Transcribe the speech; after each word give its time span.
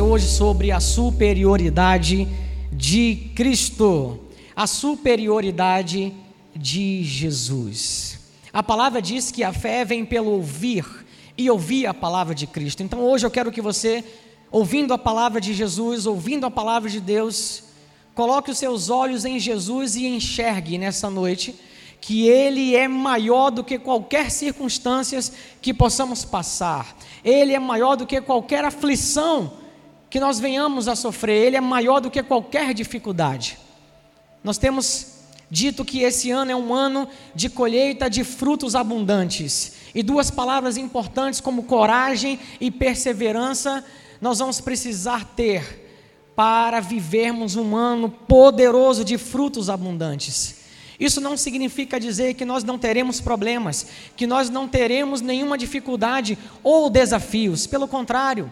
hoje 0.00 0.26
sobre 0.26 0.70
a 0.70 0.80
superioridade 0.80 2.28
de 2.72 3.30
Cristo, 3.34 4.20
a 4.54 4.66
superioridade 4.66 6.12
de 6.54 7.02
Jesus. 7.02 8.18
A 8.52 8.62
palavra 8.62 9.00
diz 9.02 9.30
que 9.30 9.42
a 9.42 9.52
fé 9.52 9.84
vem 9.84 10.04
pelo 10.04 10.30
ouvir 10.30 10.84
e 11.36 11.50
ouvir 11.50 11.86
a 11.86 11.94
palavra 11.94 12.34
de 12.34 12.46
Cristo. 12.46 12.82
Então 12.82 13.00
hoje 13.00 13.26
eu 13.26 13.30
quero 13.30 13.52
que 13.52 13.60
você, 13.60 14.04
ouvindo 14.50 14.92
a 14.94 14.98
palavra 14.98 15.40
de 15.40 15.54
Jesus, 15.54 16.06
ouvindo 16.06 16.46
a 16.46 16.50
palavra 16.50 16.88
de 16.88 17.00
Deus, 17.00 17.64
coloque 18.14 18.50
os 18.50 18.58
seus 18.58 18.90
olhos 18.90 19.24
em 19.24 19.38
Jesus 19.38 19.96
e 19.96 20.06
enxergue 20.06 20.78
nessa 20.78 21.08
noite 21.10 21.54
que 22.00 22.28
Ele 22.28 22.76
é 22.76 22.86
maior 22.86 23.50
do 23.50 23.64
que 23.64 23.78
qualquer 23.78 24.30
circunstâncias 24.30 25.32
que 25.60 25.74
possamos 25.74 26.24
passar. 26.24 26.96
Ele 27.24 27.52
é 27.52 27.58
maior 27.58 27.96
do 27.96 28.06
que 28.06 28.20
qualquer 28.20 28.64
aflição 28.64 29.57
que 30.10 30.20
nós 30.20 30.38
venhamos 30.40 30.88
a 30.88 30.96
sofrer. 30.96 31.46
Ele 31.46 31.56
é 31.56 31.60
maior 31.60 32.00
do 32.00 32.10
que 32.10 32.22
qualquer 32.22 32.74
dificuldade. 32.74 33.58
Nós 34.42 34.58
temos 34.58 35.18
dito 35.50 35.84
que 35.84 36.02
esse 36.02 36.30
ano 36.30 36.50
é 36.50 36.56
um 36.56 36.74
ano 36.74 37.08
de 37.34 37.48
colheita 37.48 38.08
de 38.08 38.24
frutos 38.24 38.74
abundantes. 38.74 39.74
E 39.94 40.02
duas 40.02 40.30
palavras 40.30 40.76
importantes 40.76 41.40
como 41.40 41.64
coragem 41.64 42.38
e 42.60 42.70
perseverança 42.70 43.84
nós 44.20 44.38
vamos 44.38 44.60
precisar 44.60 45.24
ter 45.24 45.86
para 46.34 46.80
vivermos 46.80 47.56
um 47.56 47.76
ano 47.76 48.08
poderoso 48.08 49.04
de 49.04 49.18
frutos 49.18 49.68
abundantes. 49.70 50.56
Isso 50.98 51.20
não 51.20 51.36
significa 51.36 52.00
dizer 52.00 52.34
que 52.34 52.44
nós 52.44 52.64
não 52.64 52.76
teremos 52.76 53.20
problemas, 53.20 53.86
que 54.16 54.26
nós 54.26 54.50
não 54.50 54.66
teremos 54.66 55.20
nenhuma 55.20 55.56
dificuldade 55.56 56.36
ou 56.62 56.90
desafios. 56.90 57.66
Pelo 57.66 57.86
contrário, 57.86 58.50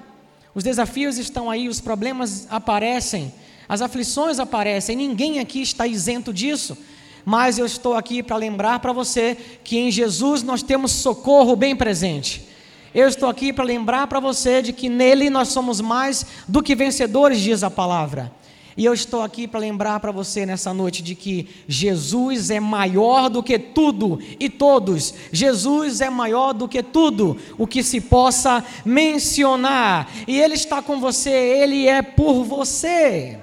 os 0.57 0.65
desafios 0.65 1.19
estão 1.19 1.51
aí, 1.51 1.69
os 1.69 1.83
problemas 1.83 2.47
aparecem, 2.49 3.31
as 3.69 3.83
aflições 3.83 4.39
aparecem, 4.39 4.97
ninguém 4.97 5.39
aqui 5.39 5.61
está 5.61 5.87
isento 5.87 6.33
disso. 6.33 6.79
Mas 7.27 7.59
eu 7.59 7.67
estou 7.67 7.95
aqui 7.95 8.23
para 8.23 8.37
lembrar 8.37 8.79
para 8.79 8.91
você 8.91 9.37
que 9.63 9.77
em 9.77 9.91
Jesus 9.91 10.43
nós 10.43 10.63
temos 10.63 10.93
socorro 10.93 11.55
bem 11.55 11.77
presente. 11.77 12.49
Eu 12.95 13.07
estou 13.07 13.29
aqui 13.29 13.53
para 13.53 13.65
lembrar 13.65 14.07
para 14.07 14.19
você 14.19 14.63
de 14.63 14.73
que 14.73 14.89
nele 14.89 15.29
nós 15.29 15.49
somos 15.49 15.79
mais 15.79 16.25
do 16.49 16.63
que 16.63 16.75
vencedores, 16.75 17.39
diz 17.39 17.63
a 17.63 17.71
palavra. 17.71 18.33
E 18.77 18.85
eu 18.85 18.93
estou 18.93 19.23
aqui 19.23 19.49
para 19.49 19.61
lembrar 19.61 20.01
para 20.01 20.13
você 20.13 20.45
nessa 20.45 20.75
noite 20.75 21.03
de 21.03 21.15
que 21.15 21.49
Jesus 21.67 22.51
é 22.51 22.61
maior 22.61 23.31
do 23.31 23.43
que 23.43 23.59
tudo 23.59 24.19
e 24.39 24.51
todos. 24.51 25.15
Jesus 25.33 26.03
é 26.03 26.11
maior 26.11 26.53
do 26.53 26.69
que 26.69 26.83
tudo 26.83 27.39
o 27.57 27.67
que 27.67 27.83
se 27.83 28.03
possa 28.03 28.63
mencionar. 28.85 30.13
E 30.29 30.39
Ele 30.39 30.55
está 30.55 30.83
com 30.83 31.01
você, 31.01 31.31
Ele 31.31 31.89
é 31.89 32.03
por 32.03 32.45
você. 32.45 33.39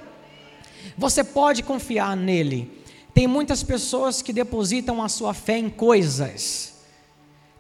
Você 0.96 1.24
pode 1.24 1.64
confiar 1.64 2.16
nele. 2.16 2.70
Tem 3.12 3.26
muitas 3.26 3.64
pessoas 3.64 4.22
que 4.22 4.32
depositam 4.32 5.02
a 5.02 5.10
sua 5.10 5.34
fé 5.34 5.58
em 5.58 5.70
coisas. 5.70 6.76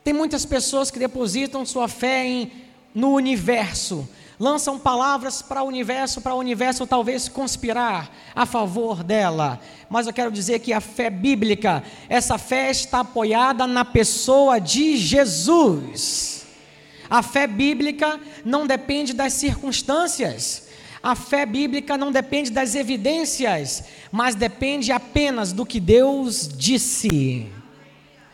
Tem 0.03 0.13
muitas 0.13 0.45
pessoas 0.45 0.91
que 0.91 0.99
depositam 0.99 1.65
sua 1.65 1.87
fé 1.87 2.23
em, 2.23 2.51
no 2.93 3.13
universo 3.15 4.07
lançam 4.43 4.77
palavras 4.77 5.41
para 5.41 5.63
o 5.63 5.67
universo, 5.67 6.19
para 6.19 6.35
o 6.35 6.37
universo 6.37 6.85
talvez 6.85 7.29
conspirar 7.29 8.11
a 8.35 8.45
favor 8.45 9.01
dela. 9.01 9.57
Mas 9.89 10.05
eu 10.05 10.11
quero 10.11 10.29
dizer 10.29 10.59
que 10.59 10.73
a 10.73 10.81
fé 10.81 11.09
bíblica, 11.09 11.81
essa 12.09 12.37
fé 12.37 12.69
está 12.69 12.99
apoiada 12.99 13.65
na 13.65 13.85
pessoa 13.85 14.59
de 14.59 14.97
Jesus. 14.97 16.45
A 17.09 17.21
fé 17.21 17.47
bíblica 17.47 18.19
não 18.43 18.67
depende 18.67 19.13
das 19.13 19.31
circunstâncias. 19.31 20.67
A 21.01 21.15
fé 21.15 21.45
bíblica 21.45 21.97
não 21.97 22.11
depende 22.11 22.51
das 22.51 22.75
evidências, 22.75 23.85
mas 24.11 24.35
depende 24.35 24.91
apenas 24.91 25.53
do 25.53 25.65
que 25.65 25.79
Deus 25.79 26.49
disse. 26.53 27.47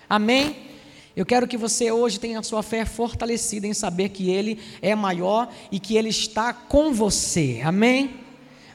Amém? 0.09 0.68
Eu 1.19 1.25
quero 1.25 1.49
que 1.49 1.57
você 1.57 1.91
hoje 1.91 2.17
tenha 2.17 2.39
a 2.39 2.43
sua 2.43 2.63
fé 2.63 2.85
fortalecida 2.85 3.67
em 3.67 3.73
saber 3.73 4.07
que 4.07 4.29
Ele 4.29 4.57
é 4.81 4.95
maior 4.95 5.49
e 5.69 5.77
que 5.77 5.97
Ele 5.97 6.07
está 6.07 6.53
com 6.53 6.93
você. 6.93 7.59
Amém? 7.61 8.21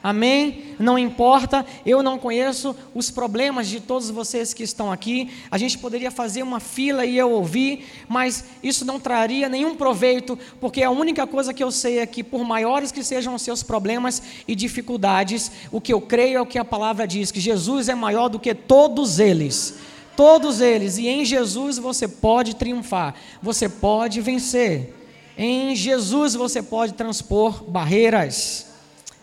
Amém? 0.03 0.75
Não 0.77 0.95
importa, 0.95 1.65
eu 1.83 2.03
não 2.03 2.19
conheço 2.19 2.75
os 2.93 3.09
problemas 3.09 3.67
de 3.67 3.79
todos 3.79 4.11
vocês 4.11 4.53
que 4.53 4.61
estão 4.61 4.91
aqui. 4.91 5.31
A 5.49 5.57
gente 5.57 5.79
poderia 5.79 6.11
fazer 6.11 6.43
uma 6.43 6.59
fila 6.59 7.03
e 7.03 7.17
eu 7.17 7.31
ouvir, 7.31 7.83
mas 8.07 8.45
isso 8.61 8.85
não 8.85 8.99
traria 8.99 9.49
nenhum 9.49 9.75
proveito, 9.75 10.37
porque 10.61 10.83
a 10.83 10.91
única 10.91 11.25
coisa 11.25 11.51
que 11.51 11.63
eu 11.63 11.71
sei 11.71 11.97
é 11.97 12.05
que, 12.05 12.23
por 12.23 12.45
maiores 12.45 12.91
que 12.91 13.03
sejam 13.03 13.33
os 13.33 13.41
seus 13.41 13.63
problemas 13.63 14.21
e 14.47 14.53
dificuldades, 14.53 15.51
o 15.71 15.81
que 15.81 15.91
eu 15.91 15.99
creio 15.99 16.37
é 16.37 16.41
o 16.41 16.45
que 16.45 16.59
a 16.59 16.63
palavra 16.63 17.07
diz: 17.07 17.31
que 17.31 17.39
Jesus 17.39 17.89
é 17.89 17.95
maior 17.95 18.29
do 18.29 18.39
que 18.39 18.53
todos 18.53 19.17
eles. 19.17 19.94
Todos 20.15 20.61
eles, 20.61 20.97
e 20.97 21.07
em 21.07 21.25
Jesus 21.25 21.77
você 21.77 22.07
pode 22.07 22.55
triunfar, 22.55 23.15
você 23.41 23.67
pode 23.67 24.21
vencer. 24.21 24.93
Em 25.37 25.75
Jesus 25.75 26.33
você 26.33 26.63
pode 26.63 26.93
transpor 26.93 27.63
barreiras. 27.63 28.67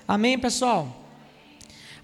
Amém, 0.07 0.39
pessoal? 0.39 1.03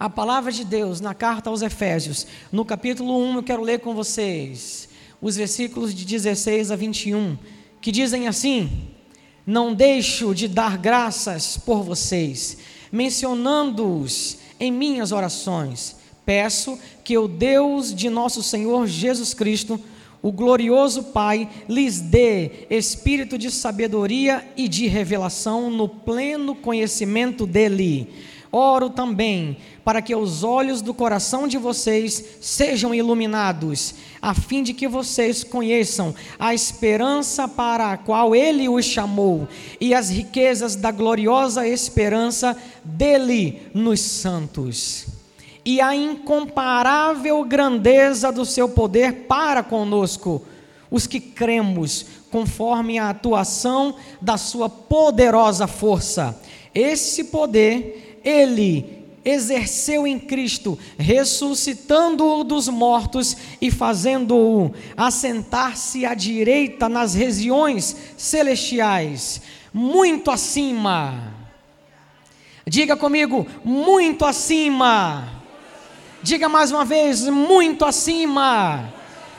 A 0.01 0.09
palavra 0.09 0.51
de 0.51 0.65
Deus 0.65 1.01
na 1.01 1.13
carta 1.13 1.51
aos 1.51 1.61
Efésios, 1.61 2.27
no 2.51 2.65
capítulo 2.65 3.19
1, 3.31 3.37
eu 3.37 3.43
quero 3.43 3.63
ler 3.63 3.81
com 3.81 3.95
vocês 3.95 4.89
os 5.21 5.37
versículos 5.37 5.95
de 5.95 6.07
16 6.07 6.71
a 6.71 6.77
21, 6.77 7.37
que 7.83 7.93
dizem 7.93 8.27
assim: 8.27 8.89
Não 9.45 9.75
deixo 9.75 10.35
de 10.35 10.49
dar 10.49 10.79
graças 10.79 11.59
por 11.59 11.83
vocês, 11.83 12.57
mencionando-os 12.91 14.39
em 14.59 14.73
minhas 14.73 15.13
orações 15.13 15.98
peço 16.29 16.79
que 17.03 17.17
o 17.17 17.27
Deus 17.27 17.95
de 17.95 18.11
nosso 18.11 18.43
Senhor 18.43 18.87
Jesus 18.87 19.33
Cristo, 19.33 19.81
o 20.21 20.31
glorioso 20.31 21.05
Pai, 21.05 21.49
lhes 21.67 22.01
dê 22.01 22.67
espírito 22.69 23.39
de 23.39 23.51
sabedoria 23.51 24.47
e 24.55 24.69
de 24.69 24.87
revelação 24.87 25.71
no 25.71 25.89
pleno 25.89 26.55
conhecimento 26.55 27.47
dEle. 27.47 28.11
Oro 28.53 28.91
também 28.91 29.57
para 29.83 30.03
que 30.03 30.15
os 30.15 30.45
olhos 30.45 30.83
do 30.83 30.93
coração 30.93 31.49
de 31.49 31.57
vocês 31.57 32.23
sejam 32.43 32.95
iluminados, 32.95 33.95
a 34.21 34.35
fim 34.35 34.63
de 34.63 34.75
que 34.75 34.87
vocês 34.87 35.43
conheçam 35.43 36.15
a 36.39 36.53
esperança 36.53 37.49
para 37.49 37.93
a 37.93 37.97
qual 37.97 38.37
Ele 38.37 38.69
os 38.69 38.85
chamou 38.85 39.49
e 39.81 39.95
as 39.95 40.11
riquezas 40.11 40.77
da 40.77 40.91
gloriosa 40.91 41.67
esperança 41.67 42.55
dele 42.85 43.63
nos 43.73 44.01
santos 44.03 45.18
e 45.69 45.83
a 45.83 45.95
incomparável 45.95 47.45
grandeza 47.45 48.33
do 48.33 48.47
seu 48.47 48.71
poder 48.71 49.27
para 49.29 49.63
conosco, 49.63 50.43
os 50.91 51.07
que 51.07 51.21
cremos, 51.21 52.07
conforme 52.31 52.99
a 52.99 53.11
atuação 53.11 53.95
da 54.19 54.39
sua 54.39 54.71
poderosa 54.71 55.67
força. 55.67 56.41
Esse 56.75 57.25
poder, 57.25 58.19
ele 58.25 59.05
exerceu 59.23 60.07
em 60.07 60.19
Cristo, 60.19 60.79
ressuscitando-o 60.97 62.45
dos 62.45 62.67
mortos 62.69 63.37
e 63.61 63.71
fazendo-o 63.71 64.73
assentar-se 64.97 66.07
à 66.07 66.15
direita 66.15 66.89
nas 66.89 67.13
regiões 67.13 67.95
celestiais, 68.17 69.43
muito 69.71 70.31
acima. 70.31 71.35
Diga 72.67 72.97
comigo, 72.97 73.47
muito 73.63 74.25
acima 74.25 75.37
Diga 76.23 76.49
mais 76.49 76.73
uma 76.73 76.85
vez, 76.85 77.29
muito 77.29 77.85
acima 77.85 78.93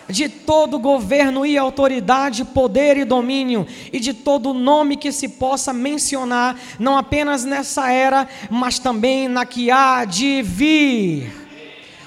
de 0.07 0.27
todo 0.27 0.79
governo 0.79 1.45
e 1.45 1.57
autoridade, 1.57 2.43
poder 2.43 2.97
e 2.97 3.05
domínio, 3.05 3.67
e 3.91 3.99
de 3.99 4.13
todo 4.13 4.53
nome 4.53 4.97
que 4.97 5.11
se 5.11 5.27
possa 5.27 5.71
mencionar, 5.71 6.59
não 6.79 6.97
apenas 6.97 7.45
nessa 7.45 7.91
era, 7.91 8.27
mas 8.49 8.79
também 8.79 9.27
na 9.27 9.45
que 9.45 9.69
há 9.69 10.05
de 10.05 10.41
vir. 10.41 11.31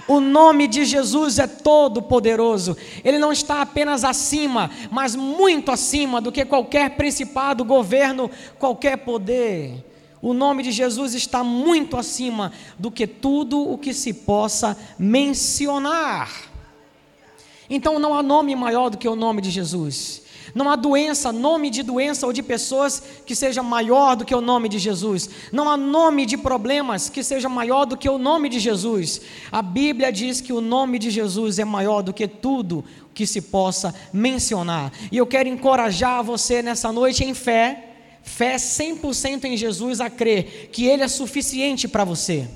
O 0.09 0.21
nome 0.21 0.67
de 0.67 0.85
Jesus 0.85 1.39
é 1.39 1.47
todo 1.47 2.03
poderoso. 2.03 2.77
Ele 3.05 3.19
não 3.19 3.31
está 3.31 3.63
apenas 3.63 4.05
acima, 4.05 4.71
mas 4.91 5.15
muito 5.15 5.71
acima 5.71 6.21
do 6.21 6.33
que 6.33 6.45
qualquer 6.45 6.91
principado, 6.97 7.65
governo, 7.65 8.31
qualquer 8.59 8.97
poder. 8.99 9.92
O 10.23 10.33
nome 10.33 10.63
de 10.63 10.71
Jesus 10.71 11.15
está 11.15 11.43
muito 11.43 11.97
acima 11.97 12.53
do 12.79 12.93
que 12.93 13.09
tudo 13.09 13.61
o 13.61 13.77
que 13.77 13.93
se 13.93 14.15
possa 14.15 14.79
mencionar. 14.97 16.31
Então 17.69 17.99
não 17.99 18.15
há 18.15 18.23
nome 18.23 18.55
maior 18.55 18.89
do 18.89 18.97
que 18.97 19.09
o 19.09 19.17
nome 19.17 19.43
de 19.43 19.51
Jesus. 19.51 20.23
Não 20.55 20.71
há 20.71 20.77
doença, 20.77 21.33
nome 21.33 21.71
de 21.71 21.83
doença 21.83 22.27
ou 22.27 22.33
de 22.33 22.43
pessoas 22.43 23.03
que 23.27 23.35
seja 23.35 23.63
maior 23.63 24.15
do 24.15 24.25
que 24.25 24.35
o 24.35 24.41
nome 24.41 24.69
de 24.69 24.79
Jesus. 24.79 25.29
Não 25.51 25.69
há 25.69 25.77
nome 25.77 26.25
de 26.25 26.37
problemas 26.37 27.09
que 27.09 27.25
seja 27.25 27.49
maior 27.49 27.85
do 27.85 27.97
que 27.97 28.09
o 28.09 28.19
nome 28.19 28.49
de 28.49 28.61
Jesus. 28.61 29.23
A 29.51 29.61
Bíblia 29.63 30.13
diz 30.13 30.41
que 30.41 30.53
o 30.53 30.61
nome 30.61 31.01
de 31.01 31.11
Jesus 31.11 31.59
é 31.59 31.65
maior 31.65 32.03
do 32.03 32.13
que 32.13 32.29
tudo 32.29 32.85
que 33.15 33.27
se 33.27 33.41
possa 33.41 33.95
mencionar. 34.13 34.93
E 35.11 35.17
eu 35.17 35.27
quero 35.27 35.49
encorajar 35.49 36.23
você 36.23 36.63
nessa 36.63 36.93
noite 36.93 37.25
em 37.25 37.35
fé 37.35 37.92
Fé 38.23 38.57
100% 38.57 39.45
em 39.45 39.57
Jesus 39.57 40.01
a 40.01 40.09
crer 40.09 40.71
que 40.73 40.87
Ele 40.87 41.03
é 41.03 41.09
suficiente 41.09 41.89
para 41.89 42.05
você. 42.05 42.49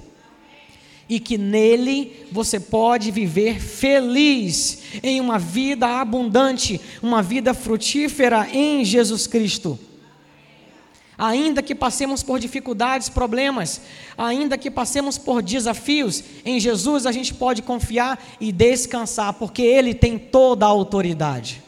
E 1.08 1.20
que 1.20 1.38
nele 1.38 2.26
você 2.32 2.58
pode 2.58 3.10
viver 3.10 3.60
feliz 3.60 4.78
em 5.02 5.20
uma 5.20 5.38
vida 5.38 5.86
abundante, 6.00 6.80
uma 7.02 7.22
vida 7.22 7.54
frutífera 7.54 8.48
em 8.52 8.84
Jesus 8.84 9.26
Cristo. 9.26 9.78
Ainda 11.18 11.62
que 11.62 11.74
passemos 11.74 12.22
por 12.22 12.38
dificuldades, 12.38 13.08
problemas, 13.08 13.80
ainda 14.18 14.58
que 14.58 14.70
passemos 14.70 15.16
por 15.16 15.42
desafios, 15.42 16.22
em 16.44 16.60
Jesus 16.60 17.06
a 17.06 17.12
gente 17.12 17.32
pode 17.32 17.62
confiar 17.62 18.22
e 18.38 18.52
descansar, 18.52 19.32
porque 19.32 19.62
Ele 19.62 19.94
tem 19.94 20.18
toda 20.18 20.66
a 20.66 20.68
autoridade. 20.68 21.62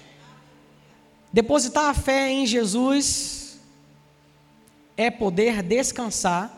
Depositar 1.32 1.86
a 1.86 1.94
fé 1.94 2.30
em 2.30 2.46
Jesus 2.46 3.47
é 4.98 5.12
poder 5.12 5.62
descansar 5.62 6.52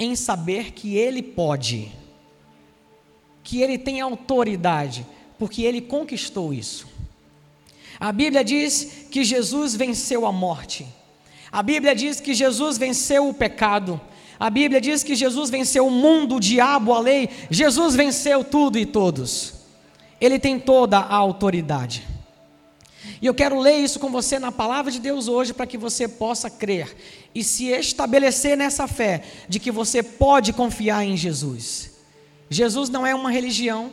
em 0.00 0.16
saber 0.16 0.72
que 0.72 0.96
Ele 0.96 1.22
pode, 1.22 1.92
que 3.44 3.62
Ele 3.62 3.78
tem 3.78 4.00
autoridade, 4.00 5.06
porque 5.38 5.62
Ele 5.62 5.80
conquistou 5.80 6.52
isso. 6.52 6.88
A 8.00 8.10
Bíblia 8.10 8.42
diz 8.42 9.06
que 9.10 9.22
Jesus 9.22 9.76
venceu 9.76 10.26
a 10.26 10.32
morte. 10.32 10.84
A 11.50 11.62
Bíblia 11.62 11.94
diz 11.94 12.20
que 12.20 12.34
Jesus 12.34 12.76
venceu 12.76 13.28
o 13.28 13.32
pecado. 13.32 13.98
A 14.40 14.50
Bíblia 14.50 14.80
diz 14.80 15.04
que 15.04 15.14
Jesus 15.14 15.48
venceu 15.48 15.86
o 15.86 15.90
mundo, 15.90 16.34
o 16.34 16.40
diabo, 16.40 16.92
a 16.92 16.98
lei. 16.98 17.30
Jesus 17.48 17.94
venceu 17.94 18.42
tudo 18.42 18.76
e 18.76 18.84
todos. 18.84 19.54
Ele 20.20 20.38
tem 20.38 20.58
toda 20.58 20.98
a 20.98 21.14
autoridade. 21.14 22.15
E 23.26 23.28
eu 23.28 23.34
quero 23.34 23.58
ler 23.58 23.78
isso 23.78 23.98
com 23.98 24.08
você 24.08 24.38
na 24.38 24.52
palavra 24.52 24.88
de 24.88 25.00
Deus 25.00 25.26
hoje 25.26 25.52
para 25.52 25.66
que 25.66 25.76
você 25.76 26.06
possa 26.06 26.48
crer 26.48 26.96
e 27.34 27.42
se 27.42 27.70
estabelecer 27.70 28.56
nessa 28.56 28.86
fé 28.86 29.20
de 29.48 29.58
que 29.58 29.72
você 29.72 30.00
pode 30.00 30.52
confiar 30.52 31.04
em 31.04 31.16
Jesus. 31.16 31.90
Jesus 32.48 32.88
não 32.88 33.04
é 33.04 33.16
uma 33.16 33.28
religião, 33.28 33.90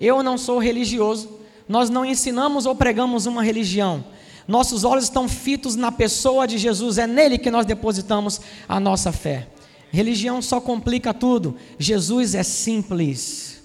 eu 0.00 0.22
não 0.22 0.38
sou 0.38 0.58
religioso, 0.58 1.28
nós 1.68 1.90
não 1.90 2.06
ensinamos 2.06 2.64
ou 2.64 2.74
pregamos 2.74 3.26
uma 3.26 3.42
religião. 3.42 4.02
Nossos 4.48 4.82
olhos 4.82 5.04
estão 5.04 5.28
fitos 5.28 5.76
na 5.76 5.92
pessoa 5.92 6.48
de 6.48 6.56
Jesus, 6.56 6.96
é 6.96 7.06
nele 7.06 7.36
que 7.36 7.50
nós 7.50 7.66
depositamos 7.66 8.40
a 8.66 8.80
nossa 8.80 9.12
fé. 9.12 9.46
Religião 9.92 10.40
só 10.40 10.58
complica 10.58 11.12
tudo, 11.12 11.54
Jesus 11.78 12.34
é 12.34 12.42
simples. 12.42 13.60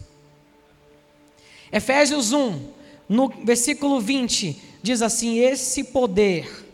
Efésios 1.72 2.34
1, 2.34 2.60
no 3.08 3.30
versículo 3.46 4.02
20, 4.02 4.65
diz 4.86 5.02
assim: 5.02 5.40
Esse 5.40 5.84
poder 5.84 6.66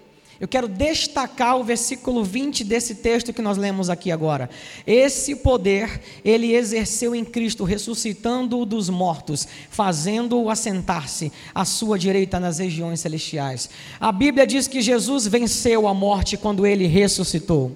eu 0.42 0.48
quero 0.48 0.68
destacar 0.68 1.56
o 1.56 1.64
versículo 1.64 2.24
20 2.24 2.64
desse 2.64 2.96
texto 2.96 3.32
que 3.32 3.44
nós 3.44 3.60
lemos 3.60 3.92
aqui 3.92 4.12
agora. 4.12 4.50
Esse 4.88 5.36
poder 5.36 6.02
ele 6.26 6.56
exerceu 6.56 7.14
em 7.14 7.24
Cristo, 7.24 7.64
ressuscitando-o 7.64 8.66
dos 8.66 8.90
mortos, 8.90 9.48
fazendo-o 9.70 10.50
assentar-se 10.50 11.32
à 11.54 11.64
sua 11.64 12.00
direita 12.00 12.40
nas 12.40 12.58
regiões 12.58 13.00
celestiais. 13.02 13.70
A 14.00 14.12
Bíblia 14.12 14.48
diz 14.48 14.68
que 14.68 14.82
Jesus 14.82 15.28
venceu 15.28 15.88
a 15.88 15.94
morte 15.94 16.36
quando 16.38 16.66
ele 16.66 16.88
ressuscitou. 16.88 17.76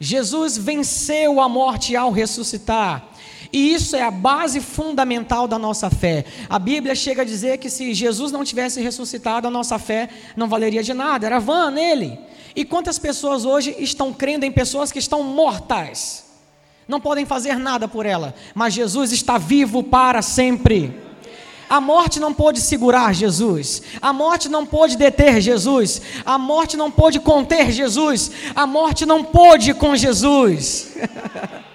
Jesus 0.00 0.58
venceu 0.58 1.40
a 1.40 1.48
morte 1.48 1.94
ao 1.94 2.10
ressuscitar. 2.10 3.08
E 3.52 3.72
isso 3.72 3.96
é 3.96 4.02
a 4.02 4.10
base 4.10 4.60
fundamental 4.60 5.48
da 5.48 5.58
nossa 5.58 5.88
fé. 5.88 6.24
A 6.48 6.58
Bíblia 6.58 6.94
chega 6.94 7.22
a 7.22 7.24
dizer 7.24 7.58
que 7.58 7.70
se 7.70 7.94
Jesus 7.94 8.30
não 8.30 8.44
tivesse 8.44 8.80
ressuscitado, 8.80 9.48
a 9.48 9.50
nossa 9.50 9.78
fé 9.78 10.08
não 10.36 10.48
valeria 10.48 10.82
de 10.82 10.92
nada, 10.92 11.26
era 11.26 11.38
vã 11.38 11.70
nele. 11.70 12.18
E 12.54 12.64
quantas 12.64 12.98
pessoas 12.98 13.44
hoje 13.44 13.74
estão 13.78 14.12
crendo 14.12 14.44
em 14.44 14.52
pessoas 14.52 14.92
que 14.92 14.98
estão 14.98 15.22
mortas? 15.22 16.26
Não 16.86 17.00
podem 17.00 17.24
fazer 17.24 17.58
nada 17.58 17.86
por 17.86 18.06
ela, 18.06 18.34
mas 18.54 18.74
Jesus 18.74 19.12
está 19.12 19.38
vivo 19.38 19.82
para 19.82 20.22
sempre. 20.22 21.08
A 21.68 21.82
morte 21.82 22.18
não 22.18 22.32
pôde 22.32 22.62
segurar 22.62 23.14
Jesus, 23.14 23.82
a 24.00 24.10
morte 24.10 24.48
não 24.48 24.64
pôde 24.64 24.96
deter 24.96 25.38
Jesus, 25.38 26.00
a 26.24 26.38
morte 26.38 26.78
não 26.78 26.90
pôde 26.90 27.20
conter 27.20 27.70
Jesus, 27.70 28.30
a 28.54 28.66
morte 28.66 29.04
não 29.04 29.22
pôde 29.22 29.74
com 29.74 29.94
Jesus. 29.94 30.96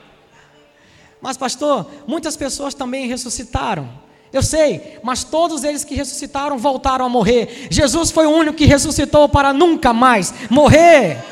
Mas, 1.23 1.37
pastor, 1.37 1.89
muitas 2.05 2.35
pessoas 2.35 2.73
também 2.73 3.07
ressuscitaram. 3.07 3.89
Eu 4.33 4.43
sei, 4.43 4.99
mas 5.01 5.23
todos 5.23 5.63
eles 5.63 5.85
que 5.85 5.95
ressuscitaram 5.95 6.57
voltaram 6.57 7.05
a 7.05 7.09
morrer. 7.09 7.67
Jesus 7.69 8.11
foi 8.11 8.25
o 8.25 8.31
único 8.31 8.57
que 8.57 8.65
ressuscitou 8.65 9.29
para 9.29 9.53
nunca 9.53 9.93
mais 9.93 10.33
morrer. 10.49 11.23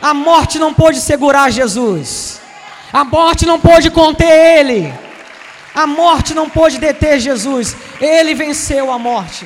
A 0.00 0.14
morte 0.14 0.56
não 0.56 0.72
pôde 0.72 1.00
segurar 1.00 1.50
Jesus. 1.50 2.40
A 2.92 3.02
morte 3.02 3.44
não 3.44 3.58
pôde 3.58 3.90
conter 3.90 4.60
ele. 4.60 4.94
A 5.74 5.84
morte 5.84 6.32
não 6.32 6.48
pôde 6.48 6.78
deter 6.78 7.18
Jesus. 7.18 7.76
Ele 8.00 8.34
venceu 8.34 8.92
a 8.92 9.00
morte. 9.00 9.44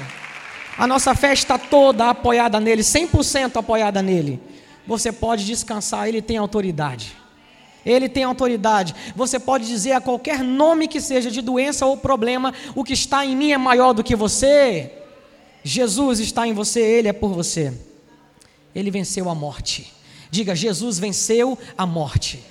A 0.76 0.86
nossa 0.86 1.14
fé 1.14 1.32
está 1.32 1.56
toda 1.56 2.10
apoiada 2.10 2.60
nele, 2.60 2.82
100% 2.82 3.56
apoiada 3.56 4.02
nele. 4.02 4.38
Você 4.86 5.10
pode 5.10 5.46
descansar, 5.46 6.08
ele 6.08 6.20
tem 6.20 6.36
autoridade. 6.36 7.23
Ele 7.84 8.08
tem 8.08 8.24
autoridade. 8.24 8.94
Você 9.14 9.38
pode 9.38 9.66
dizer 9.66 9.92
a 9.92 10.00
qualquer 10.00 10.42
nome 10.42 10.88
que 10.88 11.00
seja 11.00 11.30
de 11.30 11.42
doença 11.42 11.86
ou 11.86 11.96
problema: 11.96 12.54
o 12.74 12.82
que 12.82 12.92
está 12.92 13.24
em 13.24 13.36
mim 13.36 13.52
é 13.52 13.58
maior 13.58 13.92
do 13.92 14.04
que 14.04 14.16
você. 14.16 14.90
Jesus 15.62 16.20
está 16.20 16.46
em 16.46 16.52
você, 16.52 16.80
Ele 16.80 17.08
é 17.08 17.12
por 17.12 17.32
você. 17.32 17.72
Ele 18.74 18.90
venceu 18.90 19.28
a 19.28 19.34
morte. 19.34 19.92
Diga: 20.30 20.54
Jesus 20.54 20.98
venceu 20.98 21.58
a 21.76 21.86
morte. 21.86 22.42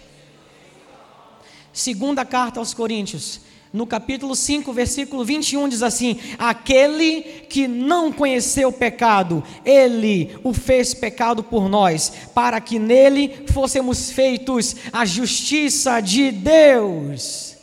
Segunda 1.71 2.23
carta 2.23 2.59
aos 2.59 2.73
Coríntios, 2.73 3.41
no 3.73 3.87
capítulo 3.87 4.35
5, 4.35 4.71
versículo 4.71 5.25
21, 5.25 5.67
diz 5.67 5.81
assim: 5.81 6.19
Aquele 6.37 7.23
que 7.49 7.67
não 7.67 8.11
conheceu 8.11 8.69
o 8.69 8.73
pecado, 8.73 9.43
ele 9.65 10.37
o 10.43 10.53
fez 10.53 10.93
pecado 10.93 11.43
por 11.43 11.67
nós, 11.67 12.13
para 12.35 12.61
que 12.61 12.77
nele 12.77 13.45
fôssemos 13.51 14.11
feitos 14.11 14.75
a 14.93 15.05
justiça 15.05 15.99
de 15.99 16.29
Deus. 16.29 17.53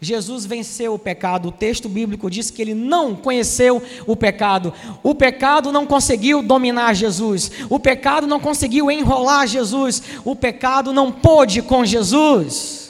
Jesus 0.00 0.46
venceu 0.46 0.94
o 0.94 0.98
pecado. 0.98 1.48
O 1.48 1.52
texto 1.52 1.88
bíblico 1.88 2.30
diz 2.30 2.50
que 2.50 2.62
ele 2.62 2.74
não 2.74 3.14
conheceu 3.14 3.82
o 4.06 4.16
pecado. 4.16 4.72
O 5.02 5.14
pecado 5.14 5.72
não 5.72 5.84
conseguiu 5.84 6.40
dominar 6.40 6.94
Jesus. 6.94 7.50
O 7.68 7.80
pecado 7.80 8.26
não 8.26 8.38
conseguiu 8.38 8.90
enrolar 8.90 9.46
Jesus. 9.46 10.02
O 10.24 10.36
pecado 10.36 10.92
não 10.92 11.10
pôde 11.10 11.60
com 11.60 11.84
Jesus. 11.84 12.87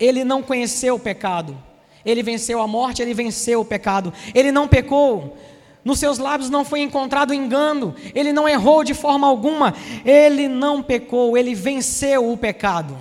Ele 0.00 0.24
não 0.24 0.42
conheceu 0.42 0.94
o 0.94 0.98
pecado. 0.98 1.56
Ele 2.04 2.22
venceu 2.22 2.60
a 2.62 2.66
morte, 2.66 3.02
ele 3.02 3.12
venceu 3.12 3.60
o 3.60 3.64
pecado. 3.64 4.12
Ele 4.34 4.50
não 4.50 4.66
pecou. 4.66 5.36
Nos 5.84 5.98
seus 5.98 6.18
lábios 6.18 6.50
não 6.50 6.64
foi 6.64 6.80
encontrado 6.80 7.34
engano. 7.34 7.94
Ele 8.14 8.32
não 8.32 8.48
errou 8.48 8.82
de 8.82 8.94
forma 8.94 9.26
alguma. 9.26 9.74
Ele 10.04 10.48
não 10.48 10.82
pecou, 10.82 11.36
ele 11.36 11.54
venceu 11.54 12.32
o 12.32 12.36
pecado. 12.36 12.96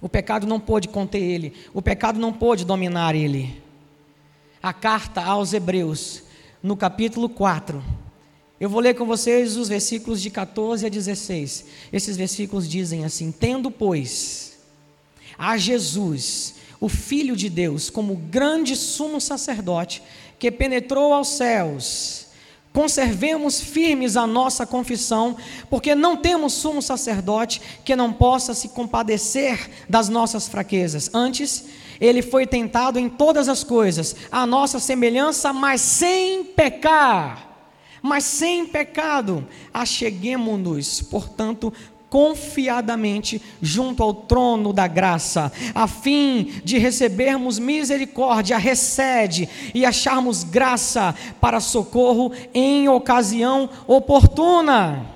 O 0.00 0.08
pecado 0.08 0.46
não 0.46 0.60
pôde 0.60 0.88
conter 0.88 1.22
ele. 1.22 1.54
O 1.72 1.80
pecado 1.80 2.18
não 2.18 2.32
pôde 2.32 2.64
dominar 2.64 3.14
ele. 3.14 3.62
A 4.62 4.72
carta 4.72 5.22
aos 5.22 5.52
Hebreus, 5.52 6.22
no 6.62 6.76
capítulo 6.76 7.28
4. 7.28 7.82
Eu 8.60 8.68
vou 8.68 8.80
ler 8.80 8.94
com 8.94 9.04
vocês 9.04 9.56
os 9.56 9.68
versículos 9.68 10.20
de 10.22 10.30
14 10.30 10.86
a 10.86 10.88
16. 10.88 11.66
Esses 11.92 12.16
versículos 12.16 12.68
dizem 12.68 13.04
assim: 13.04 13.32
Tendo, 13.32 13.70
pois, 13.70 14.51
a 15.38 15.56
Jesus, 15.56 16.54
o 16.80 16.88
Filho 16.88 17.36
de 17.36 17.48
Deus, 17.48 17.90
como 17.90 18.16
grande 18.16 18.74
sumo 18.76 19.20
sacerdote 19.20 20.02
que 20.38 20.50
penetrou 20.50 21.12
aos 21.12 21.28
céus. 21.28 22.26
Conservemos 22.72 23.60
firmes 23.60 24.16
a 24.16 24.26
nossa 24.26 24.66
confissão, 24.66 25.36
porque 25.68 25.94
não 25.94 26.16
temos 26.16 26.54
sumo 26.54 26.80
sacerdote 26.80 27.60
que 27.84 27.94
não 27.94 28.12
possa 28.12 28.54
se 28.54 28.70
compadecer 28.70 29.70
das 29.88 30.08
nossas 30.08 30.48
fraquezas. 30.48 31.10
Antes, 31.12 31.66
ele 32.00 32.22
foi 32.22 32.46
tentado 32.46 32.98
em 32.98 33.08
todas 33.08 33.48
as 33.48 33.62
coisas, 33.62 34.16
a 34.30 34.46
nossa 34.46 34.80
semelhança, 34.80 35.52
mas 35.52 35.80
sem 35.80 36.44
pecar 36.44 37.52
mas 38.02 38.24
sem 38.24 38.66
pecado. 38.66 39.46
Acheguemo-nos, 39.72 41.00
portanto, 41.02 41.72
confiadamente 42.12 43.40
junto 43.62 44.02
ao 44.02 44.12
trono 44.12 44.70
da 44.70 44.86
graça, 44.86 45.50
a 45.74 45.88
fim 45.88 46.60
de 46.62 46.76
recebermos 46.76 47.58
misericórdia, 47.58 48.58
recede 48.58 49.48
e 49.74 49.86
acharmos 49.86 50.44
graça 50.44 51.14
para 51.40 51.58
socorro 51.58 52.30
em 52.52 52.86
ocasião 52.86 53.66
oportuna. 53.86 55.11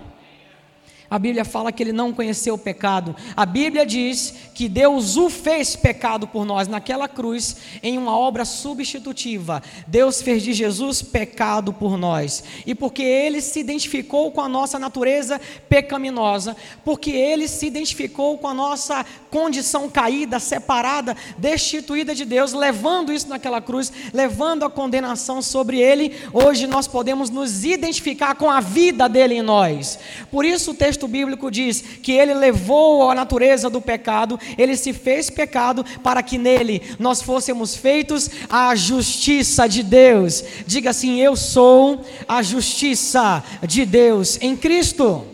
A 1.09 1.19
Bíblia 1.19 1.45
fala 1.45 1.71
que 1.71 1.83
ele 1.83 1.93
não 1.93 2.13
conheceu 2.13 2.55
o 2.55 2.59
pecado. 2.59 3.15
A 3.37 3.47
Bíblia 3.47 3.87
diz 3.87 4.35
que 4.55 4.69
Deus 4.69 5.17
o 5.17 5.31
fez 5.31 5.77
pecado 5.77 6.27
por 6.27 6.45
nós 6.45 6.67
naquela 6.67 7.09
cruz, 7.09 7.57
em 7.83 7.97
uma 7.97 8.17
obra 8.17 8.45
substitutiva. 8.45 9.63
Deus 9.87 10.21
fez 10.21 10.43
de 10.43 10.53
Jesus 10.53 11.03
pecado 11.03 11.73
por 11.73 11.97
nós. 11.97 12.43
E 12.67 12.75
porque 12.75 13.03
ele 13.03 13.41
se 13.41 13.61
identificou 13.61 14.33
com 14.33 14.41
a 14.41 14.49
nossa 14.49 14.79
natureza 14.79 15.41
pecaminosa, 15.69 16.57
porque 16.85 17.11
ele 17.11 17.47
se 17.47 17.67
identificou 17.67 18.39
com 18.39 18.49
a 18.49 18.55
nossa 18.55 19.05
condição 19.31 19.89
caída, 19.89 20.41
separada, 20.41 21.17
destituída 21.37 22.15
de 22.15 22.25
Deus, 22.25 22.53
levando 22.53 23.13
isso 23.13 23.29
naquela 23.29 23.61
cruz, 23.61 23.93
levando 24.13 24.65
a 24.65 24.71
condenação 24.71 25.43
sobre 25.43 25.79
ele, 25.79 26.17
hoje 26.33 26.67
nós 26.67 26.87
podemos 26.87 27.29
nos 27.29 27.65
identificar 27.65 28.35
com 28.35 28.51
a 28.51 28.61
vida 28.61 29.09
dele 29.09 29.35
em 29.35 29.43
nós. 29.43 29.99
Por 30.31 30.45
isso 30.45 30.71
o 30.71 30.75
texto 30.75 30.96
texto 30.97 31.07
bíblico 31.07 31.51
diz 31.51 31.83
que 32.03 32.13
ele 32.13 32.33
levou 32.33 33.11
a 33.11 33.15
natureza 33.15 33.69
do 33.69 33.83
pecado, 33.83 34.41
ele 34.57 34.75
se 34.77 34.95
fez 34.95 35.29
pecado 35.29 35.85
para 36.03 36.23
que 36.23 36.39
nele 36.39 36.81
nós 36.99 37.21
fôssemos 37.21 37.77
feitos 37.77 38.31
a 38.49 38.75
justiça 38.75 39.69
de 39.69 39.83
Deus. 39.83 40.43
Diga 40.67 40.91
assim: 40.91 41.21
Eu 41.21 41.37
sou 41.37 42.03
a 42.27 42.43
justiça 42.43 43.45
de 43.63 43.85
Deus 43.85 44.39
em 44.41 44.57
Cristo. 44.57 45.27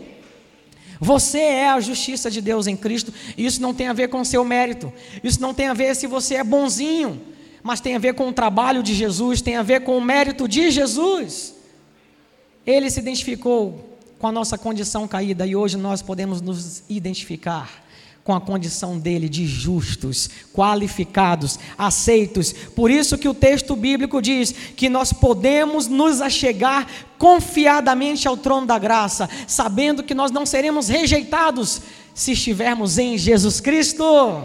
Você 0.99 1.39
é 1.39 1.69
a 1.69 1.79
justiça 1.79 2.29
de 2.29 2.41
Deus 2.41 2.67
em 2.67 2.75
Cristo. 2.75 3.13
Isso 3.37 3.61
não 3.61 3.73
tem 3.73 3.87
a 3.87 3.93
ver 3.93 4.09
com 4.09 4.19
o 4.19 4.25
seu 4.25 4.43
mérito. 4.43 4.91
Isso 5.23 5.41
não 5.41 5.53
tem 5.53 5.67
a 5.67 5.73
ver 5.73 5.95
se 5.95 6.07
você 6.07 6.35
é 6.35 6.43
bonzinho. 6.43 7.21
Mas 7.61 7.79
tem 7.79 7.95
a 7.95 7.99
ver 7.99 8.13
com 8.15 8.27
o 8.27 8.33
trabalho 8.33 8.83
de 8.83 8.93
Jesus, 8.93 9.41
tem 9.41 9.55
a 9.55 9.63
ver 9.63 9.81
com 9.81 9.97
o 9.97 10.01
mérito 10.01 10.47
de 10.47 10.69
Jesus. 10.69 11.55
Ele 12.65 12.89
se 12.89 12.99
identificou 12.99 13.92
com 14.23 14.27
a 14.27 14.31
nossa 14.31 14.57
condição 14.57 15.05
caída 15.05 15.45
e 15.45 15.53
hoje 15.53 15.75
nós 15.75 16.01
podemos 16.01 16.39
nos 16.39 16.81
identificar 16.87 17.83
com 18.23 18.33
a 18.33 18.39
condição 18.39 18.97
dele 18.97 19.27
de 19.27 19.45
justos, 19.45 20.29
qualificados, 20.53 21.59
aceitos. 21.77 22.53
Por 22.53 22.89
isso 22.89 23.17
que 23.17 23.27
o 23.27 23.33
texto 23.33 23.75
bíblico 23.75 24.21
diz 24.21 24.53
que 24.77 24.87
nós 24.87 25.11
podemos 25.11 25.87
nos 25.87 26.21
achegar 26.21 26.87
confiadamente 27.17 28.25
ao 28.25 28.37
trono 28.37 28.65
da 28.65 28.79
graça, 28.79 29.29
sabendo 29.45 30.01
que 30.01 30.13
nós 30.13 30.31
não 30.31 30.45
seremos 30.45 30.87
rejeitados 30.87 31.81
se 32.15 32.31
estivermos 32.31 32.97
em 32.97 33.17
Jesus 33.17 33.59
Cristo. 33.59 34.41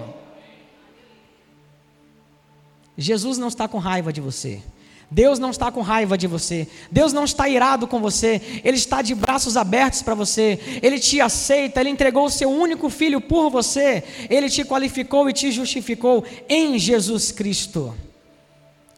Jesus 2.97 3.39
não 3.39 3.47
está 3.47 3.69
com 3.69 3.79
raiva 3.79 4.13
de 4.13 4.21
você. 4.21 4.61
Deus 5.11 5.39
não 5.39 5.51
está 5.51 5.73
com 5.73 5.81
raiva 5.81 6.19
de 6.19 6.27
você. 6.27 6.69
Deus 6.91 7.15
não 7.15 7.25
está 7.25 7.49
irado 7.49 7.87
com 7.87 7.99
você. 8.01 8.61
Ele 8.63 8.77
está 8.77 9.01
de 9.01 9.15
braços 9.15 9.57
abertos 9.57 10.03
para 10.03 10.15
você. 10.15 10.59
Ele 10.83 10.99
te 10.99 11.19
aceita. 11.19 11.81
Ele 11.81 11.89
entregou 11.89 12.27
o 12.27 12.31
seu 12.31 12.51
único 12.51 12.91
filho 12.91 13.21
por 13.21 13.49
você. 13.49 14.05
Ele 14.29 14.51
te 14.51 14.65
qualificou 14.65 15.29
e 15.29 15.33
te 15.33 15.51
justificou 15.51 16.25
em 16.47 16.79
Jesus 16.79 17.33
Cristo. 17.33 17.95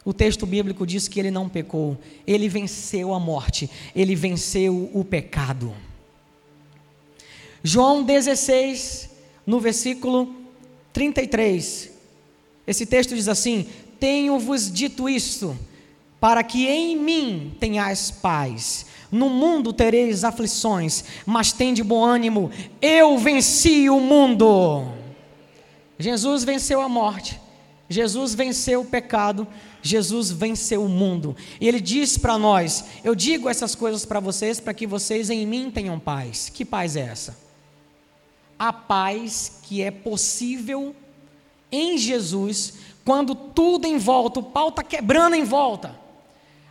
O 0.03 0.11
texto 0.11 0.45
bíblico 0.45 0.85
diz 0.85 1.07
que 1.07 1.17
ele 1.17 1.31
não 1.31 1.47
pecou. 1.47 1.97
Ele 2.27 2.49
venceu 2.49 3.13
a 3.13 3.19
morte. 3.19 3.69
Ele 3.95 4.13
venceu 4.13 4.89
o 4.93 5.05
pecado. 5.05 5.73
João 7.63 8.03
16, 8.03 9.09
no 9.45 9.61
versículo 9.61 10.35
33. 10.91 11.89
Esse 12.67 12.85
texto 12.85 13.15
diz 13.15 13.29
assim: 13.29 13.67
Tenho-vos 13.97 14.69
dito 14.69 15.07
isto 15.07 15.57
para 16.21 16.43
que 16.43 16.67
em 16.67 16.95
mim 16.95 17.53
tenhais 17.59 18.11
paz. 18.11 18.85
No 19.11 19.27
mundo 19.27 19.73
tereis 19.73 20.23
aflições, 20.23 21.03
mas 21.25 21.51
tende 21.51 21.83
bom 21.83 22.05
ânimo, 22.05 22.49
eu 22.81 23.17
venci 23.17 23.89
o 23.89 23.99
mundo. 23.99 24.87
Jesus 25.99 26.45
venceu 26.45 26.79
a 26.79 26.87
morte, 26.87 27.41
Jesus 27.89 28.33
venceu 28.33 28.81
o 28.81 28.85
pecado, 28.85 29.45
Jesus 29.81 30.31
venceu 30.31 30.85
o 30.85 30.87
mundo. 30.87 31.35
E 31.59 31.67
ele 31.67 31.81
diz 31.81 32.17
para 32.17 32.37
nós: 32.37 32.85
Eu 33.03 33.13
digo 33.13 33.49
essas 33.49 33.75
coisas 33.75 34.05
para 34.05 34.21
vocês 34.21 34.61
para 34.61 34.73
que 34.73 34.87
vocês 34.87 35.29
em 35.29 35.45
mim 35.45 35.69
tenham 35.69 35.99
paz. 35.99 36.49
Que 36.53 36.63
paz 36.63 36.95
é 36.95 37.01
essa? 37.01 37.37
A 38.57 38.71
paz 38.71 39.59
que 39.63 39.81
é 39.81 39.91
possível 39.91 40.95
em 41.69 41.97
Jesus, 41.97 42.75
quando 43.03 43.33
tudo 43.35 43.85
em 43.87 43.97
volta, 43.97 44.39
o 44.39 44.43
pau 44.43 44.69
está 44.69 44.83
quebrando 44.83 45.35
em 45.35 45.43
volta. 45.43 46.00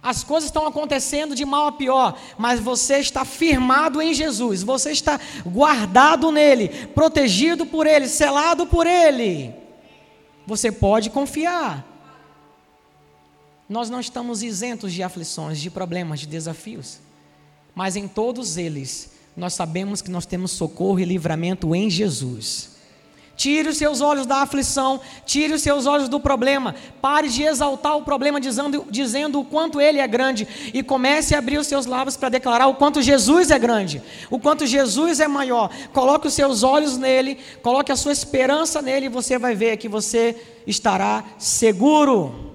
As 0.03 0.25
coisas 0.25 0.49
estão 0.49 0.67
acontecendo 0.67 1.35
de 1.35 1.45
mal 1.45 1.67
a 1.67 1.73
pior, 1.73 2.19
mas 2.39 2.59
você 2.59 2.99
está 2.99 3.25
firmado 3.25 4.01
em 4.01 4.15
Jesus, 4.15 4.63
você 4.63 4.93
está 4.93 5.21
guardado 5.45 6.33
nele, 6.33 6.69
protegido 6.89 7.67
por 7.67 7.87
ele, 7.87 8.09
selado 8.09 8.67
por 8.67 8.87
ele. 8.87 9.55
Você 10.47 10.73
pode 10.73 11.11
confiar. 11.11 11.87
Nós 13.69 13.91
não 13.91 14.01
estamos 14.01 14.43
isentos 14.43 14.93
de 14.93 15.03
aflições, 15.03 15.61
de 15.61 15.71
problemas, 15.71 16.21
de 16.21 16.27
desafios, 16.27 16.99
mas 17.75 17.95
em 17.95 18.09
todos 18.09 18.57
eles 18.57 19.13
nós 19.37 19.55
sabemos 19.55 20.03
que 20.03 20.11
nós 20.11 20.27
temos 20.27 20.51
socorro 20.51 20.99
e 20.99 21.05
livramento 21.05 21.75
em 21.75 21.89
Jesus. 21.89 22.80
Tire 23.41 23.71
os 23.71 23.79
seus 23.79 24.03
olhos 24.03 24.27
da 24.27 24.43
aflição, 24.43 25.01
tire 25.25 25.55
os 25.55 25.63
seus 25.63 25.87
olhos 25.87 26.11
do 26.11 26.21
problema. 26.21 26.75
Pare 27.01 27.27
de 27.27 27.43
exaltar 27.43 27.97
o 27.97 28.03
problema 28.03 28.39
dizendo, 28.39 28.87
dizendo 28.91 29.41
o 29.41 29.45
quanto 29.47 29.81
ele 29.81 29.99
é 29.99 30.07
grande 30.07 30.47
e 30.75 30.83
comece 30.83 31.35
a 31.35 31.39
abrir 31.39 31.57
os 31.57 31.67
seus 31.67 31.87
lábios 31.87 32.19
para 32.19 32.29
declarar 32.29 32.67
o 32.67 32.75
quanto 32.75 33.01
Jesus 33.01 33.51
é 33.51 33.59
grande, 33.59 34.03
o 34.29 34.39
quanto 34.39 34.67
Jesus 34.67 35.21
é 35.21 35.27
maior. 35.27 35.71
Coloque 35.91 36.27
os 36.27 36.35
seus 36.35 36.63
olhos 36.63 36.99
nele, 36.99 37.39
coloque 37.63 37.91
a 37.91 37.97
sua 37.97 38.13
esperança 38.13 38.83
nele 38.83 39.07
e 39.07 39.09
você 39.09 39.39
vai 39.39 39.55
ver 39.55 39.79
que 39.79 39.89
você 39.89 40.37
estará 40.67 41.25
seguro. 41.39 42.53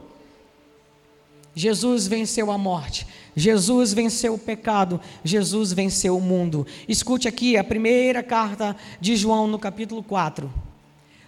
Jesus 1.56 2.06
venceu 2.06 2.52
a 2.52 2.60
morte. 2.60 3.08
Jesus 3.36 3.92
venceu 3.92 4.36
o 4.36 4.40
pecado, 4.40 5.02
Jesus 5.24 5.74
venceu 5.74 6.16
o 6.16 6.22
mundo. 6.22 6.68
Escute 6.88 7.28
aqui 7.28 7.58
a 7.58 7.64
primeira 7.64 8.22
carta 8.22 8.76
de 9.02 9.16
João 9.16 9.48
no 9.48 9.58
capítulo 9.58 10.04
4 10.04 10.75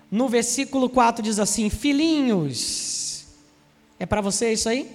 no 0.09 0.29
versículo 0.29 0.89
4 0.89 1.21
diz 1.23 1.39
assim: 1.39 1.69
Filhinhos, 1.69 3.25
é 3.99 4.05
para 4.05 4.21
você 4.21 4.53
isso 4.53 4.69
aí? 4.69 4.89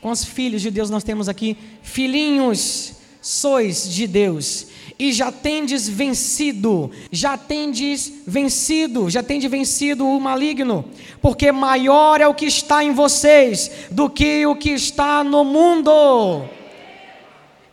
Quantos 0.00 0.24
filhos 0.24 0.62
de 0.62 0.70
Deus 0.70 0.90
nós 0.90 1.02
temos 1.02 1.28
aqui? 1.28 1.56
Filhinhos, 1.82 2.92
sois 3.20 3.88
de 3.92 4.06
Deus, 4.06 4.68
e 4.98 5.12
já 5.12 5.32
tendes 5.32 5.88
vencido, 5.88 6.90
já 7.10 7.36
tendes 7.36 8.12
vencido, 8.26 9.10
já 9.10 9.22
tendes 9.22 9.50
vencido 9.50 10.06
o 10.06 10.20
maligno, 10.20 10.84
porque 11.20 11.50
maior 11.50 12.20
é 12.20 12.28
o 12.28 12.34
que 12.34 12.46
está 12.46 12.84
em 12.84 12.92
vocês 12.92 13.70
do 13.90 14.08
que 14.08 14.46
o 14.46 14.54
que 14.56 14.70
está 14.70 15.24
no 15.24 15.44
mundo. 15.44 16.48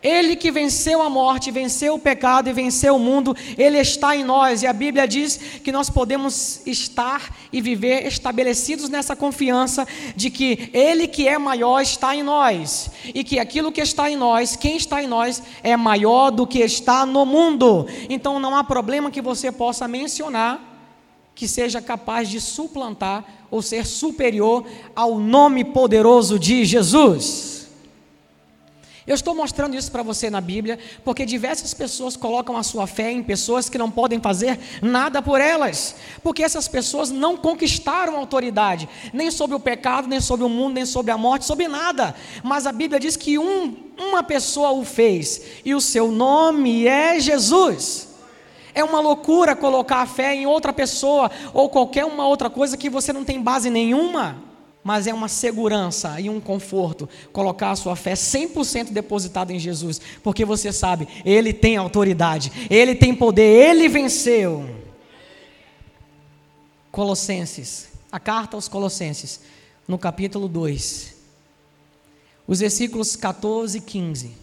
Ele 0.06 0.36
que 0.36 0.52
venceu 0.52 1.02
a 1.02 1.10
morte, 1.10 1.50
venceu 1.50 1.94
o 1.94 1.98
pecado 1.98 2.48
e 2.48 2.52
venceu 2.52 2.94
o 2.94 2.98
mundo, 2.98 3.34
Ele 3.58 3.76
está 3.76 4.14
em 4.14 4.22
nós. 4.22 4.62
E 4.62 4.66
a 4.68 4.72
Bíblia 4.72 5.04
diz 5.08 5.36
que 5.64 5.72
nós 5.72 5.90
podemos 5.90 6.60
estar 6.64 7.34
e 7.52 7.60
viver 7.60 8.06
estabelecidos 8.06 8.88
nessa 8.88 9.16
confiança 9.16 9.84
de 10.14 10.30
que 10.30 10.70
Ele 10.72 11.08
que 11.08 11.26
é 11.26 11.36
maior 11.38 11.80
está 11.80 12.14
em 12.14 12.22
nós. 12.22 12.88
E 13.12 13.24
que 13.24 13.40
aquilo 13.40 13.72
que 13.72 13.80
está 13.80 14.08
em 14.08 14.14
nós, 14.14 14.54
quem 14.54 14.76
está 14.76 15.02
em 15.02 15.08
nós, 15.08 15.42
é 15.60 15.76
maior 15.76 16.30
do 16.30 16.46
que 16.46 16.60
está 16.60 17.04
no 17.04 17.26
mundo. 17.26 17.88
Então 18.08 18.38
não 18.38 18.54
há 18.54 18.62
problema 18.62 19.10
que 19.10 19.20
você 19.20 19.50
possa 19.50 19.88
mencionar 19.88 20.74
que 21.34 21.48
seja 21.48 21.82
capaz 21.82 22.30
de 22.30 22.40
suplantar 22.40 23.24
ou 23.50 23.60
ser 23.60 23.84
superior 23.84 24.64
ao 24.94 25.18
nome 25.18 25.64
poderoso 25.64 26.38
de 26.38 26.64
Jesus. 26.64 27.65
Eu 29.06 29.14
estou 29.14 29.36
mostrando 29.36 29.76
isso 29.76 29.92
para 29.92 30.02
você 30.02 30.28
na 30.28 30.40
Bíblia, 30.40 30.80
porque 31.04 31.24
diversas 31.24 31.72
pessoas 31.72 32.16
colocam 32.16 32.56
a 32.56 32.64
sua 32.64 32.88
fé 32.88 33.12
em 33.12 33.22
pessoas 33.22 33.68
que 33.68 33.78
não 33.78 33.88
podem 33.88 34.20
fazer 34.20 34.58
nada 34.82 35.22
por 35.22 35.40
elas, 35.40 35.94
porque 36.24 36.42
essas 36.42 36.66
pessoas 36.66 37.12
não 37.12 37.36
conquistaram 37.36 38.16
autoridade, 38.16 38.88
nem 39.12 39.30
sobre 39.30 39.54
o 39.54 39.60
pecado, 39.60 40.08
nem 40.08 40.20
sobre 40.20 40.44
o 40.44 40.48
mundo, 40.48 40.74
nem 40.74 40.84
sobre 40.84 41.12
a 41.12 41.16
morte, 41.16 41.44
sobre 41.44 41.68
nada. 41.68 42.16
Mas 42.42 42.66
a 42.66 42.72
Bíblia 42.72 42.98
diz 42.98 43.16
que 43.16 43.38
um, 43.38 43.76
uma 43.96 44.24
pessoa 44.24 44.72
o 44.72 44.84
fez, 44.84 45.40
e 45.64 45.72
o 45.72 45.80
seu 45.80 46.10
nome 46.10 46.88
é 46.88 47.20
Jesus. 47.20 48.08
É 48.74 48.82
uma 48.82 48.98
loucura 48.98 49.54
colocar 49.54 50.02
a 50.02 50.06
fé 50.06 50.34
em 50.34 50.46
outra 50.46 50.72
pessoa 50.72 51.30
ou 51.54 51.70
qualquer 51.70 52.04
uma 52.04 52.26
outra 52.26 52.50
coisa 52.50 52.76
que 52.76 52.90
você 52.90 53.12
não 53.12 53.24
tem 53.24 53.40
base 53.40 53.70
nenhuma 53.70 54.45
mas 54.86 55.08
é 55.08 55.12
uma 55.12 55.26
segurança 55.26 56.20
e 56.20 56.30
um 56.30 56.40
conforto 56.40 57.08
colocar 57.32 57.72
a 57.72 57.74
sua 57.74 57.96
fé 57.96 58.12
100% 58.12 58.92
depositada 58.92 59.52
em 59.52 59.58
Jesus, 59.58 60.00
porque 60.22 60.44
você 60.44 60.72
sabe, 60.72 61.08
Ele 61.24 61.52
tem 61.52 61.76
autoridade, 61.76 62.52
Ele 62.70 62.94
tem 62.94 63.12
poder, 63.12 63.42
Ele 63.42 63.88
venceu. 63.88 64.70
Colossenses, 66.92 67.88
a 68.12 68.20
carta 68.20 68.56
aos 68.56 68.68
Colossenses, 68.68 69.40
no 69.88 69.98
capítulo 69.98 70.46
2, 70.46 71.16
os 72.46 72.60
versículos 72.60 73.16
14 73.16 73.78
e 73.78 73.80
15, 73.80 74.34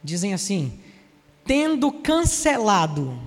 dizem 0.00 0.32
assim: 0.32 0.78
tendo 1.44 1.90
cancelado 1.90 3.18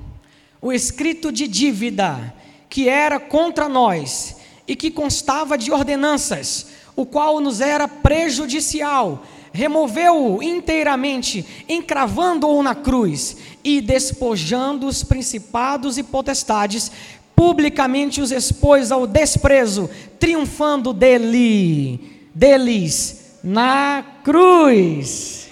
o 0.62 0.72
escrito 0.72 1.34
de 1.34 1.50
dívida 1.50 2.34
que 2.70 2.88
era 2.88 3.20
contra 3.20 3.68
nós 3.68 4.35
e 4.67 4.75
que 4.75 4.91
constava 4.91 5.57
de 5.57 5.72
ordenanças, 5.72 6.67
o 6.95 7.05
qual 7.05 7.39
nos 7.39 7.62
era 7.62 7.88
prejudicial, 7.88 9.24
removeu-o 9.51 10.43
inteiramente, 10.43 11.45
encravando-o 11.67 12.62
na 12.62 12.75
cruz 12.75 13.38
e 13.63 13.79
despojando 13.81 14.88
os 14.88 15.03
principados 15.03 15.98
e 15.98 16.03
potestades, 16.03 16.91
publicamente 17.36 18.22
os 18.22 18.31
expôs 18.31 18.91
ao 18.91 19.07
desprezo, 19.07 19.89
triunfando 20.19 20.93
dele, 20.93 22.29
deles 22.34 23.39
na 23.43 24.03
cruz. 24.24 25.50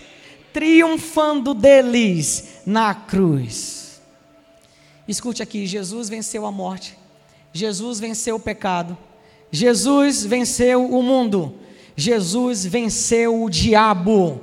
Triunfando 0.51 1.53
deles 1.53 2.62
na 2.65 2.93
cruz. 2.93 4.01
Escute 5.08 5.41
aqui: 5.41 5.65
Jesus 5.65 6.10
venceu 6.10 6.46
a 6.46 6.51
morte, 6.51 6.98
Jesus 7.54 8.00
venceu 8.00 8.36
o 8.36 8.40
pecado, 8.40 8.98
Jesus 9.52 10.26
venceu 10.26 10.84
o 10.84 11.04
mundo, 11.04 11.54
Jesus 11.96 12.66
venceu 12.66 13.44
o 13.44 13.50
diabo 13.50 14.42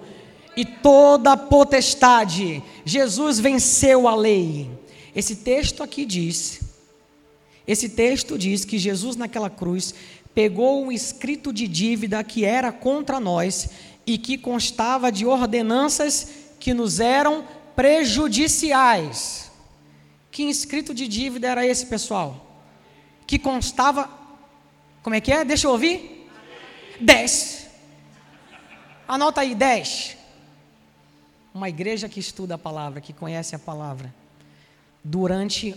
e 0.56 0.64
toda 0.64 1.32
a 1.32 1.36
potestade, 1.36 2.62
Jesus 2.84 3.40
venceu 3.40 4.06
a 4.06 4.14
lei. 4.14 4.70
Esse 5.14 5.36
texto 5.36 5.82
aqui 5.82 6.04
diz, 6.04 6.60
esse 7.66 7.88
texto 7.88 8.38
diz 8.38 8.64
que 8.64 8.78
Jesus 8.78 9.16
naquela 9.16 9.50
cruz 9.50 9.94
pegou 10.34 10.84
um 10.84 10.92
escrito 10.92 11.52
de 11.52 11.66
dívida 11.66 12.22
que 12.22 12.44
era 12.44 12.70
contra 12.70 13.18
nós 13.18 13.70
e 14.06 14.16
que 14.16 14.38
constava 14.38 15.10
de 15.10 15.26
ordenanças 15.26 16.28
que 16.60 16.72
nos 16.72 17.00
eram 17.00 17.44
prejudiciais. 17.74 19.50
Que 20.30 20.44
escrito 20.44 20.94
de 20.94 21.08
dívida 21.08 21.48
era 21.48 21.66
esse, 21.66 21.86
pessoal? 21.86 22.49
Que 23.30 23.38
constava. 23.38 24.10
Como 25.04 25.14
é 25.14 25.20
que 25.20 25.30
é? 25.30 25.44
Deixa 25.44 25.68
eu 25.68 25.70
ouvir. 25.70 26.28
10. 27.00 27.68
Anota 29.06 29.42
aí, 29.42 29.54
10. 29.54 30.16
Uma 31.54 31.68
igreja 31.68 32.08
que 32.08 32.18
estuda 32.18 32.56
a 32.56 32.58
palavra, 32.58 33.00
que 33.00 33.12
conhece 33.12 33.54
a 33.54 33.58
palavra, 33.60 34.12
durante 35.04 35.76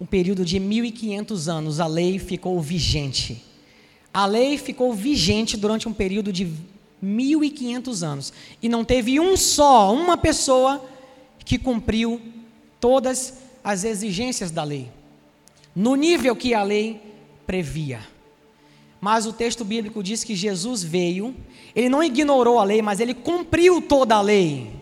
um 0.00 0.06
período 0.06 0.44
de 0.44 0.60
1500 0.60 1.48
anos, 1.48 1.80
a 1.80 1.86
lei 1.88 2.16
ficou 2.16 2.60
vigente. 2.60 3.44
A 4.14 4.24
lei 4.24 4.56
ficou 4.56 4.94
vigente 4.94 5.56
durante 5.56 5.88
um 5.88 5.92
período 5.92 6.32
de 6.32 6.52
1500 7.02 8.04
anos. 8.04 8.32
E 8.62 8.68
não 8.68 8.84
teve 8.84 9.18
um 9.18 9.36
só, 9.36 9.92
uma 9.92 10.16
pessoa 10.16 10.88
que 11.44 11.58
cumpriu 11.58 12.22
todas 12.78 13.34
as 13.64 13.82
exigências 13.82 14.52
da 14.52 14.62
lei, 14.62 14.88
no 15.76 15.94
nível 15.94 16.34
que 16.34 16.54
a 16.54 16.62
lei 16.62 16.98
previa. 17.46 18.00
Mas 18.98 19.26
o 19.26 19.32
texto 19.32 19.62
bíblico 19.62 20.02
diz 20.02 20.24
que 20.24 20.34
Jesus 20.34 20.82
veio, 20.82 21.36
ele 21.74 21.90
não 21.90 22.02
ignorou 22.02 22.58
a 22.58 22.64
lei, 22.64 22.80
mas 22.80 22.98
ele 22.98 23.12
cumpriu 23.12 23.82
toda 23.82 24.16
a 24.16 24.22
lei. 24.22 24.72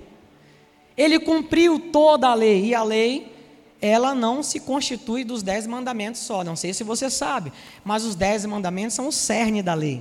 Ele 0.97 1.19
cumpriu 1.19 1.81
toda 1.91 2.29
a 2.29 2.35
lei, 2.35 2.67
e 2.67 2.75
a 2.77 2.85
lei, 2.85 3.35
ela 3.83 4.15
não 4.15 4.41
se 4.41 4.61
constitui 4.61 5.25
dos 5.25 5.43
dez 5.43 5.67
mandamentos 5.67 6.21
só, 6.21 6.45
não 6.45 6.55
sei 6.55 6.73
se 6.73 6.85
você 6.85 7.11
sabe, 7.11 7.53
mas 7.85 8.05
os 8.05 8.15
dez 8.15 8.47
mandamentos 8.47 8.95
são 8.95 9.09
o 9.09 9.13
cerne 9.13 9.61
da 9.61 9.75
lei, 9.75 10.01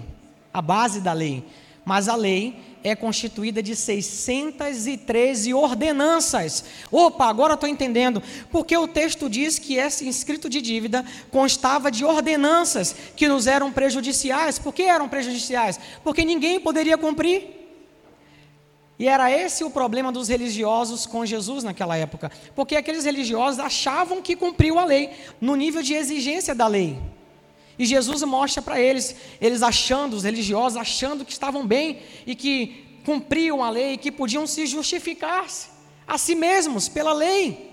a 0.54 0.62
base 0.62 1.02
da 1.02 1.12
lei. 1.12 1.44
Mas 1.84 2.08
a 2.08 2.16
lei 2.16 2.56
é 2.84 2.96
constituída 2.96 3.64
de 3.64 3.76
613 3.76 5.54
ordenanças. 5.54 6.66
Opa, 6.92 7.28
agora 7.28 7.54
estou 7.54 7.70
entendendo. 7.70 8.22
Porque 8.52 8.76
o 8.76 8.88
texto 8.88 9.30
diz 9.30 9.58
que 9.58 9.76
esse 9.76 10.08
inscrito 10.08 10.50
de 10.50 10.62
dívida 10.62 11.06
constava 11.32 11.90
de 11.90 12.04
ordenanças 12.04 12.96
que 13.16 13.28
nos 13.28 13.48
eram 13.48 13.72
prejudiciais. 13.72 14.60
Por 14.60 14.74
que 14.74 14.84
eram 14.84 15.08
prejudiciais? 15.08 15.80
Porque 16.04 16.26
ninguém 16.26 16.60
poderia 16.60 16.98
cumprir. 16.98 17.62
E 19.00 19.08
era 19.08 19.32
esse 19.32 19.64
o 19.64 19.70
problema 19.70 20.12
dos 20.12 20.28
religiosos 20.28 21.06
com 21.06 21.26
Jesus 21.26 21.64
naquela 21.64 21.98
época. 21.98 22.32
Porque 22.56 22.76
aqueles 22.76 23.06
religiosos 23.06 23.60
achavam 23.60 24.22
que 24.22 24.36
cumpriu 24.36 24.78
a 24.78 24.86
lei, 24.86 25.10
no 25.42 25.56
nível 25.56 25.82
de 25.82 25.94
exigência 25.94 26.54
da 26.54 26.68
lei. 26.68 27.00
E 27.78 27.86
Jesus 27.86 28.22
mostra 28.24 28.62
para 28.62 28.80
eles, 28.80 29.16
eles 29.42 29.64
achando, 29.64 30.16
os 30.16 30.24
religiosos 30.24 30.78
achando 30.78 31.26
que 31.26 31.32
estavam 31.32 31.66
bem 31.66 32.00
e 32.26 32.36
que 32.36 32.83
cumpriam 33.06 33.64
a 33.64 33.70
lei, 33.70 33.98
que 33.98 34.12
podiam 34.12 34.48
se 34.48 34.66
justificar 34.66 35.46
a 36.08 36.18
si 36.18 36.36
mesmos 36.36 36.88
pela 36.88 37.14
lei. 37.14 37.72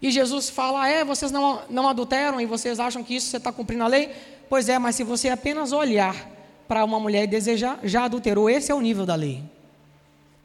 E 0.00 0.10
Jesus 0.10 0.48
fala: 0.48 0.88
É, 0.88 1.04
vocês 1.04 1.30
não, 1.30 1.62
não 1.68 1.88
adulteram 1.88 2.40
e 2.40 2.46
vocês 2.46 2.80
acham 2.80 3.04
que 3.04 3.14
isso 3.14 3.28
você 3.28 3.36
está 3.36 3.52
cumprindo 3.52 3.84
a 3.84 3.86
lei? 3.86 4.10
Pois 4.48 4.68
é, 4.68 4.78
mas 4.78 4.96
se 4.96 5.04
você 5.04 5.28
apenas 5.28 5.72
olhar 5.72 6.28
para 6.66 6.84
uma 6.84 6.98
mulher 6.98 7.24
e 7.24 7.26
desejar, 7.26 7.78
já 7.82 8.04
adulterou. 8.04 8.48
Esse 8.48 8.72
é 8.72 8.74
o 8.74 8.80
nível 8.80 9.04
da 9.04 9.14
lei. 9.14 9.42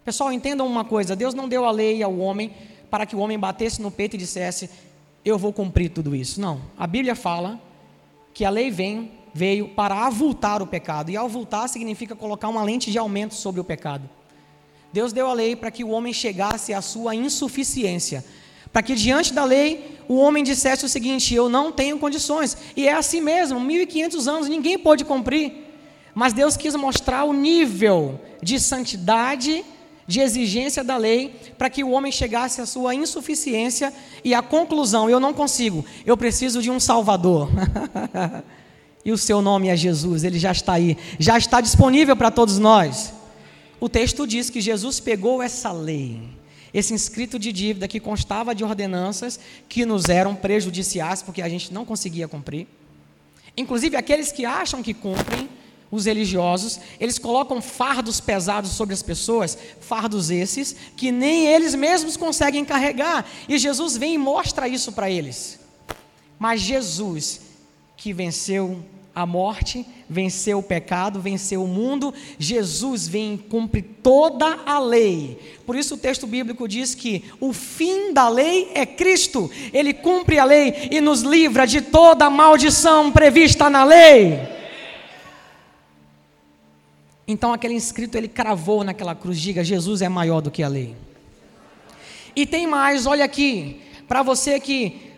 Pessoal, 0.03 0.31
entendam 0.31 0.67
uma 0.67 0.83
coisa: 0.83 1.15
Deus 1.15 1.33
não 1.33 1.47
deu 1.47 1.65
a 1.65 1.71
lei 1.71 2.03
ao 2.03 2.17
homem 2.17 2.53
para 2.89 3.05
que 3.05 3.15
o 3.15 3.19
homem 3.19 3.39
batesse 3.39 3.81
no 3.81 3.89
peito 3.89 4.15
e 4.15 4.19
dissesse: 4.19 4.69
Eu 5.23 5.37
vou 5.37 5.53
cumprir 5.53 5.89
tudo 5.89 6.15
isso. 6.15 6.39
Não. 6.41 6.61
A 6.77 6.85
Bíblia 6.85 7.15
fala 7.15 7.59
que 8.33 8.43
a 8.43 8.49
lei 8.49 8.69
vem, 8.69 9.11
veio 9.35 9.67
para 9.67 10.05
avultar 10.07 10.61
o 10.61 10.67
pecado. 10.67 11.11
E 11.11 11.17
avultar 11.17 11.67
significa 11.67 12.15
colocar 12.15 12.47
uma 12.47 12.63
lente 12.63 12.89
de 12.89 12.97
aumento 12.97 13.35
sobre 13.35 13.59
o 13.59 13.65
pecado. 13.65 14.09
Deus 14.93 15.11
deu 15.11 15.27
a 15.27 15.33
lei 15.33 15.57
para 15.57 15.69
que 15.69 15.83
o 15.83 15.89
homem 15.89 16.13
chegasse 16.13 16.73
à 16.73 16.81
sua 16.81 17.13
insuficiência. 17.13 18.23
Para 18.71 18.81
que 18.81 18.95
diante 18.95 19.33
da 19.33 19.43
lei 19.43 19.99
o 20.07 20.15
homem 20.15 20.41
dissesse 20.41 20.85
o 20.85 20.89
seguinte: 20.89 21.35
Eu 21.35 21.49
não 21.49 21.69
tenho 21.69 21.99
condições. 21.99 22.55
E 22.77 22.87
é 22.87 22.93
assim 22.93 23.19
mesmo, 23.19 23.59
1500 23.59 24.25
anos, 24.25 24.47
ninguém 24.47 24.79
pôde 24.79 25.03
cumprir. 25.03 25.51
Mas 26.13 26.31
Deus 26.31 26.55
quis 26.55 26.73
mostrar 26.73 27.25
o 27.25 27.33
nível 27.33 28.21
de 28.41 28.57
santidade 28.57 29.65
de 30.07 30.21
exigência 30.21 30.81
da 30.81 30.95
lei 30.95 31.35
para 31.57 31.69
que 31.69 31.83
o 31.83 31.89
homem 31.89 32.09
chegasse 32.09 32.61
à 32.61 32.65
sua 32.65 32.95
insuficiência 32.95 33.93
e 34.23 34.33
à 34.33 34.41
conclusão: 34.41 35.09
eu 35.09 35.19
não 35.19 35.33
consigo, 35.33 35.83
eu 36.05 36.15
preciso 36.15 36.61
de 36.61 36.71
um 36.71 36.79
Salvador. 36.79 37.49
e 39.05 39.11
o 39.11 39.17
seu 39.17 39.39
nome 39.39 39.67
é 39.67 39.77
Jesus, 39.77 40.23
ele 40.23 40.39
já 40.39 40.51
está 40.51 40.73
aí, 40.73 40.97
já 41.19 41.37
está 41.37 41.61
disponível 41.61 42.15
para 42.17 42.31
todos 42.31 42.57
nós. 42.57 43.13
O 43.79 43.87
texto 43.87 44.25
diz 44.25 44.49
que 44.49 44.59
Jesus 44.59 44.99
pegou 44.99 45.43
essa 45.43 45.71
lei, 45.71 46.19
esse 46.73 46.91
inscrito 46.91 47.37
de 47.37 47.51
dívida 47.53 47.87
que 47.87 47.99
constava 47.99 48.55
de 48.55 48.63
ordenanças 48.63 49.39
que 49.69 49.85
nos 49.85 50.09
eram 50.09 50.33
prejudiciais 50.33 51.21
porque 51.21 51.43
a 51.43 51.47
gente 51.47 51.71
não 51.71 51.85
conseguia 51.85 52.27
cumprir. 52.27 52.67
Inclusive 53.55 53.95
aqueles 53.95 54.31
que 54.31 54.43
acham 54.43 54.81
que 54.81 54.93
cumprem, 54.93 55.47
os 55.91 56.05
religiosos, 56.05 56.79
eles 56.99 57.19
colocam 57.19 57.61
fardos 57.61 58.19
pesados 58.19 58.71
sobre 58.71 58.93
as 58.93 59.03
pessoas, 59.03 59.57
fardos 59.79 60.31
esses 60.31 60.75
que 60.97 61.11
nem 61.11 61.45
eles 61.45 61.75
mesmos 61.75 62.17
conseguem 62.17 62.65
carregar, 62.65 63.25
e 63.47 63.57
Jesus 63.57 63.95
vem 63.95 64.15
e 64.15 64.17
mostra 64.17 64.67
isso 64.67 64.91
para 64.91 65.09
eles. 65.09 65.59
Mas 66.39 66.59
Jesus, 66.59 67.41
que 67.95 68.11
venceu 68.11 68.83
a 69.15 69.25
morte, 69.25 69.85
venceu 70.09 70.59
o 70.59 70.63
pecado, 70.63 71.21
venceu 71.21 71.63
o 71.63 71.67
mundo, 71.67 72.13
Jesus 72.37 73.07
vem 73.07 73.35
e 73.35 73.37
cumpre 73.37 73.81
toda 73.81 74.59
a 74.65 74.77
lei. 74.77 75.39
Por 75.65 75.77
isso 75.77 75.95
o 75.95 75.97
texto 75.97 76.27
bíblico 76.27 76.67
diz 76.67 76.93
que 76.93 77.23
o 77.39 77.53
fim 77.53 78.11
da 78.11 78.27
lei 78.27 78.69
é 78.75 78.85
Cristo. 78.85 79.49
Ele 79.71 79.93
cumpre 79.93 80.37
a 80.37 80.43
lei 80.43 80.89
e 80.91 80.99
nos 80.99 81.21
livra 81.21 81.65
de 81.65 81.79
toda 81.79 82.29
maldição 82.29 83.09
prevista 83.09 83.69
na 83.69 83.85
lei. 83.85 84.37
Então 87.25 87.53
aquele 87.53 87.73
inscrito 87.73 88.17
ele 88.17 88.27
cravou 88.27 88.83
naquela 88.83 89.15
cruz, 89.15 89.39
diga: 89.39 89.63
Jesus 89.63 90.01
é 90.01 90.09
maior 90.09 90.41
do 90.41 90.51
que 90.51 90.61
a 90.61 90.67
lei. 90.67 90.95
E 92.35 92.45
tem 92.45 92.67
mais, 92.67 93.05
olha 93.05 93.23
aqui, 93.23 93.81
para 94.09 94.21
você 94.21 94.59
que 94.59 95.14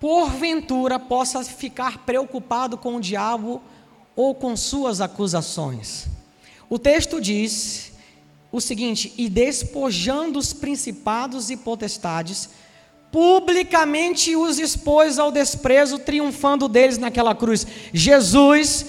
porventura 0.00 0.98
possa 0.98 1.44
ficar 1.44 1.98
preocupado 1.98 2.78
com 2.78 2.96
o 2.96 3.00
diabo 3.00 3.60
ou 4.16 4.34
com 4.34 4.56
suas 4.56 5.00
acusações. 5.00 6.06
O 6.70 6.78
texto 6.78 7.20
diz 7.20 7.92
o 8.50 8.60
seguinte: 8.60 9.12
e 9.18 9.28
despojando 9.28 10.38
os 10.38 10.54
principados 10.54 11.50
e 11.50 11.56
potestades, 11.56 12.48
publicamente 13.12 14.34
os 14.34 14.58
expôs 14.58 15.18
ao 15.18 15.30
desprezo, 15.30 15.98
triunfando 15.98 16.66
deles 16.66 16.96
naquela 16.96 17.34
cruz. 17.34 17.66
Jesus 17.92 18.86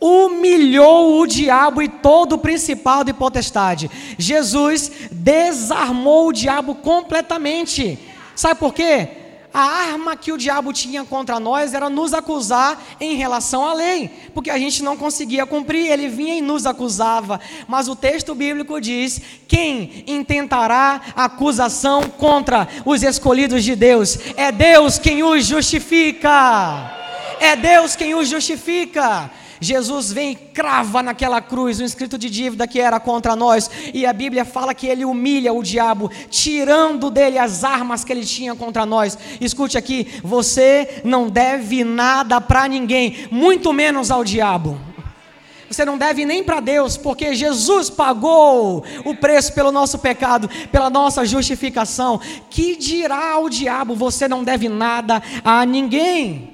humilhou 0.00 1.20
o 1.20 1.26
diabo 1.26 1.82
e 1.82 1.88
todo 1.88 2.34
o 2.34 2.38
principal 2.38 3.04
de 3.04 3.12
potestade. 3.12 3.90
Jesus 4.18 4.90
desarmou 5.10 6.28
o 6.28 6.32
diabo 6.32 6.74
completamente. 6.76 7.98
Sabe 8.34 8.58
por 8.58 8.72
quê? 8.72 9.23
A 9.54 9.62
arma 9.62 10.16
que 10.16 10.32
o 10.32 10.36
diabo 10.36 10.72
tinha 10.72 11.04
contra 11.04 11.38
nós 11.38 11.74
era 11.74 11.88
nos 11.88 12.12
acusar 12.12 12.76
em 13.00 13.14
relação 13.14 13.64
à 13.64 13.72
lei, 13.72 14.10
porque 14.34 14.50
a 14.50 14.58
gente 14.58 14.82
não 14.82 14.96
conseguia 14.96 15.46
cumprir, 15.46 15.92
ele 15.92 16.08
vinha 16.08 16.34
e 16.34 16.40
nos 16.40 16.66
acusava. 16.66 17.40
Mas 17.68 17.86
o 17.86 17.94
texto 17.94 18.34
bíblico 18.34 18.80
diz: 18.80 19.20
quem 19.46 20.02
intentará 20.08 21.00
acusação 21.14 22.02
contra 22.02 22.66
os 22.84 23.04
escolhidos 23.04 23.62
de 23.62 23.76
Deus? 23.76 24.18
É 24.36 24.50
Deus 24.50 24.98
quem 24.98 25.22
os 25.22 25.46
justifica. 25.46 26.90
É 27.38 27.54
Deus 27.54 27.94
quem 27.94 28.12
os 28.12 28.26
justifica. 28.26 29.30
Jesus 29.60 30.12
vem 30.12 30.32
e 30.32 30.34
crava 30.34 31.02
naquela 31.02 31.40
cruz 31.40 31.78
o 31.78 31.84
inscrito 31.84 32.18
de 32.18 32.28
dívida 32.28 32.66
que 32.66 32.80
era 32.80 32.98
contra 33.00 33.36
nós, 33.36 33.70
e 33.92 34.04
a 34.06 34.12
Bíblia 34.12 34.44
fala 34.44 34.74
que 34.74 34.86
ele 34.86 35.04
humilha 35.04 35.52
o 35.52 35.62
diabo, 35.62 36.10
tirando 36.30 37.10
dele 37.10 37.38
as 37.38 37.64
armas 37.64 38.04
que 38.04 38.12
ele 38.12 38.24
tinha 38.24 38.54
contra 38.54 38.84
nós. 38.84 39.18
Escute 39.40 39.78
aqui: 39.78 40.20
você 40.22 41.02
não 41.04 41.28
deve 41.28 41.84
nada 41.84 42.40
para 42.40 42.68
ninguém, 42.68 43.28
muito 43.30 43.72
menos 43.72 44.10
ao 44.10 44.24
diabo. 44.24 44.78
Você 45.74 45.84
não 45.84 45.98
deve 45.98 46.24
nem 46.24 46.44
para 46.44 46.60
Deus, 46.60 46.96
porque 46.96 47.34
Jesus 47.34 47.90
pagou 47.90 48.84
o 49.04 49.14
preço 49.16 49.52
pelo 49.52 49.72
nosso 49.72 49.98
pecado, 49.98 50.48
pela 50.70 50.88
nossa 50.88 51.24
justificação. 51.24 52.20
Que 52.48 52.76
dirá 52.76 53.32
ao 53.32 53.48
diabo? 53.48 53.94
Você 53.96 54.28
não 54.28 54.44
deve 54.44 54.68
nada 54.68 55.20
a 55.42 55.66
ninguém. 55.66 56.53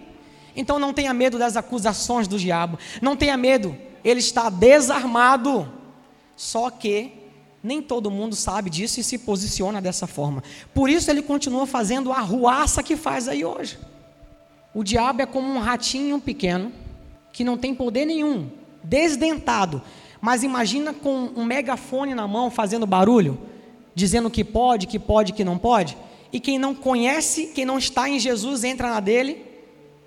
Então 0.61 0.79
não 0.79 0.93
tenha 0.93 1.15
medo 1.15 1.39
das 1.39 1.57
acusações 1.57 2.29
do 2.29 2.39
diabo, 2.39 2.79
não 3.01 3.17
tenha 3.17 3.35
medo, 3.35 3.75
ele 4.05 4.21
está 4.21 4.51
desarmado. 4.51 5.67
Só 6.37 6.69
que 6.69 7.13
nem 7.63 7.81
todo 7.81 8.11
mundo 8.11 8.37
sabe 8.37 8.69
disso 8.69 9.01
e 9.01 9.03
se 9.03 9.17
posiciona 9.17 9.81
dessa 9.81 10.07
forma. 10.07 10.45
Por 10.75 10.91
isso 10.91 11.11
ele 11.11 11.23
continua 11.23 11.67
fazendo 11.67 12.13
a 12.13 12.21
ruaça 12.21 12.83
que 12.83 12.95
faz 12.95 13.27
aí 13.27 13.43
hoje. 13.43 13.79
O 14.75 14.85
diabo 14.85 15.23
é 15.23 15.27
como 15.27 15.49
um 15.51 15.59
ratinho 15.59 16.21
pequeno 16.21 16.71
que 17.33 17.43
não 17.43 17.57
tem 17.57 17.75
poder 17.75 18.05
nenhum, 18.05 18.51
desdentado. 18.85 19.81
Mas 20.21 20.43
imagina 20.43 20.93
com 20.93 21.31
um 21.35 21.43
megafone 21.43 22.15
na 22.15 22.29
mão 22.29 22.51
fazendo 22.51 22.87
barulho, 22.87 23.41
dizendo 23.95 24.29
que 24.29 24.45
pode, 24.45 24.87
que 24.87 24.99
pode, 24.99 25.33
que 25.33 25.43
não 25.43 25.57
pode. 25.57 25.97
E 26.31 26.39
quem 26.39 26.59
não 26.59 26.75
conhece, 26.75 27.47
quem 27.55 27.65
não 27.65 27.79
está 27.79 28.11
em 28.11 28.19
Jesus, 28.19 28.63
entra 28.63 28.91
na 28.91 29.01
dele 29.01 29.49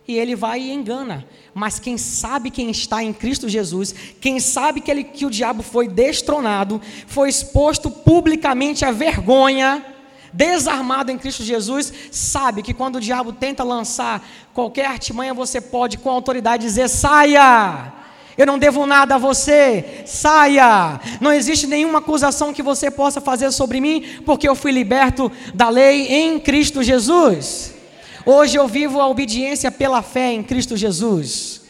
e 0.08 0.18
ele 0.18 0.36
vai 0.36 0.60
e 0.60 0.72
engana. 0.72 1.26
Mas 1.54 1.80
quem 1.80 1.98
sabe 1.98 2.50
quem 2.50 2.70
está 2.70 3.04
em 3.04 3.14
Cristo 3.14 3.48
Jesus, 3.48 3.94
quem 4.20 4.40
sabe 4.40 4.82
que, 4.82 4.92
ele, 4.92 5.04
que 5.04 5.26
o 5.26 5.30
diabo 5.30 5.64
foi 5.64 5.88
destronado, 5.88 6.82
foi 7.08 7.30
exposto 7.30 7.90
publicamente 7.90 8.84
à 8.84 8.92
vergonha, 8.92 9.86
desarmado 10.34 11.12
em 11.12 11.18
Cristo 11.18 11.44
Jesus, 11.44 11.94
sabe 12.12 12.64
que 12.64 12.74
quando 12.74 12.96
o 12.96 13.02
diabo 13.02 13.32
tenta 13.32 13.64
lançar 13.64 14.26
qualquer 14.54 14.88
artimanha, 14.88 15.34
você 15.34 15.62
pode 15.62 15.98
com 15.98 16.10
autoridade 16.10 16.64
dizer: 16.64 16.90
saia! 16.90 17.94
Eu 18.36 18.48
não 18.48 18.58
devo 18.58 18.88
nada 18.88 19.14
a 19.14 19.20
você, 19.20 20.02
saia! 20.08 21.00
Não 21.22 21.32
existe 21.32 21.68
nenhuma 21.68 22.00
acusação 22.00 22.52
que 22.52 22.64
você 22.64 22.90
possa 22.90 23.22
fazer 23.22 23.52
sobre 23.52 23.80
mim, 23.80 24.04
porque 24.26 24.50
eu 24.50 24.56
fui 24.56 24.72
liberto 24.72 25.32
da 25.54 25.70
lei 25.70 26.08
em 26.08 26.40
Cristo 26.40 26.82
Jesus. 26.82 27.73
Hoje 28.26 28.58
eu 28.58 28.68
vivo 28.68 29.02
a 29.02 29.08
obediência 29.08 29.72
pela 29.72 30.02
fé 30.02 30.32
em 30.34 30.44
Cristo 30.44 30.78
Jesus. 30.78 31.64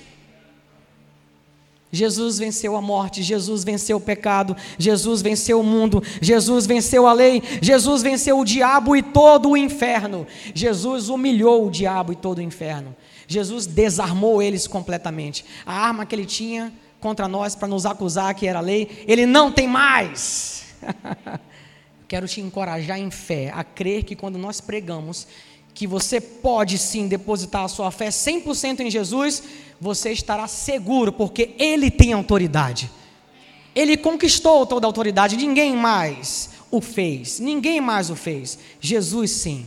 Jesus 1.91 2.39
venceu 2.39 2.75
a 2.75 2.81
morte, 2.81 3.21
Jesus 3.21 3.63
venceu 3.63 3.97
o 3.97 4.01
pecado, 4.01 4.57
Jesus 4.79 5.21
venceu 5.21 5.59
o 5.59 5.63
mundo, 5.63 6.01
Jesus 6.19 6.65
venceu 6.65 7.05
a 7.05 7.13
lei, 7.13 7.43
Jesus 7.61 8.01
venceu 8.01 8.39
o 8.39 8.43
diabo 8.43 8.95
e 8.95 9.03
todo 9.03 9.51
o 9.51 9.57
inferno. 9.57 10.25
Jesus 10.55 11.09
humilhou 11.09 11.67
o 11.67 11.71
diabo 11.71 12.11
e 12.11 12.15
todo 12.15 12.39
o 12.39 12.41
inferno. 12.41 12.95
Jesus 13.27 13.67
desarmou 13.67 14.41
eles 14.41 14.65
completamente. 14.65 15.45
A 15.63 15.85
arma 15.85 16.03
que 16.03 16.15
ele 16.15 16.25
tinha 16.25 16.73
contra 16.99 17.27
nós 17.27 17.53
para 17.53 17.67
nos 17.67 17.85
acusar 17.85 18.33
que 18.33 18.47
era 18.47 18.59
lei, 18.59 19.03
ele 19.07 19.27
não 19.27 19.51
tem 19.51 19.67
mais. 19.67 20.73
Quero 22.07 22.27
te 22.27 22.41
encorajar 22.41 22.99
em 22.99 23.11
fé, 23.11 23.51
a 23.53 23.63
crer 23.63 24.03
que 24.03 24.15
quando 24.15 24.39
nós 24.39 24.59
pregamos, 24.59 25.27
que 25.73 25.87
você 25.87 26.21
pode 26.21 26.77
sim 26.77 27.07
depositar 27.07 27.63
a 27.63 27.67
sua 27.67 27.91
fé 27.91 28.09
100% 28.09 28.81
em 28.81 28.91
Jesus, 28.91 29.43
você 29.81 30.11
estará 30.11 30.47
seguro, 30.47 31.11
porque 31.11 31.55
Ele 31.57 31.89
tem 31.89 32.13
autoridade. 32.13 32.89
Ele 33.75 33.97
conquistou 33.97 34.65
toda 34.65 34.85
a 34.85 34.89
autoridade, 34.89 35.35
ninguém 35.35 35.75
mais 35.75 36.51
o 36.69 36.79
fez, 36.79 37.39
ninguém 37.39 37.81
mais 37.81 38.09
o 38.09 38.15
fez, 38.15 38.57
Jesus 38.79 39.31
sim. 39.31 39.65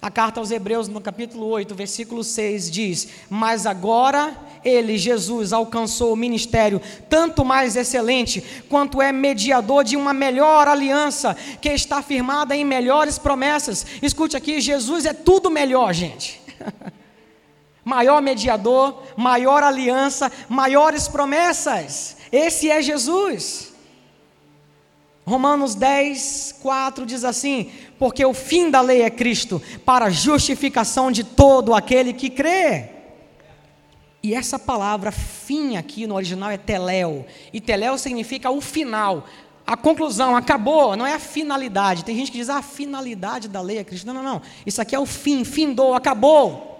A 0.00 0.12
carta 0.12 0.38
aos 0.38 0.52
Hebreus, 0.52 0.86
no 0.86 1.00
capítulo 1.00 1.46
8, 1.48 1.74
versículo 1.74 2.22
6, 2.22 2.70
diz: 2.70 3.08
Mas 3.28 3.66
agora 3.66 4.32
ele, 4.64 4.96
Jesus, 4.96 5.52
alcançou 5.52 6.12
o 6.12 6.16
ministério 6.16 6.80
tanto 7.08 7.44
mais 7.44 7.74
excelente, 7.74 8.40
quanto 8.68 9.02
é 9.02 9.10
mediador 9.10 9.82
de 9.82 9.96
uma 9.96 10.14
melhor 10.14 10.68
aliança, 10.68 11.36
que 11.60 11.70
está 11.70 12.00
firmada 12.00 12.54
em 12.54 12.64
melhores 12.64 13.18
promessas. 13.18 13.84
Escute 14.00 14.36
aqui: 14.36 14.60
Jesus 14.60 15.04
é 15.04 15.12
tudo 15.12 15.50
melhor, 15.50 15.92
gente. 15.92 16.40
maior 17.84 18.22
mediador, 18.22 19.02
maior 19.16 19.64
aliança, 19.64 20.30
maiores 20.48 21.08
promessas. 21.08 22.16
Esse 22.30 22.70
é 22.70 22.80
Jesus. 22.80 23.67
Romanos 25.28 25.74
10, 25.74 26.56
4 26.60 27.06
diz 27.06 27.22
assim: 27.22 27.70
Porque 27.98 28.24
o 28.24 28.32
fim 28.32 28.70
da 28.70 28.80
lei 28.80 29.02
é 29.02 29.10
Cristo, 29.10 29.62
para 29.84 30.06
a 30.06 30.10
justificação 30.10 31.12
de 31.12 31.22
todo 31.22 31.74
aquele 31.74 32.12
que 32.12 32.30
crê. 32.30 32.88
E 34.22 34.34
essa 34.34 34.58
palavra 34.58 35.12
fim 35.12 35.76
aqui 35.76 36.06
no 36.06 36.16
original 36.16 36.50
é 36.50 36.56
teléu, 36.56 37.24
e 37.52 37.60
teléu 37.60 37.96
significa 37.96 38.50
o 38.50 38.60
final, 38.60 39.24
a 39.64 39.76
conclusão, 39.76 40.34
acabou, 40.34 40.96
não 40.96 41.06
é 41.06 41.14
a 41.14 41.20
finalidade. 41.20 42.04
Tem 42.04 42.16
gente 42.16 42.32
que 42.32 42.38
diz, 42.38 42.48
ah, 42.48 42.56
a 42.56 42.62
finalidade 42.62 43.48
da 43.48 43.60
lei 43.60 43.78
é 43.78 43.84
Cristo. 43.84 44.06
Não, 44.06 44.14
não, 44.14 44.22
não. 44.22 44.42
Isso 44.64 44.80
aqui 44.80 44.96
é 44.96 44.98
o 44.98 45.04
fim, 45.04 45.44
findou, 45.44 45.92
acabou. 45.94 46.74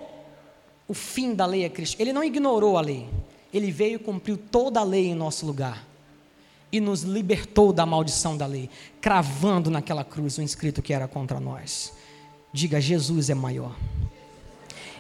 O 0.89 0.95
fim 0.95 1.35
da 1.35 1.45
lei 1.45 1.65
é 1.65 1.69
Cristo. 1.69 2.01
Ele 2.01 2.15
não 2.15 2.25
ignorou 2.25 2.79
a 2.79 2.81
lei, 2.81 3.07
ele 3.53 3.71
veio 3.71 3.97
e 3.97 3.99
cumpriu 3.99 4.39
toda 4.39 4.81
a 4.81 4.85
lei 4.85 5.09
em 5.09 5.15
nosso 5.15 5.45
lugar 5.45 5.88
e 6.71 6.81
nos 6.81 7.03
libertou 7.03 7.73
da 7.73 7.87
maldição 7.87 8.37
da 8.37 8.47
lei, 8.47 8.69
cravando 9.01 9.71
naquela 9.71 10.05
cruz 10.05 10.39
o 10.39 10.43
inscrito 10.43 10.83
que 10.83 10.93
era 10.93 11.09
contra 11.09 11.41
nós. 11.41 11.93
Diga: 12.53 12.81
Jesus 12.81 13.31
é 13.31 13.35
maior. 13.35 13.77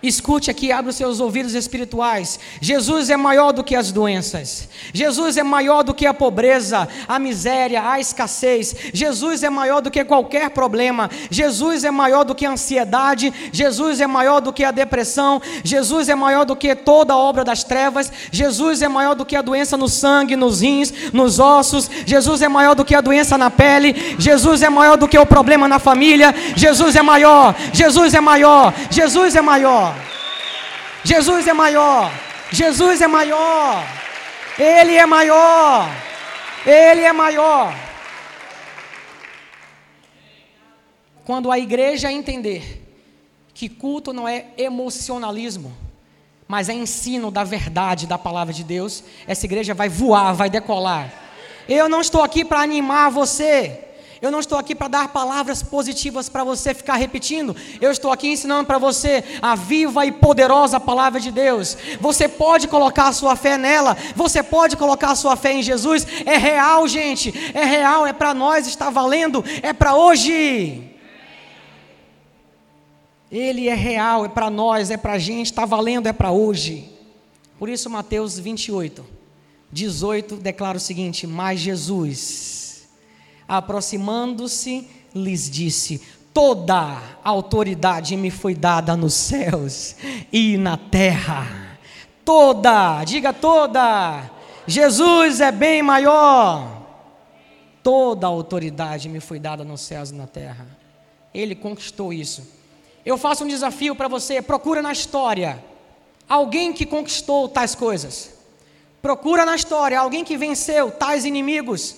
Escute 0.02 0.50
aqui, 0.50 0.70
abra 0.70 0.90
os 0.90 0.96
seus 0.96 1.18
ouvidos 1.18 1.54
espirituais. 1.54 2.38
Jesus 2.60 3.10
é 3.10 3.16
maior 3.16 3.52
do 3.52 3.64
que 3.64 3.74
as 3.74 3.90
doenças. 3.90 4.68
Jesus 4.92 5.36
é 5.36 5.42
maior 5.42 5.82
do 5.82 5.92
que 5.92 6.06
a 6.06 6.14
pobreza, 6.14 6.88
a 7.08 7.18
miséria, 7.18 7.88
a 7.88 7.98
escassez. 7.98 8.76
Jesus 8.92 9.42
é 9.42 9.50
maior 9.50 9.80
do 9.80 9.90
que 9.90 10.04
qualquer 10.04 10.50
problema. 10.50 11.10
Jesus 11.30 11.82
é 11.82 11.90
maior 11.90 12.24
do 12.24 12.34
que 12.34 12.46
a 12.46 12.50
ansiedade. 12.50 13.32
Jesus 13.52 14.00
é 14.00 14.06
maior 14.06 14.40
do 14.40 14.52
que 14.52 14.64
a 14.64 14.70
depressão. 14.70 15.42
Jesus 15.64 16.08
é 16.08 16.14
maior 16.14 16.44
do 16.44 16.54
que 16.54 16.76
toda 16.76 17.12
a 17.12 17.16
obra 17.16 17.44
das 17.44 17.64
trevas. 17.64 18.12
Jesus 18.30 18.82
é 18.82 18.88
maior 18.88 19.16
do 19.16 19.26
que 19.26 19.34
a 19.34 19.42
doença 19.42 19.76
no 19.76 19.88
sangue, 19.88 20.36
nos 20.36 20.60
rins, 20.60 20.92
nos 21.12 21.40
ossos. 21.40 21.90
Jesus 22.06 22.40
é 22.40 22.48
maior 22.48 22.76
do 22.76 22.84
que 22.84 22.94
a 22.94 23.00
doença 23.00 23.36
na 23.36 23.50
pele. 23.50 24.16
Jesus 24.18 24.62
é 24.62 24.68
maior 24.68 24.96
do 24.96 25.08
que 25.08 25.18
o 25.18 25.26
problema 25.26 25.66
na 25.66 25.80
família. 25.80 26.32
Jesus 26.54 26.94
é 26.94 27.02
maior. 27.02 27.54
Jesus 27.72 28.14
é 28.14 28.20
maior. 28.20 28.72
Jesus 28.90 29.34
é 29.34 29.42
maior. 29.42 29.87
Jesus 31.04 31.46
é 31.46 31.52
maior. 31.52 32.12
Jesus 32.50 33.00
é 33.00 33.06
maior. 33.06 33.84
Ele 34.58 34.94
é 34.94 35.06
maior. 35.06 35.88
Ele 36.66 37.02
é 37.02 37.12
maior. 37.12 37.74
Quando 41.24 41.52
a 41.52 41.58
igreja 41.58 42.10
entender 42.10 42.84
que 43.52 43.68
culto 43.68 44.12
não 44.12 44.26
é 44.26 44.46
emocionalismo, 44.56 45.76
mas 46.46 46.68
é 46.68 46.72
ensino 46.72 47.30
da 47.30 47.44
verdade 47.44 48.06
da 48.06 48.16
palavra 48.16 48.54
de 48.54 48.64
Deus, 48.64 49.04
essa 49.26 49.44
igreja 49.44 49.74
vai 49.74 49.88
voar, 49.88 50.32
vai 50.32 50.48
decolar. 50.48 51.12
Eu 51.68 51.88
não 51.88 52.00
estou 52.00 52.22
aqui 52.22 52.44
para 52.44 52.60
animar 52.60 53.10
você. 53.10 53.87
Eu 54.20 54.32
não 54.32 54.40
estou 54.40 54.58
aqui 54.58 54.74
para 54.74 54.88
dar 54.88 55.08
palavras 55.08 55.62
positivas 55.62 56.28
para 56.28 56.42
você 56.42 56.74
ficar 56.74 56.96
repetindo. 56.96 57.54
Eu 57.80 57.92
estou 57.92 58.10
aqui 58.10 58.28
ensinando 58.28 58.66
para 58.66 58.76
você 58.76 59.22
a 59.40 59.54
viva 59.54 60.04
e 60.04 60.10
poderosa 60.10 60.80
palavra 60.80 61.20
de 61.20 61.30
Deus. 61.30 61.76
Você 62.00 62.28
pode 62.28 62.66
colocar 62.66 63.08
a 63.08 63.12
sua 63.12 63.36
fé 63.36 63.56
nela. 63.56 63.96
Você 64.16 64.42
pode 64.42 64.76
colocar 64.76 65.12
a 65.12 65.14
sua 65.14 65.36
fé 65.36 65.52
em 65.52 65.62
Jesus. 65.62 66.04
É 66.26 66.36
real, 66.36 66.88
gente. 66.88 67.32
É 67.54 67.64
real. 67.64 68.06
É 68.06 68.12
para 68.12 68.34
nós. 68.34 68.66
Está 68.66 68.90
valendo. 68.90 69.44
É 69.62 69.72
para 69.72 69.94
hoje. 69.94 70.82
Ele 73.30 73.68
é 73.68 73.74
real. 73.74 74.24
É 74.24 74.28
para 74.28 74.50
nós. 74.50 74.90
É 74.90 74.96
para 74.96 75.12
a 75.12 75.18
gente. 75.18 75.46
Está 75.46 75.64
valendo. 75.64 76.08
É 76.08 76.12
para 76.12 76.32
hoje. 76.32 76.92
Por 77.56 77.68
isso, 77.68 77.88
Mateus 77.88 78.36
28, 78.36 79.04
18 79.70 80.36
declara 80.36 80.76
o 80.76 80.80
seguinte: 80.80 81.24
Mas 81.24 81.60
Jesus 81.60 82.67
aproximando-se, 83.48 84.86
lhes 85.14 85.50
disse: 85.50 86.02
toda 86.32 87.02
autoridade 87.24 88.16
me 88.16 88.30
foi 88.30 88.54
dada 88.54 88.96
nos 88.96 89.14
céus 89.14 89.96
e 90.32 90.56
na 90.56 90.76
terra. 90.76 91.78
Toda, 92.24 93.02
diga 93.04 93.32
toda. 93.32 94.30
Jesus 94.66 95.40
é 95.40 95.50
bem 95.50 95.82
maior. 95.82 96.76
Toda 97.82 98.26
autoridade 98.26 99.08
me 99.08 99.18
foi 99.18 99.38
dada 99.38 99.64
nos 99.64 99.80
céus 99.80 100.10
e 100.10 100.14
na 100.14 100.26
terra. 100.26 100.66
Ele 101.32 101.54
conquistou 101.54 102.12
isso. 102.12 102.46
Eu 103.04 103.16
faço 103.16 103.44
um 103.44 103.48
desafio 103.48 103.96
para 103.96 104.08
você: 104.08 104.42
procura 104.42 104.82
na 104.82 104.92
história 104.92 105.64
alguém 106.28 106.72
que 106.72 106.84
conquistou 106.84 107.48
tais 107.48 107.74
coisas. 107.74 108.34
Procura 109.00 109.46
na 109.46 109.56
história 109.56 109.98
alguém 109.98 110.24
que 110.24 110.36
venceu 110.36 110.90
tais 110.90 111.24
inimigos, 111.24 111.96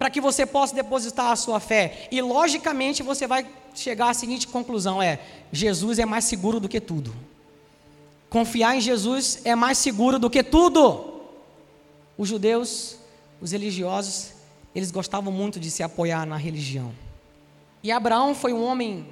para 0.00 0.08
que 0.08 0.18
você 0.18 0.46
possa 0.46 0.74
depositar 0.74 1.30
a 1.30 1.36
sua 1.36 1.60
fé. 1.60 2.08
E 2.10 2.22
logicamente 2.22 3.02
você 3.02 3.26
vai 3.26 3.46
chegar 3.74 4.08
à 4.08 4.14
seguinte 4.14 4.48
conclusão: 4.48 5.02
é 5.02 5.20
Jesus 5.52 5.98
é 5.98 6.06
mais 6.06 6.24
seguro 6.24 6.58
do 6.58 6.70
que 6.70 6.80
tudo. 6.80 7.14
Confiar 8.30 8.74
em 8.74 8.80
Jesus 8.80 9.42
é 9.44 9.54
mais 9.54 9.76
seguro 9.76 10.18
do 10.18 10.30
que 10.30 10.42
tudo. 10.42 11.20
Os 12.16 12.30
judeus, 12.30 12.96
os 13.42 13.52
religiosos, 13.52 14.32
eles 14.74 14.90
gostavam 14.90 15.30
muito 15.30 15.60
de 15.60 15.70
se 15.70 15.82
apoiar 15.82 16.24
na 16.24 16.38
religião. 16.38 16.94
E 17.82 17.92
Abraão 17.92 18.34
foi 18.34 18.54
um 18.54 18.64
homem, 18.64 19.06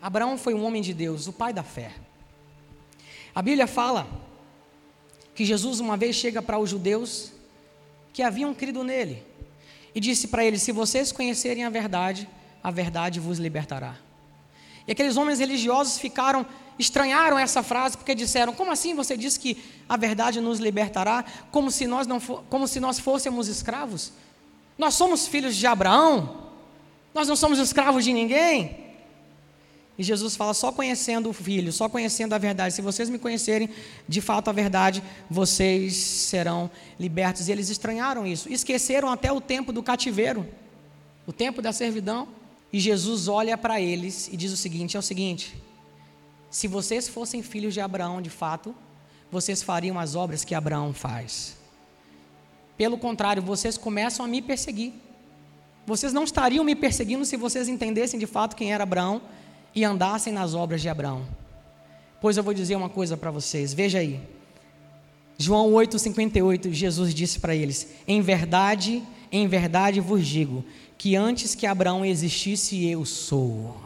Abraão 0.00 0.38
foi 0.38 0.54
um 0.54 0.64
homem 0.64 0.80
de 0.80 0.94
Deus, 0.94 1.26
o 1.26 1.34
pai 1.34 1.52
da 1.52 1.62
fé. 1.62 1.92
A 3.34 3.42
Bíblia 3.42 3.66
fala 3.66 4.08
que 5.34 5.44
Jesus 5.44 5.80
uma 5.80 5.98
vez 5.98 6.16
chega 6.16 6.40
para 6.40 6.58
os 6.58 6.70
judeus 6.70 7.30
que 8.10 8.22
haviam 8.22 8.54
crido 8.54 8.82
nele 8.82 9.28
e 9.94 10.00
disse 10.00 10.28
para 10.28 10.44
eles: 10.44 10.62
Se 10.62 10.72
vocês 10.72 11.12
conhecerem 11.12 11.64
a 11.64 11.70
verdade, 11.70 12.28
a 12.62 12.70
verdade 12.70 13.20
vos 13.20 13.38
libertará. 13.38 13.96
E 14.86 14.92
aqueles 14.92 15.16
homens 15.16 15.38
religiosos 15.38 15.98
ficaram, 15.98 16.46
estranharam 16.78 17.38
essa 17.38 17.62
frase, 17.62 17.96
porque 17.96 18.14
disseram: 18.14 18.52
Como 18.52 18.70
assim 18.70 18.94
você 18.94 19.16
diz 19.16 19.36
que 19.36 19.62
a 19.88 19.96
verdade 19.96 20.40
nos 20.40 20.58
libertará? 20.58 21.24
Como 21.50 21.70
se 21.70 21.86
nós, 21.86 22.06
não 22.06 22.18
como 22.20 22.66
se 22.66 22.80
nós 22.80 22.98
fôssemos 22.98 23.48
escravos? 23.48 24.12
Nós 24.78 24.94
somos 24.94 25.26
filhos 25.26 25.56
de 25.56 25.66
Abraão? 25.66 26.48
Nós 27.12 27.28
não 27.28 27.36
somos 27.36 27.58
escravos 27.58 28.04
de 28.04 28.12
ninguém? 28.12 28.87
E 29.98 30.02
Jesus 30.04 30.36
fala: 30.36 30.54
só 30.54 30.70
conhecendo 30.70 31.28
o 31.28 31.32
Filho, 31.32 31.72
só 31.72 31.88
conhecendo 31.88 32.32
a 32.32 32.38
verdade. 32.38 32.72
Se 32.72 32.80
vocês 32.80 33.10
me 33.10 33.18
conhecerem 33.18 33.68
de 34.06 34.20
fato 34.20 34.48
a 34.48 34.52
verdade, 34.52 35.02
vocês 35.28 35.96
serão 35.96 36.70
libertos. 36.98 37.48
E 37.48 37.52
eles 37.52 37.68
estranharam 37.68 38.24
isso, 38.24 38.50
esqueceram 38.50 39.10
até 39.10 39.32
o 39.32 39.40
tempo 39.40 39.72
do 39.72 39.82
cativeiro, 39.82 40.46
o 41.26 41.32
tempo 41.32 41.60
da 41.60 41.72
servidão. 41.72 42.28
E 42.72 42.78
Jesus 42.78 43.26
olha 43.26 43.58
para 43.58 43.80
eles 43.80 44.28
e 44.32 44.36
diz 44.36 44.52
o 44.52 44.56
seguinte: 44.56 44.96
é 44.96 45.00
o 45.00 45.02
seguinte, 45.02 45.60
se 46.48 46.68
vocês 46.68 47.08
fossem 47.08 47.42
filhos 47.42 47.74
de 47.74 47.80
Abraão 47.80 48.22
de 48.22 48.30
fato, 48.30 48.72
vocês 49.32 49.62
fariam 49.62 49.98
as 49.98 50.14
obras 50.14 50.44
que 50.44 50.54
Abraão 50.54 50.94
faz. 50.94 51.56
Pelo 52.76 52.96
contrário, 52.96 53.42
vocês 53.42 53.76
começam 53.76 54.24
a 54.24 54.28
me 54.28 54.40
perseguir. 54.40 54.92
Vocês 55.84 56.12
não 56.12 56.22
estariam 56.22 56.62
me 56.62 56.76
perseguindo 56.76 57.24
se 57.24 57.36
vocês 57.36 57.66
entendessem 57.66 58.20
de 58.20 58.26
fato 58.26 58.54
quem 58.54 58.72
era 58.72 58.84
Abraão 58.84 59.20
e 59.74 59.84
andassem 59.84 60.32
nas 60.32 60.54
obras 60.54 60.80
de 60.80 60.88
Abraão. 60.88 61.26
Pois 62.20 62.36
eu 62.36 62.42
vou 62.42 62.52
dizer 62.52 62.76
uma 62.76 62.88
coisa 62.88 63.16
para 63.16 63.30
vocês, 63.30 63.72
veja 63.72 63.98
aí. 63.98 64.20
João 65.36 65.70
8,58, 65.70 66.72
Jesus 66.72 67.14
disse 67.14 67.38
para 67.38 67.54
eles: 67.54 67.88
Em 68.06 68.20
verdade, 68.20 69.02
em 69.30 69.46
verdade 69.46 70.00
vos 70.00 70.26
digo, 70.26 70.64
que 70.96 71.14
antes 71.14 71.54
que 71.54 71.64
Abraão 71.64 72.04
existisse, 72.04 72.84
eu 72.88 73.04
sou. 73.04 73.76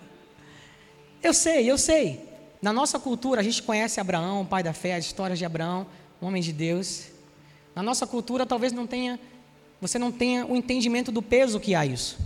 eu 1.22 1.32
sei, 1.32 1.70
eu 1.70 1.78
sei. 1.78 2.28
Na 2.60 2.72
nossa 2.72 2.98
cultura, 2.98 3.40
a 3.40 3.44
gente 3.44 3.62
conhece 3.62 4.00
Abraão, 4.00 4.44
pai 4.44 4.62
da 4.62 4.74
fé, 4.74 4.94
as 4.96 5.06
histórias 5.06 5.38
de 5.38 5.46
Abraão, 5.46 5.86
homem 6.20 6.42
de 6.42 6.52
Deus. 6.52 7.06
Na 7.74 7.82
nossa 7.82 8.06
cultura, 8.06 8.44
talvez 8.44 8.72
não 8.72 8.86
tenha, 8.86 9.18
você 9.80 9.98
não 9.98 10.12
tenha 10.12 10.46
o 10.46 10.54
entendimento 10.54 11.10
do 11.10 11.22
peso 11.22 11.58
que 11.58 11.74
há 11.74 11.86
isso. 11.86 12.18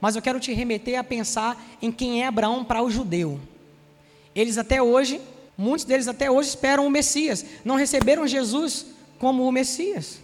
Mas 0.00 0.14
eu 0.14 0.22
quero 0.22 0.38
te 0.38 0.52
remeter 0.52 0.98
a 0.98 1.04
pensar 1.04 1.60
em 1.82 1.90
quem 1.90 2.22
é 2.22 2.26
Abraão 2.26 2.64
para 2.64 2.82
o 2.82 2.90
judeu. 2.90 3.40
Eles 4.34 4.58
até 4.58 4.80
hoje, 4.80 5.20
muitos 5.56 5.84
deles 5.84 6.06
até 6.06 6.30
hoje 6.30 6.50
esperam 6.50 6.86
o 6.86 6.90
Messias, 6.90 7.44
não 7.64 7.74
receberam 7.76 8.26
Jesus 8.26 8.86
como 9.18 9.46
o 9.46 9.52
Messias. 9.52 10.20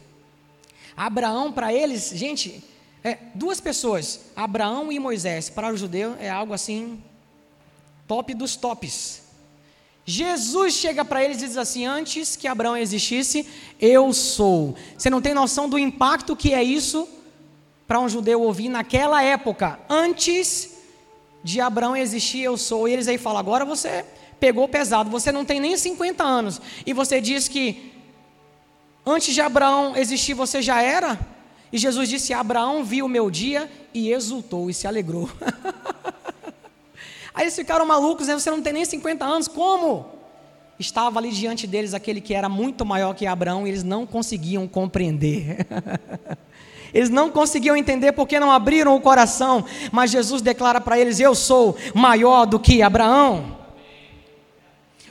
Abraão 0.97 1.53
para 1.53 1.75
eles, 1.75 2.11
gente, 2.15 2.63
é, 3.03 3.19
duas 3.35 3.61
pessoas, 3.61 4.21
Abraão 4.37 4.93
e 4.93 4.99
Moisés, 4.99 5.51
para 5.51 5.73
o 5.73 5.77
judeu 5.77 6.17
é 6.21 6.31
algo 6.31 6.53
assim, 6.53 7.03
top 8.07 8.33
dos 8.33 8.55
tops. 8.55 9.23
Jesus 10.07 10.75
chega 10.75 11.05
para 11.05 11.25
eles 11.25 11.43
e 11.43 11.47
diz 11.47 11.57
assim: 11.57 11.87
Antes 11.87 12.37
que 12.37 12.47
Abraão 12.47 12.77
existisse, 12.77 13.49
eu 13.81 14.13
sou. 14.13 14.77
Você 14.97 15.09
não 15.09 15.23
tem 15.23 15.33
noção 15.33 15.69
do 15.69 15.79
impacto 15.79 16.37
que 16.37 16.53
é 16.53 16.63
isso 16.63 17.09
para 17.87 18.01
um 18.01 18.09
judeu 18.09 18.41
ouvir 18.41 18.69
naquela 18.69 19.23
época, 19.23 19.79
antes 19.89 20.75
de 21.43 21.61
Abraão 21.61 21.97
existir, 21.97 22.43
eu 22.43 22.57
sou. 22.57 22.89
E 22.89 22.93
eles 22.93 23.09
aí 23.09 23.19
falam: 23.19 23.39
agora 23.39 23.65
você 23.65 24.05
pegou 24.41 24.67
pesado, 24.69 25.11
você 25.11 25.31
não 25.31 25.45
tem 25.45 25.61
nem 25.61 25.77
50 25.77 26.25
anos, 26.25 26.61
e 26.85 26.93
você 26.93 27.21
diz 27.21 27.49
que 27.49 27.93
antes 29.05 29.35
de 29.35 29.41
Abraão 29.41 29.97
existir 29.97 30.35
você 30.35 30.63
já 30.63 30.81
era? 30.83 31.19
E 31.73 31.79
Jesus 31.79 32.09
disse: 32.09 32.33
Abraão 32.33 32.85
viu 32.85 33.07
o 33.07 33.09
meu 33.09 33.31
dia 33.31 33.71
e 33.93 34.11
exultou 34.11 34.71
e 34.71 34.75
se 34.75 34.87
alegrou. 34.87 35.29
aí 37.35 37.45
eles 37.45 37.55
ficaram 37.55 37.85
malucos, 37.85 38.29
né? 38.29 38.35
você 38.35 38.51
não 38.51 38.63
tem 38.63 38.73
nem 38.73 38.85
50 38.85 39.25
anos, 39.25 39.49
como? 39.49 40.07
Estava 40.79 41.21
ali 41.21 41.31
diante 41.31 41.67
deles 41.67 41.95
aquele 41.95 42.21
que 42.21 42.35
era 42.35 42.49
muito 42.49 42.85
maior 42.85 43.15
que 43.15 43.27
Abraão 43.27 43.67
e 43.67 43.71
eles 43.71 43.85
não 43.85 44.07
conseguiam 44.07 44.67
compreender. 44.67 45.67
Eles 46.95 47.11
não 47.11 47.29
conseguiam 47.29 47.77
entender 47.77 48.13
porque 48.13 48.39
não 48.39 48.53
abriram 48.53 48.95
o 48.95 49.01
coração, 49.01 49.65
mas 49.91 50.13
Jesus 50.13 50.41
declara 50.41 50.81
para 50.81 50.97
eles: 50.97 51.19
Eu 51.19 51.35
sou 51.35 51.77
maior 51.93 52.47
do 52.47 52.61
que 52.61 52.81
Abraão. 52.81 53.59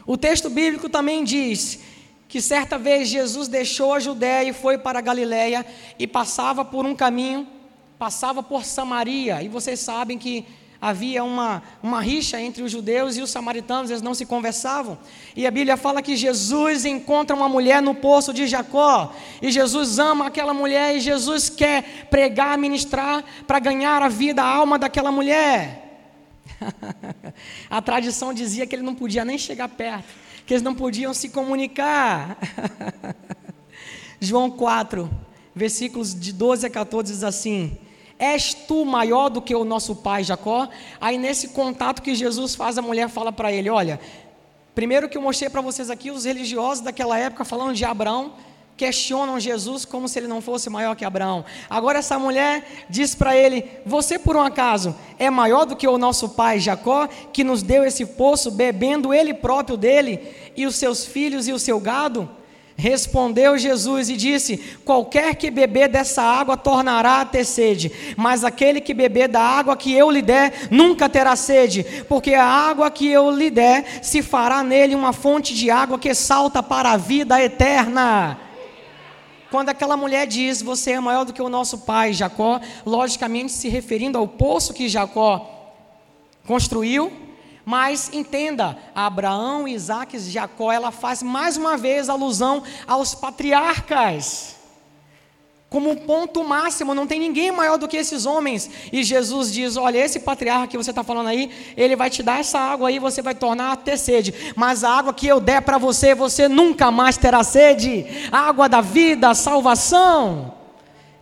O 0.07 0.15
texto 0.15 0.49
bíblico 0.49 0.87
também 0.87 1.25
diz 1.25 1.81
que 2.29 2.41
certa 2.41 2.77
vez 2.77 3.09
Jesus 3.09 3.49
deixou 3.49 3.93
a 3.93 3.99
Judéia 3.99 4.49
e 4.49 4.53
foi 4.53 4.77
para 4.77 4.99
a 4.99 5.01
Galiléia 5.01 5.65
e 5.99 6.07
passava 6.07 6.63
por 6.63 6.85
um 6.85 6.95
caminho, 6.95 7.45
passava 7.99 8.41
por 8.41 8.63
Samaria. 8.63 9.43
E 9.43 9.49
vocês 9.49 9.79
sabem 9.81 10.17
que 10.17 10.45
havia 10.83 11.23
uma, 11.23 11.63
uma 11.81 12.01
rixa 12.01 12.41
entre 12.41 12.61
os 12.61 12.69
judeus 12.69 13.15
e 13.15 13.21
os 13.21 13.31
samaritanos, 13.31 13.89
eles 13.89 14.01
não 14.01 14.13
se 14.13 14.25
conversavam. 14.25 14.97
E 15.33 15.47
a 15.47 15.51
Bíblia 15.51 15.77
fala 15.77 16.01
que 16.01 16.17
Jesus 16.17 16.83
encontra 16.83 17.33
uma 17.33 17.47
mulher 17.47 17.81
no 17.81 17.95
poço 17.95 18.33
de 18.33 18.45
Jacó, 18.47 19.15
e 19.41 19.49
Jesus 19.49 19.97
ama 19.97 20.27
aquela 20.27 20.53
mulher, 20.53 20.93
e 20.93 20.99
Jesus 20.99 21.49
quer 21.49 22.05
pregar, 22.09 22.57
ministrar 22.57 23.23
para 23.47 23.59
ganhar 23.59 24.01
a 24.01 24.09
vida, 24.09 24.43
a 24.43 24.45
alma 24.45 24.77
daquela 24.77 25.09
mulher. 25.09 26.03
a 27.69 27.81
tradição 27.81 28.33
dizia 28.33 28.67
que 28.67 28.75
ele 28.75 28.83
não 28.83 28.93
podia 28.93 29.23
nem 29.23 29.37
chegar 29.37 29.69
perto, 29.69 30.13
que 30.45 30.53
eles 30.53 30.63
não 30.63 30.75
podiam 30.75 31.13
se 31.13 31.29
comunicar. 31.29 32.37
João 34.19 34.51
4, 34.51 35.09
versículos 35.55 36.13
de 36.13 36.33
12 36.33 36.65
a 36.65 36.69
14 36.69 37.13
diz 37.13 37.23
assim: 37.23 37.77
És 38.23 38.53
tu 38.53 38.85
maior 38.85 39.27
do 39.27 39.41
que 39.41 39.53
o 39.53 39.65
nosso 39.65 39.97
pai 39.97 40.23
Jacó? 40.23 40.69
Aí 41.01 41.17
nesse 41.17 41.49
contato 41.49 42.01
que 42.01 42.15
Jesus 42.15 42.55
faz, 42.55 42.77
a 42.77 42.81
mulher 42.81 43.09
fala 43.09 43.33
para 43.33 43.51
ele: 43.51 43.69
Olha, 43.69 43.99
primeiro 44.73 45.09
que 45.09 45.17
eu 45.17 45.21
mostrei 45.21 45.49
para 45.49 45.59
vocês 45.59 45.89
aqui, 45.89 46.09
os 46.09 46.23
religiosos 46.23 46.81
daquela 46.81 47.19
época, 47.19 47.43
falando 47.43 47.75
de 47.75 47.83
Abraão, 47.83 48.31
questionam 48.77 49.41
Jesus 49.41 49.83
como 49.83 50.07
se 50.07 50.19
ele 50.19 50.27
não 50.29 50.39
fosse 50.39 50.69
maior 50.69 50.95
que 50.95 51.03
Abraão. 51.03 51.43
Agora 51.69 51.99
essa 51.99 52.17
mulher 52.17 52.85
diz 52.89 53.13
para 53.13 53.35
ele: 53.35 53.69
Você 53.85 54.17
por 54.17 54.37
um 54.37 54.41
acaso 54.41 54.95
é 55.19 55.29
maior 55.29 55.65
do 55.65 55.75
que 55.75 55.85
o 55.85 55.97
nosso 55.97 56.29
pai 56.29 56.61
Jacó, 56.61 57.07
que 57.07 57.43
nos 57.43 57.61
deu 57.61 57.83
esse 57.83 58.05
poço, 58.05 58.49
bebendo 58.49 59.13
ele 59.13 59.33
próprio 59.33 59.75
dele, 59.75 60.33
e 60.55 60.65
os 60.65 60.77
seus 60.77 61.05
filhos 61.05 61.45
e 61.49 61.51
o 61.51 61.59
seu 61.59 61.77
gado? 61.77 62.29
Respondeu 62.75 63.57
Jesus 63.57 64.09
e 64.09 64.17
disse: 64.17 64.57
Qualquer 64.83 65.35
que 65.35 65.51
beber 65.51 65.87
dessa 65.87 66.23
água 66.23 66.57
tornará 66.57 67.21
a 67.21 67.25
ter 67.25 67.45
sede, 67.45 67.91
mas 68.17 68.43
aquele 68.43 68.81
que 68.81 68.93
beber 68.93 69.27
da 69.27 69.41
água 69.41 69.77
que 69.77 69.93
eu 69.93 70.09
lhe 70.09 70.21
der 70.21 70.67
nunca 70.71 71.07
terá 71.07 71.35
sede, 71.35 71.85
porque 72.09 72.33
a 72.33 72.45
água 72.45 72.89
que 72.89 73.07
eu 73.07 73.29
lhe 73.29 73.51
der 73.51 74.01
se 74.01 74.23
fará 74.23 74.63
nele 74.63 74.95
uma 74.95 75.13
fonte 75.13 75.53
de 75.53 75.69
água 75.69 75.99
que 75.99 76.13
salta 76.15 76.63
para 76.63 76.91
a 76.91 76.97
vida 76.97 77.41
eterna. 77.41 78.39
Quando 79.51 79.69
aquela 79.69 79.95
mulher 79.95 80.25
diz: 80.25 80.63
Você 80.63 80.93
é 80.93 80.99
maior 80.99 81.25
do 81.25 81.33
que 81.33 81.43
o 81.43 81.49
nosso 81.49 81.79
pai 81.79 82.11
Jacó, 82.11 82.59
logicamente 82.83 83.51
se 83.51 83.69
referindo 83.69 84.17
ao 84.17 84.27
poço 84.27 84.73
que 84.73 84.89
Jacó 84.89 85.47
construiu, 86.47 87.22
mas 87.65 88.09
entenda, 88.11 88.77
Abraão, 88.93 89.67
Isaac 89.67 90.17
e 90.17 90.19
Jacó, 90.19 90.71
ela 90.71 90.91
faz 90.91 91.23
mais 91.23 91.55
uma 91.55 91.77
vez 91.77 92.09
alusão 92.09 92.63
aos 92.85 93.15
patriarcas. 93.15 94.57
como 95.69 95.95
ponto 95.95 96.43
máximo, 96.43 96.93
não 96.93 97.07
tem 97.07 97.19
ninguém 97.19 97.51
maior 97.51 97.77
do 97.79 97.87
que 97.87 97.97
esses 97.97 98.27
homens. 98.27 98.69
E 98.91 99.03
Jesus 99.03 99.51
diz: 99.51 99.75
Olha, 99.75 99.97
esse 99.97 100.19
patriarca 100.19 100.67
que 100.67 100.77
você 100.77 100.91
está 100.91 101.03
falando 101.03 101.29
aí, 101.29 101.49
ele 101.75 101.95
vai 101.95 102.11
te 102.11 102.21
dar 102.21 102.39
essa 102.39 102.59
água 102.59 102.89
aí, 102.89 102.99
você 102.99 103.23
vai 103.23 103.33
tornar 103.33 103.71
a 103.71 103.75
ter 103.75 103.97
sede. 103.97 104.53
Mas 104.55 104.83
a 104.83 104.91
água 104.91 105.13
que 105.13 105.25
eu 105.25 105.39
der 105.39 105.63
para 105.63 105.79
você, 105.79 106.13
você 106.13 106.47
nunca 106.47 106.91
mais 106.91 107.17
terá 107.17 107.43
sede. 107.43 108.05
Água 108.31 108.69
da 108.69 108.81
vida, 108.81 109.33
salvação. 109.33 110.62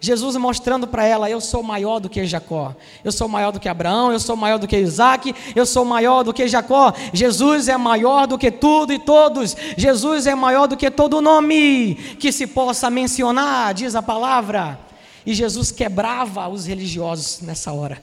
Jesus 0.03 0.35
mostrando 0.35 0.87
para 0.87 1.05
ela: 1.05 1.29
Eu 1.29 1.39
sou 1.39 1.61
maior 1.61 1.99
do 1.99 2.09
que 2.09 2.25
Jacó, 2.25 2.75
eu 3.03 3.11
sou 3.11 3.27
maior 3.27 3.51
do 3.51 3.59
que 3.59 3.69
Abraão, 3.69 4.11
eu 4.11 4.19
sou 4.19 4.35
maior 4.35 4.57
do 4.57 4.67
que 4.67 4.75
Isaac, 4.75 5.33
eu 5.55 5.63
sou 5.63 5.85
maior 5.85 6.23
do 6.23 6.33
que 6.33 6.47
Jacó. 6.47 6.91
Jesus 7.13 7.67
é 7.67 7.77
maior 7.77 8.25
do 8.25 8.35
que 8.35 8.49
tudo 8.49 8.91
e 8.91 8.97
todos, 8.97 9.55
Jesus 9.77 10.25
é 10.25 10.33
maior 10.33 10.67
do 10.67 10.75
que 10.75 10.89
todo 10.89 11.21
nome 11.21 11.93
que 12.19 12.31
se 12.31 12.47
possa 12.47 12.89
mencionar, 12.89 13.75
diz 13.75 13.93
a 13.93 14.01
palavra. 14.01 14.79
E 15.23 15.35
Jesus 15.35 15.71
quebrava 15.71 16.49
os 16.49 16.65
religiosos 16.65 17.41
nessa 17.41 17.71
hora, 17.71 18.01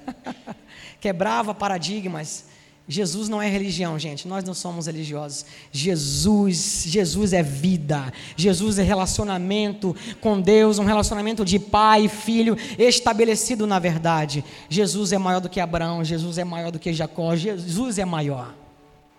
quebrava 1.01 1.53
paradigmas, 1.53 2.45
Jesus 2.89 3.29
não 3.29 3.43
é 3.43 3.49
religião, 3.51 3.99
gente. 3.99 4.27
Nós 4.27 4.43
não 4.43 4.55
somos 4.55 4.87
religiosos. 4.87 5.45
Jesus, 5.71 6.85
Jesus 6.87 7.35
é 7.35 7.43
vida. 7.43 8.11
Jesus 8.35 8.79
é 8.79 8.83
relacionamento 8.83 9.95
com 10.23 10.41
Deus, 10.41 10.79
um 10.79 10.85
relacionamento 10.85 11.45
de 11.45 11.59
pai 11.59 12.07
e 12.07 12.09
filho 12.09 12.57
estabelecido 12.79 13.67
na 13.67 13.79
verdade. 13.79 14.43
Jesus 14.71 15.13
é 15.13 15.19
maior 15.19 15.41
do 15.41 15.51
que 15.51 15.61
Abraão, 15.61 16.03
Jesus 16.03 16.39
é 16.39 16.45
maior 16.45 16.73
do 16.73 16.79
que 16.79 16.95
Jacó, 16.95 17.37
Jesus 17.37 17.99
é 17.99 18.07
maior. 18.07 18.55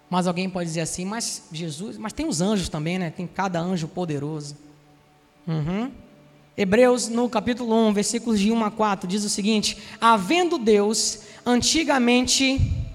Mas 0.10 0.25
alguém 0.25 0.49
pode 0.49 0.67
dizer 0.67 0.82
assim, 0.82 1.05
mas 1.05 1.43
Jesus, 1.51 1.95
mas 1.95 2.12
tem 2.12 2.25
os 2.25 2.41
anjos 2.41 2.69
também, 2.69 2.97
né? 2.97 3.12
Tem 3.12 3.27
cada 3.27 3.60
anjo 3.60 3.88
poderoso. 3.88 4.58
Uhum. 5.47 5.91
Hebreus, 6.58 7.08
no 7.08 7.29
capítulo 7.29 7.73
1, 7.88 7.93
versículos 7.93 8.39
de 8.39 8.51
1 8.51 8.65
a 8.65 8.71
4, 8.71 9.08
diz 9.08 9.23
o 9.23 9.29
seguinte: 9.29 9.77
Havendo 10.01 10.58
Deus 10.58 11.19
antigamente 11.45 12.88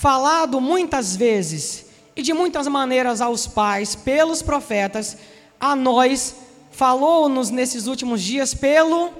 falado 0.00 0.62
muitas 0.62 1.14
vezes 1.14 1.84
e 2.16 2.22
de 2.22 2.32
muitas 2.32 2.66
maneiras 2.66 3.20
aos 3.20 3.46
pais 3.46 3.94
pelos 3.94 4.40
profetas, 4.40 5.18
a 5.60 5.76
nós 5.76 6.36
falou-nos 6.70 7.50
nesses 7.50 7.86
últimos 7.86 8.22
dias 8.22 8.54
pelo 8.54 9.10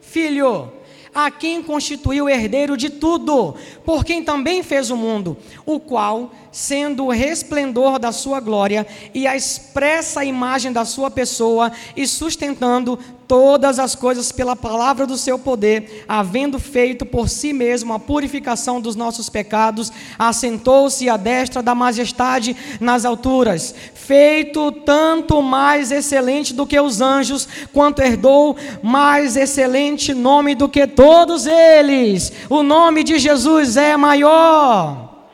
Filho 0.00 0.72
a 1.12 1.28
quem 1.32 1.60
constituiu 1.60 2.28
herdeiro 2.28 2.76
de 2.76 2.88
tudo, 2.88 3.56
por 3.84 4.04
quem 4.04 4.22
também 4.22 4.62
fez 4.62 4.90
o 4.90 4.96
mundo, 4.96 5.36
o 5.66 5.80
qual, 5.80 6.30
sendo 6.52 7.06
o 7.06 7.10
resplendor 7.10 7.98
da 7.98 8.12
sua 8.12 8.38
glória 8.38 8.86
e 9.12 9.26
a 9.26 9.36
expressa 9.36 10.24
imagem 10.24 10.72
da 10.72 10.84
sua 10.84 11.10
pessoa, 11.10 11.72
e 11.96 12.06
sustentando 12.06 12.96
todas 13.30 13.78
as 13.78 13.94
coisas 13.94 14.32
pela 14.32 14.56
palavra 14.56 15.06
do 15.06 15.16
seu 15.16 15.38
poder, 15.38 16.04
havendo 16.08 16.58
feito 16.58 17.06
por 17.06 17.28
si 17.28 17.52
mesmo 17.52 17.94
a 17.94 17.98
purificação 18.00 18.80
dos 18.80 18.96
nossos 18.96 19.28
pecados, 19.28 19.92
assentou-se 20.18 21.08
à 21.08 21.16
destra 21.16 21.62
da 21.62 21.72
majestade 21.72 22.56
nas 22.80 23.04
alturas, 23.04 23.72
feito 23.94 24.72
tanto 24.72 25.40
mais 25.40 25.92
excelente 25.92 26.52
do 26.52 26.66
que 26.66 26.80
os 26.80 27.00
anjos, 27.00 27.46
quanto 27.72 28.02
herdou 28.02 28.56
mais 28.82 29.36
excelente 29.36 30.12
nome 30.12 30.56
do 30.56 30.68
que 30.68 30.84
todos 30.84 31.46
eles. 31.46 32.32
O 32.48 32.64
nome 32.64 33.04
de 33.04 33.16
Jesus 33.16 33.76
é 33.76 33.96
maior. 33.96 35.28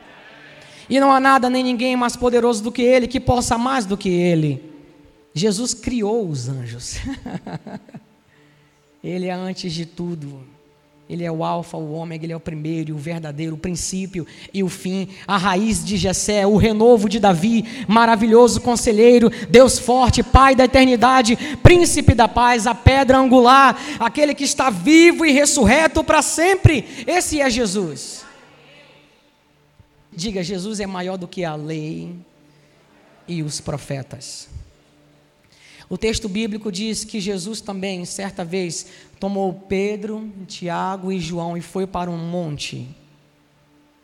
E 0.87 0.99
não 0.99 1.11
há 1.11 1.19
nada 1.19 1.49
nem 1.49 1.63
ninguém 1.63 1.95
mais 1.95 2.15
poderoso 2.15 2.61
do 2.61 2.71
que 2.71 2.83
ele, 2.83 3.07
que 3.07 3.19
possa 3.19 3.57
mais 3.57 3.87
do 3.87 3.97
que 3.97 4.09
ele. 4.09 4.66
Jesus 5.37 5.73
criou 5.73 6.27
os 6.27 6.49
anjos. 6.49 6.95
ele 9.03 9.27
é 9.27 9.31
antes 9.31 9.71
de 9.71 9.85
tudo. 9.85 10.43
Ele 11.09 11.23
é 11.23 11.31
o 11.31 11.41
alfa, 11.41 11.77
o 11.77 11.93
ômega, 11.93 12.25
ele 12.25 12.33
é 12.33 12.35
o 12.35 12.39
primeiro, 12.39 12.93
o 12.93 12.97
verdadeiro, 12.97 13.55
o 13.55 13.57
princípio 13.57 14.27
e 14.53 14.61
o 14.61 14.67
fim, 14.67 15.07
a 15.25 15.37
raiz 15.37 15.83
de 15.83 15.95
Jessé, 15.95 16.45
o 16.45 16.57
renovo 16.57 17.07
de 17.07 17.17
Davi, 17.17 17.63
maravilhoso 17.87 18.59
conselheiro, 18.59 19.31
Deus 19.49 19.79
forte, 19.79 20.21
Pai 20.21 20.53
da 20.53 20.65
eternidade, 20.65 21.37
príncipe 21.63 22.13
da 22.13 22.27
paz, 22.27 22.67
a 22.67 22.75
pedra 22.75 23.17
angular, 23.17 23.79
aquele 23.99 24.35
que 24.35 24.43
está 24.43 24.69
vivo 24.69 25.25
e 25.25 25.31
ressurreto 25.31 26.03
para 26.03 26.21
sempre. 26.21 26.85
Esse 27.07 27.39
é 27.39 27.49
Jesus. 27.49 28.25
Diga, 30.11 30.43
Jesus 30.43 30.81
é 30.81 30.87
maior 30.87 31.17
do 31.17 31.27
que 31.27 31.45
a 31.45 31.55
lei 31.55 32.15
e 33.27 33.41
os 33.41 33.61
profetas. 33.61 34.49
O 35.89 35.97
texto 35.97 36.27
bíblico 36.27 36.69
diz 36.69 37.05
que 37.05 37.19
Jesus 37.19 37.61
também, 37.61 38.03
certa 38.03 38.43
vez, 38.43 38.87
tomou 39.19 39.53
Pedro, 39.53 40.29
Tiago 40.45 41.11
e 41.11 41.19
João 41.19 41.55
e 41.55 41.61
foi 41.61 41.87
para 41.87 42.11
um 42.11 42.17
monte. 42.17 42.87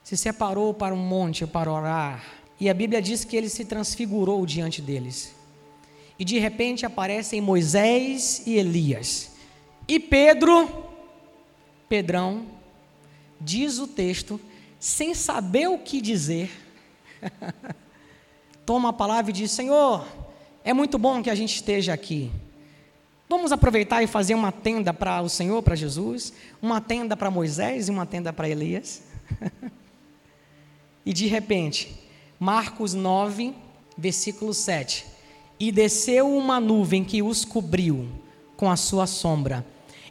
Se 0.02 0.16
separou 0.16 0.74
para 0.74 0.94
um 0.94 0.98
monte 0.98 1.46
para 1.46 1.72
orar. 1.72 2.24
E 2.60 2.70
a 2.70 2.74
Bíblia 2.74 3.02
diz 3.02 3.26
que 3.26 3.36
ele 3.36 3.50
se 3.50 3.66
transfigurou 3.66 4.46
diante 4.46 4.82
deles. 4.82 5.36
E 6.18 6.24
de 6.24 6.40
repente 6.40 6.86
aparecem 6.86 7.42
Moisés 7.42 8.44
e 8.46 8.56
Elias. 8.56 9.32
E 9.86 10.00
Pedro, 10.00 10.70
Pedrão, 11.90 12.46
diz 13.42 13.80
o 13.80 13.88
texto, 13.88 14.40
sem 14.80 15.14
saber 15.14 15.68
o 15.68 15.80
que 15.80 16.00
dizer, 16.00 16.50
toma 18.66 18.90
a 18.90 18.94
palavra 18.94 19.32
e 19.32 19.34
diz: 19.34 19.52
Senhor, 19.52 20.06
é 20.64 20.74
muito 20.74 20.98
bom 20.98 21.22
que 21.22 21.30
a 21.30 21.36
gente 21.36 21.56
esteja 21.56 21.94
aqui. 21.94 22.32
Vamos 23.28 23.52
aproveitar 23.52 24.04
e 24.04 24.08
fazer 24.08 24.36
uma 24.36 24.52
tenda 24.52 24.94
para 24.94 25.22
o 25.22 25.28
Senhor, 25.28 25.62
para 25.64 25.76
Jesus, 25.76 26.32
uma 26.62 26.80
tenda 26.80 27.18
para 27.18 27.32
Moisés 27.32 27.88
e 27.88 27.92
uma 27.92 28.06
tenda 28.06 28.32
para 28.32 28.48
Elias. 28.48 29.04
e 31.06 31.12
de 31.12 31.28
repente, 31.28 31.94
Marcos 32.40 32.94
9, 32.94 33.54
versículo 33.98 34.54
7. 34.54 35.06
E 35.60 35.72
desceu 35.72 36.30
uma 36.30 36.60
nuvem 36.60 37.04
que 37.04 37.22
os 37.22 37.44
cobriu 37.44 38.08
com 38.56 38.70
a 38.70 38.76
sua 38.76 39.08
sombra. 39.08 39.66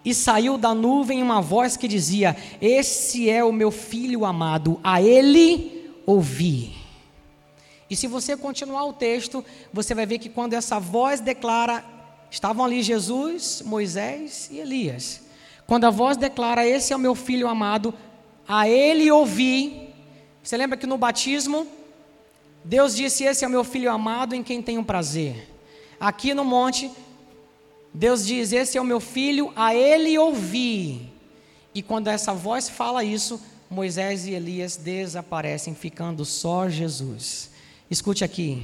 E 0.04 0.12
saiu 0.12 0.58
da 0.58 0.74
nuvem 0.74 1.22
uma 1.22 1.40
voz 1.40 1.76
que 1.76 1.86
dizia: 1.86 2.36
Esse 2.60 3.30
é 3.30 3.44
o 3.44 3.52
meu 3.52 3.70
filho 3.70 4.24
amado, 4.24 4.80
a 4.82 5.00
ele 5.00 5.92
ouvi. 6.04 6.82
E 7.92 7.96
se 7.96 8.07
você 8.07 8.35
continuar 8.38 8.87
o 8.87 8.94
texto, 8.94 9.44
você 9.70 9.94
vai 9.94 10.07
ver 10.07 10.18
que 10.18 10.31
quando 10.31 10.55
essa 10.55 10.81
voz 10.81 11.20
declara, 11.20 11.85
estavam 12.31 12.64
ali 12.64 12.83
Jesus, 12.83 13.62
Moisés 13.66 14.48
e 14.50 14.61
Elias. 14.61 15.20
Quando 15.66 15.85
a 15.85 15.90
voz 15.90 16.16
declara: 16.16 16.66
Esse 16.66 16.94
é 16.94 16.96
o 16.96 16.98
meu 16.98 17.14
filho 17.14 17.46
amado, 17.46 17.92
a 18.48 18.66
ele 18.66 19.11
ouvi. 19.11 19.90
Você 20.42 20.57
lembra 20.57 20.78
que 20.78 20.87
no 20.87 20.96
batismo, 20.96 21.66
Deus 22.64 22.96
disse: 22.96 23.24
Esse 23.24 23.44
é 23.44 23.46
o 23.46 23.50
meu 23.50 23.62
filho 23.62 23.92
amado 23.92 24.35
em 24.35 24.42
quem 24.42 24.62
tenho 24.62 24.83
prazer. 24.83 25.55
Aqui 26.00 26.33
no 26.33 26.46
monte, 26.46 26.90
Deus 27.92 28.24
diz: 28.24 28.55
Esse 28.55 28.78
é 28.78 28.81
o 28.81 28.87
meu 28.87 29.00
filho, 29.00 29.52
a 29.55 29.74
ele 29.74 30.16
ouvi. 30.16 31.12
E 31.74 31.83
quando 31.83 32.09
essa 32.09 32.33
voz 32.33 32.70
fala 32.70 33.05
isso, 33.05 33.38
Moisés 33.68 34.26
e 34.26 34.31
Elias 34.31 34.78
desaparecem, 34.78 35.74
ficando 35.74 36.24
só 36.24 36.70
Jesus. 36.70 37.51
Escute 37.92 38.24
aqui. 38.24 38.62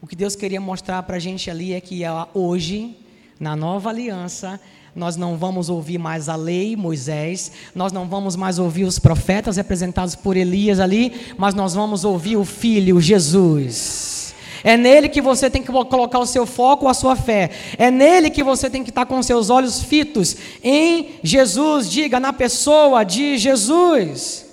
O 0.00 0.06
que 0.06 0.14
Deus 0.14 0.36
queria 0.36 0.60
mostrar 0.60 1.02
para 1.02 1.16
a 1.16 1.18
gente 1.18 1.50
ali 1.50 1.72
é 1.72 1.80
que 1.80 2.02
hoje, 2.32 2.96
na 3.40 3.56
nova 3.56 3.90
aliança, 3.90 4.60
nós 4.94 5.16
não 5.16 5.36
vamos 5.36 5.68
ouvir 5.68 5.98
mais 5.98 6.28
a 6.28 6.36
lei, 6.36 6.76
Moisés, 6.76 7.50
nós 7.74 7.90
não 7.90 8.06
vamos 8.06 8.36
mais 8.36 8.56
ouvir 8.56 8.84
os 8.84 8.96
profetas 8.96 9.56
representados 9.56 10.14
por 10.14 10.36
Elias 10.36 10.78
ali, 10.78 11.12
mas 11.36 11.54
nós 11.54 11.74
vamos 11.74 12.04
ouvir 12.04 12.36
o 12.36 12.44
Filho, 12.44 13.00
Jesus. 13.00 14.32
É 14.62 14.76
nele 14.76 15.08
que 15.08 15.20
você 15.20 15.50
tem 15.50 15.60
que 15.60 15.72
colocar 15.72 16.20
o 16.20 16.26
seu 16.26 16.46
foco, 16.46 16.86
a 16.86 16.94
sua 16.94 17.16
fé. 17.16 17.50
É 17.76 17.90
nele 17.90 18.30
que 18.30 18.44
você 18.44 18.70
tem 18.70 18.84
que 18.84 18.90
estar 18.90 19.06
com 19.06 19.20
seus 19.24 19.50
olhos 19.50 19.82
fitos 19.82 20.36
em 20.62 21.16
Jesus. 21.20 21.90
Diga, 21.90 22.20
na 22.20 22.32
pessoa 22.32 23.02
de 23.02 23.38
Jesus. 23.38 24.47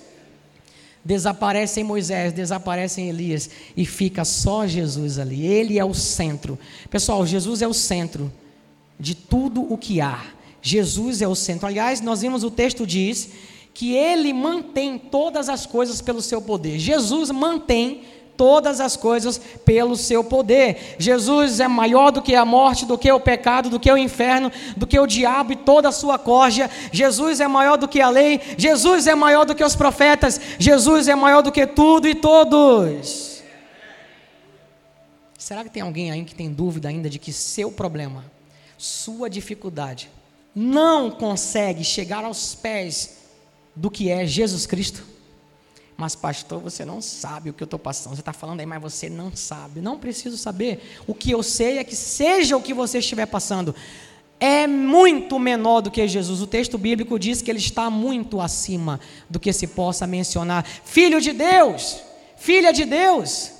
Desaparece 1.06 1.80
em 1.80 1.84
Moisés, 1.84 2.32
desaparece 2.32 3.00
em 3.00 3.08
Elias 3.08 3.48
e 3.76 3.86
fica 3.86 4.24
só 4.24 4.66
Jesus 4.66 5.20
ali. 5.20 5.46
Ele 5.46 5.78
é 5.78 5.84
o 5.84 5.94
centro. 5.94 6.58
Pessoal, 6.90 7.24
Jesus 7.24 7.62
é 7.62 7.68
o 7.68 7.72
centro 7.72 8.32
de 8.98 9.14
tudo 9.14 9.72
o 9.72 9.78
que 9.78 10.00
há. 10.00 10.24
Jesus 10.60 11.22
é 11.22 11.28
o 11.28 11.34
centro. 11.36 11.68
Aliás, 11.68 12.00
nós 12.00 12.22
vimos 12.22 12.42
o 12.42 12.50
texto 12.50 12.84
diz 12.84 13.30
que 13.72 13.94
ele 13.94 14.32
mantém 14.32 14.98
todas 14.98 15.48
as 15.48 15.64
coisas 15.64 16.00
pelo 16.00 16.20
seu 16.20 16.42
poder. 16.42 16.76
Jesus 16.80 17.30
mantém 17.30 18.02
todas 18.36 18.80
as 18.80 18.96
coisas 18.96 19.38
pelo 19.64 19.96
seu 19.96 20.22
poder. 20.22 20.96
Jesus 20.98 21.60
é 21.60 21.68
maior 21.68 22.10
do 22.10 22.22
que 22.22 22.34
a 22.34 22.44
morte, 22.44 22.86
do 22.86 22.98
que 22.98 23.10
o 23.10 23.20
pecado, 23.20 23.70
do 23.70 23.80
que 23.80 23.90
o 23.90 23.96
inferno, 23.96 24.50
do 24.76 24.86
que 24.86 24.98
o 24.98 25.06
diabo 25.06 25.52
e 25.52 25.56
toda 25.56 25.88
a 25.88 25.92
sua 25.92 26.18
corja. 26.18 26.70
Jesus 26.92 27.40
é 27.40 27.48
maior 27.48 27.76
do 27.76 27.88
que 27.88 28.00
a 28.00 28.08
lei, 28.08 28.40
Jesus 28.56 29.06
é 29.06 29.14
maior 29.14 29.44
do 29.44 29.54
que 29.54 29.64
os 29.64 29.76
profetas, 29.76 30.40
Jesus 30.58 31.08
é 31.08 31.14
maior 31.14 31.42
do 31.42 31.52
que 31.52 31.66
tudo 31.66 32.06
e 32.06 32.14
todos. 32.14 33.42
Será 35.38 35.62
que 35.62 35.70
tem 35.70 35.82
alguém 35.82 36.10
aí 36.10 36.24
que 36.24 36.34
tem 36.34 36.52
dúvida 36.52 36.88
ainda 36.88 37.08
de 37.08 37.18
que 37.18 37.32
seu 37.32 37.70
problema, 37.70 38.24
sua 38.76 39.30
dificuldade, 39.30 40.10
não 40.54 41.10
consegue 41.10 41.84
chegar 41.84 42.24
aos 42.24 42.54
pés 42.54 43.18
do 43.76 43.90
que 43.90 44.10
é 44.10 44.26
Jesus 44.26 44.66
Cristo. 44.66 45.15
Mas, 45.96 46.14
pastor, 46.14 46.60
você 46.60 46.84
não 46.84 47.00
sabe 47.00 47.48
o 47.48 47.52
que 47.54 47.62
eu 47.62 47.66
estou 47.66 47.78
passando. 47.78 48.14
Você 48.14 48.20
está 48.20 48.32
falando 48.32 48.60
aí, 48.60 48.66
mas 48.66 48.82
você 48.82 49.08
não 49.08 49.34
sabe. 49.34 49.80
Não 49.80 49.98
preciso 49.98 50.36
saber. 50.36 50.96
O 51.06 51.14
que 51.14 51.30
eu 51.30 51.42
sei 51.42 51.78
é 51.78 51.84
que, 51.84 51.96
seja 51.96 52.56
o 52.56 52.62
que 52.62 52.74
você 52.74 52.98
estiver 52.98 53.26
passando, 53.26 53.74
é 54.38 54.66
muito 54.66 55.38
menor 55.38 55.80
do 55.80 55.90
que 55.90 56.06
Jesus. 56.06 56.42
O 56.42 56.46
texto 56.46 56.76
bíblico 56.76 57.18
diz 57.18 57.40
que 57.40 57.50
ele 57.50 57.58
está 57.58 57.88
muito 57.88 58.40
acima 58.42 59.00
do 59.30 59.40
que 59.40 59.52
se 59.52 59.66
possa 59.66 60.06
mencionar. 60.06 60.66
Filho 60.84 61.18
de 61.20 61.32
Deus, 61.32 61.98
filha 62.36 62.72
de 62.72 62.84
Deus. 62.84 63.55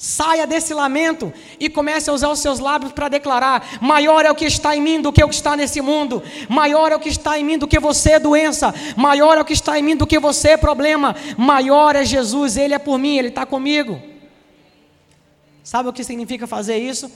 Saia 0.00 0.46
desse 0.46 0.72
lamento 0.72 1.32
e 1.58 1.68
comece 1.68 2.08
a 2.08 2.12
usar 2.12 2.28
os 2.28 2.38
seus 2.38 2.60
lábios 2.60 2.92
para 2.92 3.08
declarar: 3.08 3.78
maior 3.80 4.24
é 4.24 4.30
o 4.30 4.34
que 4.34 4.44
está 4.44 4.76
em 4.76 4.80
mim 4.80 5.02
do 5.02 5.12
que 5.12 5.24
o 5.24 5.28
que 5.28 5.34
está 5.34 5.56
nesse 5.56 5.80
mundo, 5.80 6.22
maior 6.48 6.92
é 6.92 6.96
o 6.96 7.00
que 7.00 7.08
está 7.08 7.36
em 7.36 7.42
mim 7.42 7.58
do 7.58 7.66
que 7.66 7.80
você 7.80 8.12
é 8.12 8.20
doença, 8.20 8.72
maior 8.96 9.36
é 9.36 9.40
o 9.40 9.44
que 9.44 9.52
está 9.52 9.76
em 9.76 9.82
mim 9.82 9.96
do 9.96 10.06
que 10.06 10.20
você 10.20 10.50
é 10.50 10.56
problema, 10.56 11.16
maior 11.36 11.96
é 11.96 12.04
Jesus, 12.04 12.56
Ele 12.56 12.74
é 12.74 12.78
por 12.78 12.96
mim, 12.96 13.18
Ele 13.18 13.26
está 13.26 13.44
comigo. 13.44 14.00
Sabe 15.64 15.88
o 15.88 15.92
que 15.92 16.04
significa 16.04 16.46
fazer 16.46 16.78
isso? 16.78 17.10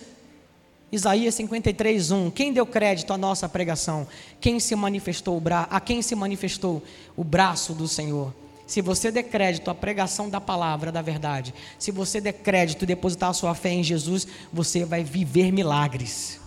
Isaías 0.91 1.37
53, 1.37 2.11
1. 2.11 2.31
Quem 2.33 2.53
deu 2.53 2.67
crédito 2.67 3.13
à 3.13 3.17
nossa 3.17 3.49
pregação? 3.49 4.07
Quem 4.41 4.61
se 4.61 4.75
manifestou 4.77 5.39
o 5.39 5.41
bra... 5.41 5.67
A 5.71 5.81
quem 5.81 6.03
se 6.03 6.15
manifestou 6.15 6.83
o 7.17 7.25
braço 7.25 7.73
do 7.73 7.89
Senhor? 7.89 8.35
Se 8.67 8.81
você 8.81 9.11
der 9.11 9.25
crédito 9.25 9.71
à 9.71 9.75
pregação 9.75 10.31
da 10.31 10.41
palavra, 10.41 10.93
da 10.93 11.03
verdade, 11.03 11.55
se 11.79 11.91
você 11.91 12.21
der 12.21 12.33
crédito 12.33 12.83
e 12.83 12.87
depositar 12.87 13.31
a 13.31 13.35
sua 13.35 13.55
fé 13.55 13.71
em 13.71 13.83
Jesus, 13.83 14.27
você 14.53 14.85
vai 14.85 15.03
viver 15.05 15.53
milagres. 15.53 16.41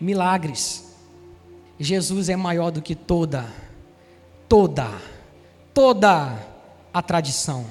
Milagres. 0.00 0.96
Jesus 1.78 2.28
é 2.28 2.36
maior 2.36 2.70
do 2.70 2.82
que 2.82 2.94
toda, 2.94 3.46
toda, 4.48 4.90
toda 5.72 6.38
a 6.92 7.02
tradição. 7.02 7.64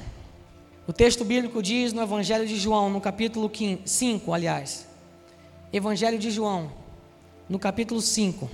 O 0.87 0.93
texto 0.93 1.25
bíblico 1.25 1.61
diz 1.61 1.91
no 1.91 2.01
Evangelho 2.01 2.47
de 2.47 2.55
João, 2.55 2.89
no 2.89 3.01
capítulo 3.01 3.51
5, 3.83 4.33
aliás. 4.33 4.87
Evangelho 5.73 6.17
de 6.17 6.31
João, 6.31 6.71
no 7.49 7.59
capítulo 7.59 8.01
5, 8.01 8.49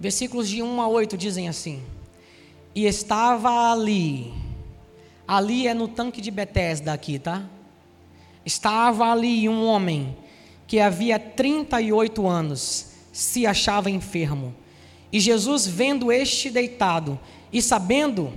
versículos 0.00 0.48
de 0.48 0.60
1 0.60 0.80
a 0.80 0.88
8 0.88 1.16
dizem 1.16 1.48
assim: 1.48 1.80
e 2.78 2.86
estava 2.86 3.72
ali. 3.72 4.32
Ali 5.26 5.66
é 5.66 5.74
no 5.74 5.88
tanque 5.88 6.20
de 6.20 6.30
Betesda 6.30 6.92
aqui, 6.92 7.18
tá? 7.18 7.44
Estava 8.46 9.10
ali 9.10 9.48
um 9.48 9.66
homem 9.66 10.16
que 10.64 10.78
havia 10.78 11.18
38 11.18 12.24
anos, 12.28 12.90
se 13.12 13.48
achava 13.48 13.90
enfermo. 13.90 14.54
E 15.12 15.18
Jesus, 15.18 15.66
vendo 15.66 16.12
este 16.12 16.50
deitado 16.50 17.18
e 17.52 17.60
sabendo 17.60 18.32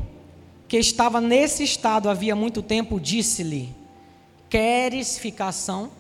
que 0.68 0.78
estava 0.78 1.22
nesse 1.22 1.64
estado 1.64 2.10
havia 2.10 2.36
muito 2.36 2.64
tempo, 2.64 3.00
disse-lhe: 3.00 3.70
Queres 4.50 5.20
ficar 5.20 5.52
são? 5.52 5.92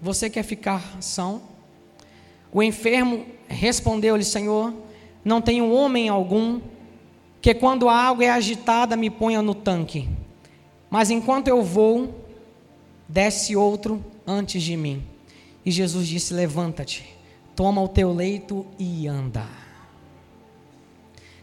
Você 0.00 0.30
quer 0.30 0.42
ficar 0.42 1.02
são? 1.02 1.42
O 2.50 2.62
enfermo 2.62 3.26
respondeu-lhe: 3.46 4.24
Senhor, 4.24 4.72
não 5.22 5.42
tenho 5.42 5.70
homem 5.70 6.08
algum 6.08 6.62
que 7.40 7.54
quando 7.54 7.88
a 7.88 7.94
água 7.94 8.24
é 8.24 8.30
agitada 8.30 8.96
me 8.96 9.08
ponha 9.08 9.40
no 9.40 9.54
tanque, 9.54 10.08
mas 10.90 11.10
enquanto 11.10 11.48
eu 11.48 11.62
vou, 11.62 12.26
desce 13.08 13.56
outro 13.56 14.04
antes 14.26 14.62
de 14.62 14.76
mim. 14.76 15.02
E 15.64 15.70
Jesus 15.70 16.06
disse: 16.06 16.34
Levanta-te, 16.34 17.16
toma 17.56 17.82
o 17.82 17.88
teu 17.88 18.12
leito 18.12 18.66
e 18.78 19.06
anda. 19.06 19.46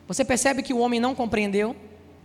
Você 0.07 0.23
percebe 0.23 0.61
que 0.61 0.73
o 0.73 0.79
homem 0.79 0.99
não 0.99 1.15
compreendeu? 1.15 1.75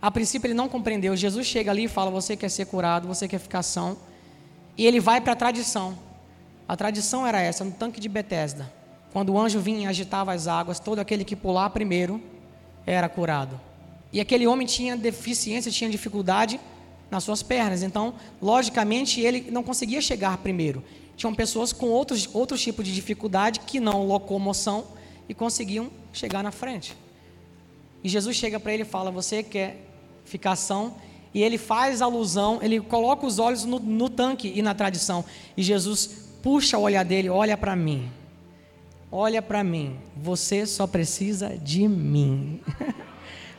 A 0.01 0.11
princípio 0.11 0.47
ele 0.47 0.53
não 0.53 0.69
compreendeu. 0.69 1.15
Jesus 1.15 1.47
chega 1.47 1.71
ali 1.71 1.85
e 1.85 1.87
fala: 1.87 2.11
Você 2.11 2.35
quer 2.35 2.49
ser 2.49 2.65
curado, 2.65 3.07
você 3.07 3.27
quer 3.27 3.39
ficar 3.39 3.63
são. 3.63 3.97
E 4.77 4.85
ele 4.85 4.99
vai 4.99 5.21
para 5.21 5.33
a 5.33 5.35
tradição. 5.35 5.97
A 6.67 6.75
tradição 6.75 7.25
era 7.25 7.41
essa, 7.41 7.63
no 7.63 7.71
tanque 7.71 7.99
de 7.99 8.09
Betesda. 8.09 8.71
Quando 9.11 9.33
o 9.33 9.39
anjo 9.39 9.59
vinha 9.59 9.83
e 9.83 9.85
agitava 9.85 10.33
as 10.33 10.47
águas, 10.47 10.79
todo 10.79 10.99
aquele 10.99 11.23
que 11.23 11.35
pular 11.35 11.69
primeiro 11.69 12.21
era 12.85 13.07
curado. 13.09 13.59
E 14.11 14.21
aquele 14.21 14.45
homem 14.45 14.67
tinha 14.67 14.95
deficiência, 14.95 15.71
tinha 15.71 15.89
dificuldade 15.89 16.59
nas 17.09 17.23
suas 17.23 17.41
pernas. 17.41 17.83
Então, 17.83 18.13
logicamente, 18.41 19.21
ele 19.21 19.49
não 19.51 19.63
conseguia 19.63 20.01
chegar 20.01 20.37
primeiro. 20.37 20.83
Tinham 21.15 21.33
pessoas 21.33 21.71
com 21.71 21.87
outros, 21.87 22.29
outros 22.33 22.61
tipos 22.61 22.85
de 22.85 22.93
dificuldade 22.93 23.59
que 23.61 23.79
não 23.79 24.05
locomoção 24.05 24.85
e 25.27 25.33
conseguiam 25.33 25.89
chegar 26.11 26.43
na 26.43 26.51
frente. 26.51 26.95
E 28.03 28.09
Jesus 28.09 28.35
chega 28.35 28.59
para 28.59 28.73
ele 28.73 28.83
e 28.83 28.85
fala: 28.85 29.11
Você 29.11 29.41
quer 29.41 29.77
ficar 30.25 30.55
são? 30.55 30.95
E 31.33 31.41
ele 31.41 31.57
faz 31.57 32.01
alusão, 32.01 32.59
ele 32.61 32.79
coloca 32.79 33.25
os 33.25 33.39
olhos 33.39 33.65
no, 33.65 33.79
no 33.79 34.09
tanque 34.09 34.51
e 34.53 34.61
na 34.61 34.75
tradição. 34.75 35.25
E 35.57 35.63
Jesus 35.63 36.27
puxa 36.41 36.77
o 36.77 36.81
olhar 36.81 37.03
dele: 37.03 37.29
Olha 37.29 37.57
para 37.57 37.75
mim. 37.75 38.09
Olha 39.15 39.43
para 39.43 39.63
mim, 39.63 39.95
você 40.17 40.65
só 40.65 40.87
precisa 40.87 41.55
de 41.55 41.87
mim. 41.87 42.59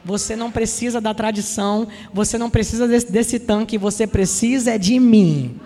Você 0.04 0.36
não 0.36 0.50
precisa 0.50 1.00
da 1.00 1.14
tradição, 1.14 1.88
você 2.12 2.36
não 2.36 2.50
precisa 2.50 2.86
desse, 2.86 3.10
desse 3.10 3.38
tanque, 3.38 3.78
você 3.78 4.06
precisa 4.06 4.72
é 4.72 4.76
de 4.76 5.00
mim. 5.00 5.58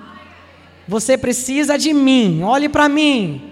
Você 0.86 1.18
precisa 1.18 1.76
de 1.76 1.92
mim. 1.92 2.44
Olhe 2.44 2.68
para 2.68 2.88
mim. 2.88 3.50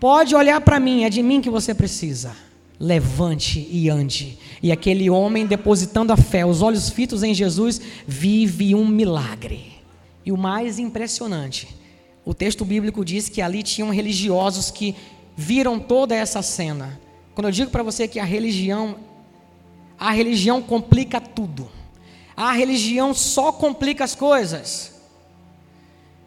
Pode 0.00 0.34
olhar 0.34 0.58
para 0.62 0.80
mim, 0.80 1.04
é 1.04 1.10
de 1.10 1.22
mim 1.22 1.42
que 1.42 1.50
você 1.50 1.74
precisa. 1.74 2.34
Levante 2.80 3.68
e 3.70 3.90
ande. 3.90 4.38
E 4.62 4.72
aquele 4.72 5.10
homem, 5.10 5.44
depositando 5.44 6.14
a 6.14 6.16
fé, 6.16 6.46
os 6.46 6.62
olhos 6.62 6.88
fitos 6.88 7.22
em 7.22 7.34
Jesus, 7.34 7.78
vive 8.06 8.74
um 8.74 8.86
milagre. 8.88 9.74
E 10.24 10.32
o 10.32 10.38
mais 10.38 10.78
impressionante, 10.78 11.68
o 12.24 12.32
texto 12.32 12.64
bíblico 12.64 13.04
diz 13.04 13.28
que 13.28 13.42
ali 13.42 13.62
tinham 13.62 13.90
religiosos 13.90 14.70
que 14.70 14.96
viram 15.36 15.78
toda 15.78 16.14
essa 16.14 16.42
cena. 16.42 17.00
Quando 17.34 17.46
eu 17.46 17.52
digo 17.52 17.70
para 17.70 17.82
você 17.82 18.06
que 18.06 18.20
a 18.20 18.24
religião, 18.24 18.96
a 19.98 20.10
religião 20.10 20.60
complica 20.60 21.20
tudo. 21.20 21.70
A 22.36 22.52
religião 22.52 23.14
só 23.14 23.52
complica 23.52 24.04
as 24.04 24.14
coisas. 24.14 24.92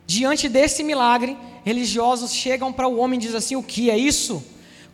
Diante 0.08 0.48
desse 0.48 0.84
milagre, 0.84 1.38
religiosos 1.64 2.34
chegam 2.34 2.72
para 2.72 2.88
o 2.88 2.98
homem 2.98 3.18
e 3.18 3.22
dizem 3.22 3.38
assim: 3.38 3.56
"O 3.56 3.64
que 3.64 3.90
é 3.90 3.98
isso? 3.98 4.44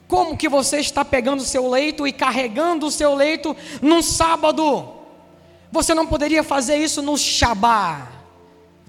Como 0.07 0.37
que 0.37 0.49
você 0.49 0.77
está 0.77 1.03
pegando 1.05 1.39
o 1.41 1.45
seu 1.45 1.69
leito 1.69 2.07
e 2.07 2.11
carregando 2.11 2.85
o 2.85 2.91
seu 2.91 3.13
leito 3.15 3.55
num 3.81 4.01
sábado? 4.01 4.89
Você 5.71 5.93
não 5.93 6.07
poderia 6.07 6.43
fazer 6.43 6.77
isso 6.77 7.01
no 7.01 7.17
Shabá?" 7.17 8.20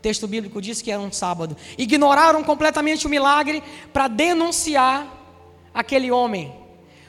Texto 0.02 0.26
bíblico 0.26 0.60
diz 0.60 0.82
que 0.82 0.90
era 0.90 1.00
um 1.00 1.12
sábado. 1.12 1.56
Ignoraram 1.78 2.42
completamente 2.42 3.06
o 3.06 3.08
milagre 3.08 3.62
para 3.92 4.08
denunciar 4.08 5.06
aquele 5.72 6.10
homem. 6.10 6.52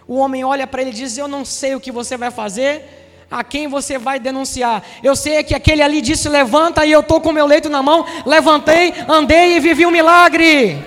O 0.08 0.18
homem 0.18 0.44
olha 0.44 0.68
para 0.68 0.82
ele 0.82 0.92
e 0.92 0.94
diz: 0.94 1.18
Eu 1.18 1.28
não 1.28 1.44
sei 1.44 1.74
o 1.74 1.80
que 1.80 1.92
você 1.92 2.16
vai 2.16 2.30
fazer, 2.30 3.26
a 3.32 3.44
quem 3.44 3.68
você 3.68 3.98
vai 3.98 4.20
denunciar. 4.20 4.84
Eu 5.02 5.16
sei 5.16 5.44
que 5.44 5.56
aquele 5.56 5.82
ali 5.82 6.02
disse: 6.02 6.30
Levanta, 6.30 6.86
e 6.86 6.92
eu 6.92 7.00
estou 7.00 7.20
com 7.20 7.32
meu 7.32 7.48
leito 7.48 7.68
na 7.68 7.82
mão. 7.82 8.06
Levantei, 8.28 8.94
andei 9.10 9.58
e 9.58 9.60
vivi 9.60 9.88
um 9.88 9.92
milagre. 9.92 10.78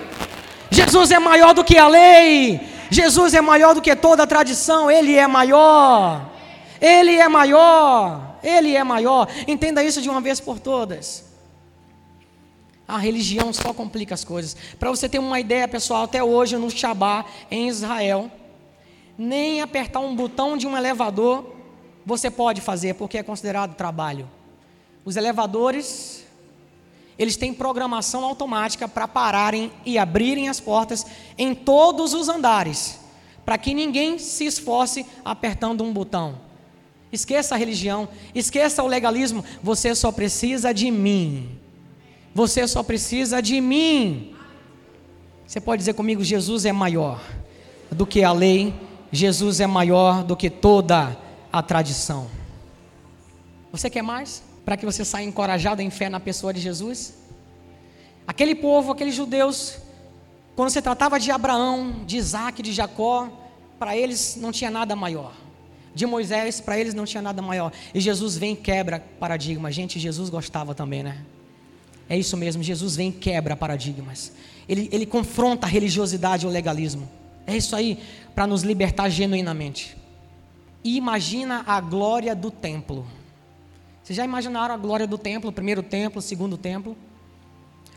Jesus 0.71 1.11
é 1.11 1.19
maior 1.19 1.53
do 1.53 1.63
que 1.63 1.77
a 1.77 1.89
lei, 1.89 2.61
Jesus 2.89 3.33
é 3.33 3.41
maior 3.41 3.75
do 3.75 3.81
que 3.81 3.93
toda 3.97 4.23
a 4.23 4.27
tradição, 4.27 4.89
Ele 4.89 5.13
é 5.13 5.27
maior. 5.27 6.21
Ele 6.79 7.15
é 7.15 7.27
maior, 7.27 8.37
Ele 8.41 8.77
é 8.77 8.83
maior. 8.83 9.27
Entenda 9.45 9.83
isso 9.83 10.01
de 10.01 10.09
uma 10.09 10.21
vez 10.21 10.39
por 10.39 10.57
todas. 10.57 11.26
A 12.87 12.97
religião 12.97 13.51
só 13.51 13.73
complica 13.73 14.13
as 14.13 14.23
coisas. 14.23 14.55
Para 14.79 14.89
você 14.89 15.09
ter 15.09 15.19
uma 15.19 15.39
ideia, 15.39 15.67
pessoal, 15.67 16.03
até 16.03 16.23
hoje 16.23 16.55
no 16.55 16.71
Shabá, 16.71 17.25
em 17.51 17.67
Israel, 17.67 18.31
nem 19.17 19.61
apertar 19.61 19.99
um 19.99 20.15
botão 20.15 20.55
de 20.55 20.65
um 20.65 20.77
elevador 20.77 21.57
você 22.05 22.31
pode 22.31 22.61
fazer, 22.61 22.93
porque 22.93 23.17
é 23.17 23.23
considerado 23.23 23.75
trabalho. 23.75 24.31
Os 25.03 25.17
elevadores, 25.17 26.23
eles 27.19 27.35
têm 27.35 27.53
programação 27.53 28.23
automática 28.23 28.87
para 28.87 29.09
pararem 29.09 29.69
e 29.85 29.97
abrirem 29.97 30.47
as 30.47 30.61
portas 30.61 31.05
em 31.37 31.53
todos 31.53 32.13
os 32.13 32.29
andares, 32.29 32.97
para 33.43 33.57
que 33.57 33.73
ninguém 33.73 34.17
se 34.17 34.45
esforce 34.45 35.05
apertando 35.25 35.83
um 35.83 35.91
botão. 35.91 36.39
Esqueça 37.11 37.55
a 37.55 37.57
religião, 37.57 38.07
esqueça 38.33 38.81
o 38.81 38.87
legalismo, 38.87 39.43
você 39.61 39.93
só 39.93 40.09
precisa 40.09 40.73
de 40.73 40.89
mim. 40.89 41.59
Você 42.37 42.67
só 42.67 42.83
precisa 42.83 43.41
de 43.41 43.59
mim. 43.59 44.35
Você 45.47 45.59
pode 45.59 45.79
dizer 45.79 45.93
comigo: 45.93 46.23
Jesus 46.23 46.65
é 46.65 46.71
maior 46.71 47.19
do 47.91 48.05
que 48.05 48.23
a 48.23 48.31
lei, 48.31 48.75
Jesus 49.11 49.59
é 49.59 49.65
maior 49.65 50.23
do 50.23 50.37
que 50.37 50.47
toda 50.47 51.17
a 51.51 51.63
tradição. 51.63 52.27
Você 53.71 53.89
quer 53.89 54.03
mais? 54.03 54.43
Para 54.63 54.77
que 54.77 54.85
você 54.85 55.03
saia 55.03 55.25
encorajado 55.25 55.81
em 55.81 55.89
fé 55.89 56.09
na 56.09 56.19
pessoa 56.19 56.53
de 56.53 56.61
Jesus? 56.61 57.17
Aquele 58.27 58.53
povo, 58.53 58.91
aqueles 58.91 59.15
judeus, 59.15 59.79
quando 60.55 60.69
se 60.69 60.79
tratava 60.79 61.19
de 61.19 61.31
Abraão, 61.31 62.03
de 62.05 62.17
Isaac, 62.17 62.61
de 62.61 62.71
Jacó, 62.71 63.29
para 63.79 63.97
eles 63.97 64.35
não 64.35 64.51
tinha 64.51 64.69
nada 64.69 64.95
maior. 64.95 65.33
De 65.95 66.05
Moisés, 66.05 66.61
para 66.61 66.77
eles 66.77 66.93
não 66.93 67.05
tinha 67.05 67.23
nada 67.23 67.41
maior. 67.41 67.71
E 67.95 67.99
Jesus 67.99 68.37
vem 68.37 68.53
e 68.53 68.55
quebra 68.55 69.03
paradigma. 69.19 69.71
Gente, 69.71 69.97
Jesus 69.97 70.29
gostava 70.29 70.75
também, 70.75 71.01
né? 71.01 71.25
É 72.09 72.17
isso 72.17 72.37
mesmo, 72.37 72.63
Jesus 72.63 72.95
vem 72.95 73.09
e 73.09 73.13
quebra 73.13 73.55
paradigmas. 73.55 74.31
Ele, 74.67 74.89
ele 74.91 75.05
confronta 75.05 75.65
a 75.65 75.69
religiosidade 75.69 76.45
e 76.45 76.47
o 76.47 76.51
legalismo. 76.51 77.09
É 77.45 77.55
isso 77.55 77.75
aí, 77.75 77.99
para 78.35 78.45
nos 78.47 78.63
libertar 78.63 79.09
genuinamente. 79.09 79.97
E 80.83 80.97
imagina 80.97 81.63
a 81.65 81.79
glória 81.81 82.35
do 82.35 82.51
templo. 82.51 83.05
Vocês 84.03 84.15
já 84.15 84.23
imaginaram 84.23 84.73
a 84.73 84.77
glória 84.77 85.05
do 85.05 85.17
templo, 85.17 85.49
o 85.49 85.53
primeiro 85.53 85.83
templo, 85.83 86.19
o 86.19 86.21
segundo 86.21 86.57
templo? 86.57 86.95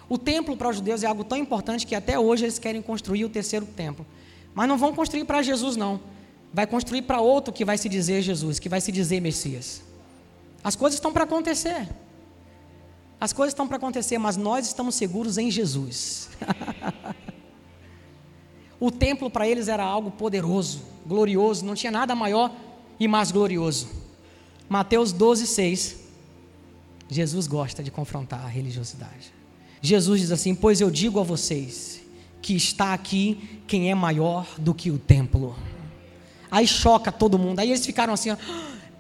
O 0.09 0.19
templo 0.19 0.57
para 0.57 0.69
os 0.69 0.77
judeus 0.77 1.05
é 1.05 1.07
algo 1.07 1.23
tão 1.23 1.39
importante 1.39 1.87
que 1.87 1.95
até 1.95 2.19
hoje 2.19 2.45
eles 2.45 2.59
querem 2.59 2.83
construir 2.83 3.25
o 3.25 3.29
terceiro 3.29 3.65
templo. 3.65 4.05
Mas 4.53 4.69
não 4.69 4.77
vão 4.77 4.93
construir 4.93 5.25
para 5.25 5.41
Jesus, 5.41 5.77
não. 5.77 6.01
Vai 6.53 6.67
construir 6.67 7.03
para 7.03 7.21
outro 7.21 7.53
que 7.53 7.65
vai 7.65 7.79
se 7.79 7.89
dizer 7.89 8.23
Jesus, 8.23 8.59
que 8.59 8.69
vai 8.69 8.81
se 8.81 8.91
dizer 8.91 9.21
Messias. 9.21 9.83
As 10.65 10.75
coisas 10.75 10.97
estão 10.97 11.13
para 11.13 11.23
acontecer. 11.23 11.89
As 13.21 13.33
coisas 13.35 13.53
estão 13.53 13.69
para 13.69 13.77
acontecer, 13.77 14.17
mas 14.17 14.37
nós 14.37 14.67
estamos 14.67 14.95
seguros 14.95 15.37
em 15.37 15.51
Jesus. 15.51 16.31
o 18.81 18.91
templo 18.91 19.29
para 19.29 19.47
eles 19.47 19.69
era 19.69 19.85
algo 19.85 20.11
poderoso, 20.11 20.83
glorioso, 21.07 21.65
não 21.65 21.75
tinha 21.75 21.93
nada 21.93 22.15
maior 22.15 22.51
e 22.99 23.07
mais 23.07 23.31
glorioso. 23.31 23.89
Mateus 24.69 25.13
12, 25.13 25.47
6. 25.47 26.01
Jesus 27.11 27.47
gosta 27.47 27.83
de 27.83 27.91
confrontar 27.91 28.45
a 28.45 28.49
religiosidade. 28.49 29.35
Jesus 29.83 30.21
diz 30.21 30.31
assim: 30.31 30.55
Pois 30.55 30.81
eu 30.81 30.91
digo 30.91 31.21
a 31.21 31.23
vocês 31.23 32.01
que 32.41 32.55
está 32.55 32.95
aqui 32.95 33.61
quem 33.67 33.91
é 33.91 33.95
maior 33.95 34.47
do 34.59 34.73
que 34.73 34.91
o 34.91 34.99
templo. 34.99 35.57
Aí 36.51 36.67
choca 36.67 37.13
todo 37.13 37.39
mundo. 37.39 37.59
Aí 37.59 37.69
eles 37.69 37.85
ficaram 37.85 38.15
assim: 38.15 38.31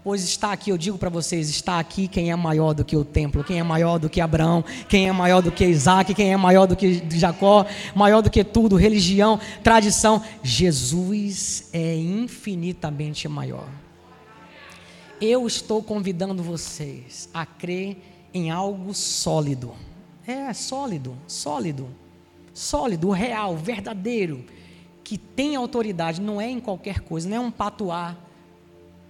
Pois 0.02 0.24
está 0.24 0.52
aqui, 0.52 0.70
eu 0.70 0.78
digo 0.78 0.96
para 0.96 1.10
vocês: 1.10 1.48
está 1.50 1.78
aqui 1.78 2.08
quem 2.08 2.30
é 2.30 2.36
maior 2.36 2.72
do 2.72 2.84
que 2.84 2.96
o 2.96 3.04
templo, 3.04 3.44
quem 3.44 3.58
é 3.58 3.62
maior 3.62 3.98
do 3.98 4.08
que 4.08 4.20
Abraão, 4.20 4.64
quem 4.88 5.08
é 5.08 5.12
maior 5.12 5.42
do 5.42 5.52
que 5.52 5.64
Isaac, 5.64 6.14
quem 6.14 6.32
é 6.32 6.36
maior 6.36 6.66
do 6.66 6.74
que 6.74 7.02
Jacó, 7.10 7.66
maior 7.94 8.22
do 8.22 8.30
que 8.30 8.42
tudo, 8.42 8.76
religião, 8.76 9.38
tradição. 9.62 10.22
Jesus 10.42 11.68
é 11.72 11.96
infinitamente 11.96 13.28
maior. 13.28 13.68
Eu 15.20 15.46
estou 15.46 15.82
convidando 15.82 16.42
vocês 16.42 17.28
a 17.34 17.44
crer 17.44 17.98
em 18.32 18.50
algo 18.50 18.94
sólido 18.94 19.74
é 20.30 20.52
sólido, 20.52 21.16
sólido, 21.26 21.88
sólido, 22.54 23.10
real, 23.10 23.56
verdadeiro, 23.56 24.44
que 25.02 25.18
tem 25.18 25.56
autoridade, 25.56 26.20
não 26.20 26.40
é 26.40 26.48
em 26.48 26.60
qualquer 26.60 27.00
coisa, 27.00 27.28
não 27.28 27.36
é 27.36 27.40
um 27.40 27.50
patuá, 27.50 28.16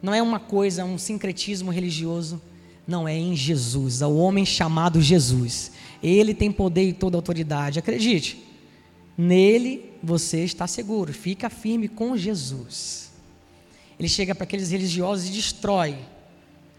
não 0.03 0.14
é 0.14 0.22
uma 0.22 0.40
coisa, 0.40 0.84
um 0.84 0.98
sincretismo 0.98 1.70
religioso, 1.70 2.40
não 2.86 3.07
é 3.07 3.16
em 3.16 3.36
Jesus, 3.36 4.03
é 4.03 4.07
o 4.07 4.16
homem 4.16 4.44
chamado 4.44 5.01
Jesus. 5.01 5.72
Ele 6.03 6.34
tem 6.34 6.51
poder 6.51 6.88
e 6.88 6.92
toda 6.92 7.16
autoridade. 7.16 7.78
Acredite, 7.78 8.42
nele 9.16 9.90
você 10.03 10.44
está 10.44 10.66
seguro, 10.66 11.12
fica 11.12 11.51
firme 11.51 11.88
com 11.88 12.16
Jesus. 12.16 13.11
Ele 13.98 14.09
chega 14.09 14.34
para 14.34 14.44
aqueles 14.44 14.70
religiosos 14.70 15.28
e 15.28 15.32
destrói 15.32 15.98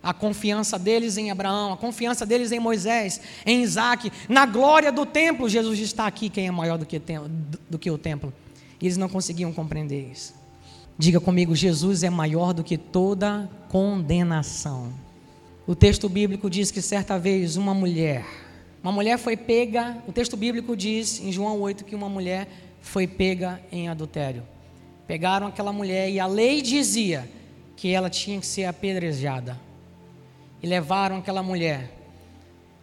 a 0.01 0.13
confiança 0.13 0.79
deles 0.79 1.17
em 1.17 1.29
Abraão, 1.29 1.73
a 1.73 1.77
confiança 1.77 2.25
deles 2.25 2.51
em 2.51 2.59
Moisés, 2.59 3.21
em 3.45 3.61
Isaac, 3.61 4.11
na 4.27 4.47
glória 4.47 4.91
do 4.91 5.05
templo. 5.05 5.47
Jesus 5.47 5.77
está 5.79 6.07
aqui, 6.07 6.29
quem 6.29 6.47
é 6.47 6.51
maior 6.51 6.79
do 6.79 6.85
que, 6.85 6.99
do 7.69 7.77
que 7.77 7.91
o 7.91 7.97
templo. 7.97 8.33
E 8.81 8.87
eles 8.87 8.97
não 8.97 9.07
conseguiam 9.07 9.53
compreender 9.53 10.09
isso. 10.11 10.40
Diga 11.01 11.19
comigo: 11.19 11.55
Jesus 11.55 12.03
é 12.03 12.11
maior 12.11 12.53
do 12.53 12.63
que 12.63 12.77
toda 12.77 13.49
condenação. 13.69 14.93
O 15.65 15.73
texto 15.73 16.07
bíblico 16.07 16.47
diz 16.47 16.69
que 16.69 16.79
certa 16.79 17.17
vez 17.17 17.57
uma 17.57 17.73
mulher, 17.73 18.23
uma 18.83 18.91
mulher 18.91 19.17
foi 19.17 19.35
pega, 19.35 19.97
o 20.07 20.11
texto 20.11 20.37
bíblico 20.37 20.77
diz 20.77 21.19
em 21.19 21.31
João 21.31 21.59
8 21.59 21.85
que 21.85 21.95
uma 21.95 22.07
mulher 22.07 22.47
foi 22.81 23.07
pega 23.07 23.59
em 23.71 23.89
adultério. 23.89 24.43
Pegaram 25.07 25.47
aquela 25.47 25.73
mulher 25.73 26.07
e 26.07 26.19
a 26.19 26.27
lei 26.27 26.61
dizia 26.61 27.27
que 27.75 27.89
ela 27.89 28.07
tinha 28.07 28.39
que 28.39 28.45
ser 28.45 28.65
apedrejada 28.65 29.59
e 30.61 30.67
levaram 30.67 31.17
aquela 31.17 31.41
mulher 31.41 31.89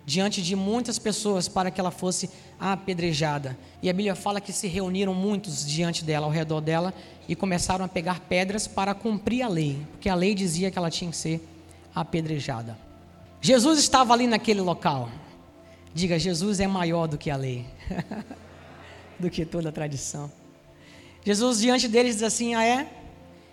diante 0.09 0.41
de 0.41 0.57
muitas 0.57 0.99
pessoas 0.99 1.49
para 1.49 1.71
que 1.71 1.79
ela 1.79 1.91
fosse 1.91 2.31
apedrejada. 2.59 3.59
E 3.83 3.91
a 3.91 3.93
Bíblia 3.93 4.15
fala 4.15 4.41
que 4.41 4.55
se 4.55 4.67
reuniram 4.67 5.13
muitos 5.13 5.67
diante 5.67 6.03
dela, 6.03 6.25
ao 6.25 6.33
redor 6.33 6.63
dela, 6.63 6.95
e 7.29 7.37
começaram 7.37 7.85
a 7.85 7.89
pegar 7.89 8.21
pedras 8.21 8.67
para 8.67 8.95
cumprir 8.95 9.43
a 9.43 9.49
lei, 9.49 9.77
porque 9.93 10.09
a 10.09 10.15
lei 10.15 10.35
dizia 10.35 10.71
que 10.71 10.79
ela 10.79 10.91
tinha 10.91 11.11
que 11.11 11.17
ser 11.17 11.47
apedrejada. 11.95 12.79
Jesus 13.39 13.79
estava 13.79 14.15
ali 14.15 14.27
naquele 14.27 14.63
local. 14.63 15.11
Diga, 15.93 16.19
Jesus 16.19 16.59
é 16.59 16.67
maior 16.67 17.07
do 17.07 17.19
que 17.19 17.31
a 17.31 17.37
lei, 17.37 17.67
do 19.21 19.29
que 19.29 19.45
toda 19.45 19.69
a 19.69 19.73
tradição. 19.73 20.33
Jesus 21.23 21.61
diante 21.61 21.87
deles 21.87 22.15
diz 22.15 22.23
assim: 22.23 22.55
Ah, 22.55 22.65
é? 22.65 22.89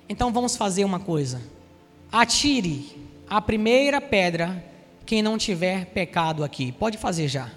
Então 0.08 0.32
vamos 0.32 0.56
fazer 0.56 0.86
uma 0.86 1.02
coisa. 1.02 1.42
Atire 2.10 2.96
a 3.30 3.42
primeira 3.42 4.00
pedra 4.00 4.64
quem 5.06 5.22
não 5.22 5.38
tiver 5.38 5.86
pecado 5.86 6.44
aqui. 6.44 6.72
Pode 6.72 6.98
fazer 6.98 7.28
já. 7.28 7.50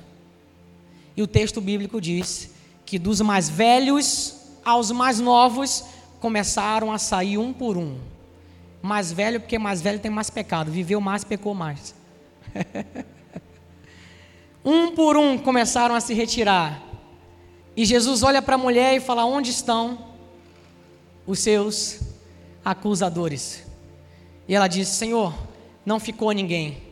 E 1.16 1.22
o 1.22 1.26
texto 1.26 1.60
bíblico 1.60 2.00
diz 2.00 2.50
que 2.84 2.98
dos 2.98 3.20
mais 3.20 3.48
velhos 3.48 4.36
aos 4.64 4.90
mais 4.90 5.18
novos 5.18 5.84
começaram 6.20 6.92
a 6.92 6.98
sair 6.98 7.38
um 7.38 7.52
por 7.52 7.76
um. 7.76 7.98
Mais 8.80 9.12
velho, 9.12 9.40
porque 9.40 9.58
mais 9.58 9.80
velho 9.80 9.98
tem 9.98 10.10
mais 10.10 10.30
pecado. 10.30 10.70
Viveu 10.70 11.00
mais, 11.00 11.24
pecou 11.24 11.54
mais. 11.54 11.94
um 14.64 14.94
por 14.94 15.16
um 15.16 15.36
começaram 15.38 15.94
a 15.94 16.00
se 16.00 16.14
retirar. 16.14 16.82
E 17.76 17.84
Jesus 17.84 18.22
olha 18.22 18.42
para 18.42 18.54
a 18.54 18.58
mulher 18.58 18.96
e 18.96 19.00
fala: 19.00 19.24
Onde 19.24 19.50
estão 19.50 19.98
os 21.26 21.40
seus 21.40 22.00
acusadores? 22.64 23.64
E 24.46 24.54
ela 24.54 24.68
diz: 24.68 24.88
Senhor, 24.88 25.34
não 25.84 25.98
ficou 25.98 26.30
ninguém. 26.32 26.87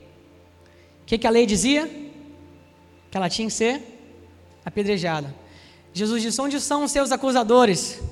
O 1.07 1.09
que, 1.09 1.19
que 1.19 1.27
a 1.27 1.31
lei 1.31 1.47
dizia? 1.47 1.87
Que 3.09 3.17
ela 3.17 3.29
tinha 3.29 3.47
que 3.47 3.55
ser 3.55 3.81
apedrejada. 4.65 5.33
Jesus 5.95 6.21
disse: 6.21 6.41
Onde 6.41 6.61
são 6.61 6.83
os 6.83 6.91
seus 6.91 7.13
acusadores? 7.13 8.03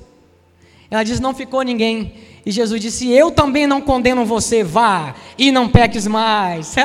Ela 0.88 1.02
diz: 1.02 1.18
Não 1.18 1.34
ficou 1.34 1.62
ninguém. 1.62 2.14
E 2.46 2.52
Jesus 2.52 2.80
disse: 2.80 3.10
Eu 3.10 3.32
também 3.32 3.66
não 3.66 3.80
condeno 3.80 4.24
você, 4.24 4.62
vá 4.62 5.16
e 5.36 5.50
não 5.50 5.68
peques 5.68 6.06
mais. 6.06 6.76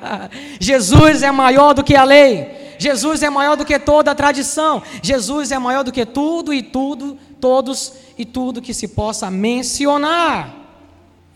Jesus 0.58 1.22
é 1.22 1.30
maior 1.30 1.74
do 1.74 1.84
que 1.84 1.94
a 1.94 2.04
lei. 2.04 2.74
Jesus 2.78 3.22
é 3.22 3.28
maior 3.28 3.54
do 3.54 3.66
que 3.66 3.78
toda 3.78 4.12
a 4.12 4.14
tradição. 4.14 4.82
Jesus 5.02 5.52
é 5.52 5.58
maior 5.58 5.84
do 5.84 5.92
que 5.92 6.06
tudo 6.06 6.54
e 6.54 6.62
tudo, 6.62 7.18
todos 7.38 7.92
e 8.16 8.24
tudo 8.24 8.62
que 8.62 8.72
se 8.72 8.88
possa 8.88 9.30
mencionar 9.30 10.56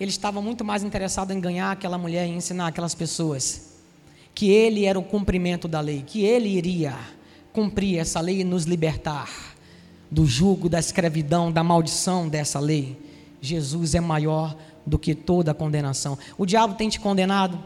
ele 0.00 0.10
estava 0.10 0.42
muito 0.42 0.64
mais 0.64 0.82
interessado 0.82 1.30
em 1.30 1.38
ganhar 1.38 1.70
aquela 1.70 1.96
mulher 1.96 2.26
e 2.26 2.30
ensinar 2.30 2.66
aquelas 2.66 2.96
pessoas 2.96 3.73
que 4.34 4.50
ele 4.50 4.84
era 4.84 4.98
o 4.98 5.02
cumprimento 5.02 5.68
da 5.68 5.80
lei, 5.80 6.02
que 6.06 6.24
ele 6.24 6.48
iria 6.48 6.94
cumprir 7.52 7.98
essa 7.98 8.20
lei 8.20 8.40
e 8.40 8.44
nos 8.44 8.64
libertar 8.64 9.28
do 10.10 10.26
jugo, 10.26 10.68
da 10.68 10.78
escravidão, 10.78 11.52
da 11.52 11.62
maldição 11.62 12.28
dessa 12.28 12.58
lei. 12.58 13.00
Jesus 13.40 13.94
é 13.94 14.00
maior 14.00 14.56
do 14.84 14.98
que 14.98 15.14
toda 15.14 15.52
a 15.52 15.54
condenação. 15.54 16.18
O 16.36 16.44
diabo 16.44 16.74
tem 16.74 16.88
te 16.88 16.98
condenado. 16.98 17.58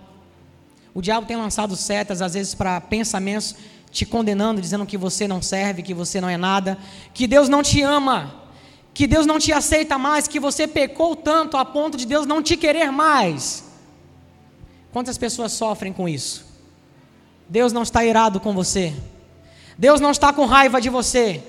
O 0.94 1.00
diabo 1.00 1.26
tem 1.26 1.36
lançado 1.36 1.74
setas, 1.76 2.20
às 2.20 2.34
vezes, 2.34 2.54
para 2.54 2.80
pensamentos 2.80 3.54
te 3.90 4.04
condenando, 4.04 4.60
dizendo 4.60 4.84
que 4.84 4.98
você 4.98 5.26
não 5.26 5.40
serve, 5.40 5.82
que 5.82 5.94
você 5.94 6.20
não 6.20 6.28
é 6.28 6.36
nada, 6.36 6.76
que 7.14 7.26
Deus 7.26 7.48
não 7.48 7.62
te 7.62 7.80
ama 7.80 8.48
que 8.98 9.06
Deus 9.06 9.26
não 9.26 9.38
te 9.38 9.52
aceita 9.52 9.96
mais, 9.96 10.26
que 10.26 10.40
você 10.40 10.66
pecou 10.66 11.14
tanto 11.14 11.56
a 11.56 11.64
ponto 11.64 11.96
de 11.96 12.04
Deus 12.04 12.26
não 12.26 12.42
te 12.42 12.56
querer 12.56 12.90
mais. 12.90 13.62
Quantas 14.90 15.16
pessoas 15.16 15.52
sofrem 15.52 15.92
com 15.92 16.08
isso? 16.08 16.44
Deus 17.48 17.72
não 17.72 17.82
está 17.82 18.04
irado 18.04 18.38
com 18.38 18.52
você. 18.52 18.94
Deus 19.76 20.00
não 20.00 20.10
está 20.10 20.32
com 20.32 20.44
raiva 20.44 20.80
de 20.80 20.90
você. 20.90 21.42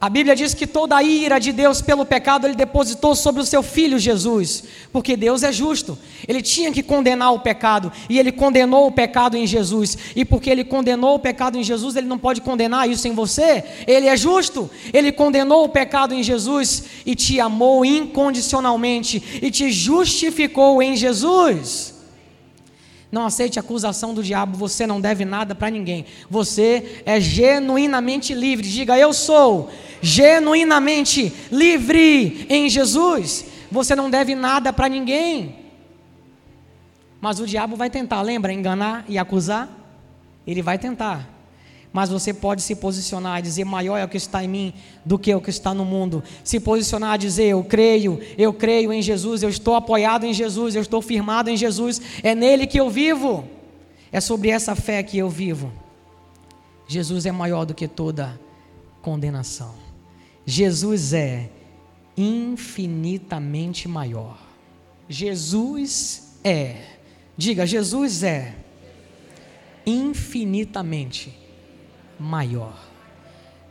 A 0.00 0.08
Bíblia 0.08 0.34
diz 0.34 0.54
que 0.54 0.66
toda 0.66 0.96
a 0.96 1.02
ira 1.02 1.38
de 1.38 1.52
Deus 1.52 1.82
pelo 1.82 2.06
pecado 2.06 2.46
ele 2.46 2.54
depositou 2.54 3.14
sobre 3.14 3.42
o 3.42 3.44
seu 3.44 3.62
filho 3.62 3.98
Jesus, 3.98 4.64
porque 4.90 5.14
Deus 5.14 5.42
é 5.42 5.52
justo. 5.52 5.98
Ele 6.26 6.40
tinha 6.40 6.72
que 6.72 6.82
condenar 6.82 7.34
o 7.34 7.40
pecado 7.40 7.92
e 8.08 8.18
ele 8.18 8.32
condenou 8.32 8.86
o 8.86 8.92
pecado 8.92 9.36
em 9.36 9.46
Jesus. 9.46 9.98
E 10.16 10.24
porque 10.24 10.48
ele 10.48 10.64
condenou 10.64 11.16
o 11.16 11.18
pecado 11.18 11.58
em 11.58 11.62
Jesus, 11.62 11.96
ele 11.96 12.06
não 12.06 12.16
pode 12.16 12.40
condenar 12.40 12.88
isso 12.88 13.06
em 13.08 13.12
você. 13.12 13.62
Ele 13.86 14.06
é 14.06 14.16
justo. 14.16 14.70
Ele 14.90 15.12
condenou 15.12 15.64
o 15.64 15.68
pecado 15.68 16.14
em 16.14 16.22
Jesus 16.22 16.84
e 17.04 17.14
te 17.14 17.38
amou 17.38 17.84
incondicionalmente 17.84 19.22
e 19.42 19.50
te 19.50 19.70
justificou 19.70 20.82
em 20.82 20.96
Jesus. 20.96 21.99
Não 23.10 23.26
aceite 23.26 23.58
a 23.58 23.62
acusação 23.62 24.14
do 24.14 24.22
diabo, 24.22 24.56
você 24.56 24.86
não 24.86 25.00
deve 25.00 25.24
nada 25.24 25.54
para 25.54 25.68
ninguém. 25.68 26.04
Você 26.28 27.02
é 27.04 27.20
genuinamente 27.20 28.32
livre. 28.32 28.68
Diga, 28.68 28.96
eu 28.96 29.12
sou 29.12 29.68
genuinamente 30.00 31.32
livre 31.50 32.46
em 32.48 32.68
Jesus. 32.68 33.46
Você 33.70 33.96
não 33.96 34.08
deve 34.08 34.34
nada 34.34 34.72
para 34.72 34.88
ninguém. 34.88 35.56
Mas 37.20 37.40
o 37.40 37.46
diabo 37.46 37.74
vai 37.76 37.90
tentar, 37.90 38.22
lembra? 38.22 38.52
Enganar 38.52 39.04
e 39.08 39.18
acusar? 39.18 39.68
Ele 40.46 40.62
vai 40.62 40.78
tentar. 40.78 41.39
Mas 41.92 42.08
você 42.08 42.32
pode 42.32 42.62
se 42.62 42.76
posicionar 42.76 43.38
e 43.38 43.42
dizer: 43.42 43.64
maior 43.64 43.96
é 43.96 44.04
o 44.04 44.08
que 44.08 44.16
está 44.16 44.44
em 44.44 44.48
mim 44.48 44.74
do 45.04 45.18
que 45.18 45.34
o 45.34 45.40
que 45.40 45.50
está 45.50 45.74
no 45.74 45.84
mundo. 45.84 46.22
Se 46.44 46.60
posicionar 46.60 47.16
e 47.16 47.18
dizer: 47.18 47.46
eu 47.46 47.64
creio, 47.64 48.20
eu 48.38 48.52
creio 48.52 48.92
em 48.92 49.02
Jesus, 49.02 49.42
eu 49.42 49.48
estou 49.48 49.74
apoiado 49.74 50.24
em 50.24 50.32
Jesus, 50.32 50.74
eu 50.74 50.82
estou 50.82 51.02
firmado 51.02 51.50
em 51.50 51.56
Jesus, 51.56 52.00
é 52.22 52.34
nele 52.34 52.66
que 52.66 52.78
eu 52.78 52.88
vivo. 52.88 53.44
É 54.12 54.20
sobre 54.20 54.50
essa 54.50 54.74
fé 54.74 55.02
que 55.02 55.18
eu 55.18 55.28
vivo. 55.28 55.72
Jesus 56.86 57.26
é 57.26 57.32
maior 57.32 57.64
do 57.64 57.74
que 57.74 57.86
toda 57.86 58.38
condenação. 59.00 59.74
Jesus 60.44 61.12
é 61.12 61.48
infinitamente 62.16 63.86
maior. 63.86 64.36
Jesus 65.08 66.38
é, 66.42 66.76
diga, 67.36 67.66
Jesus 67.66 68.22
é 68.22 68.54
infinitamente 69.86 71.39
maior. 72.20 72.74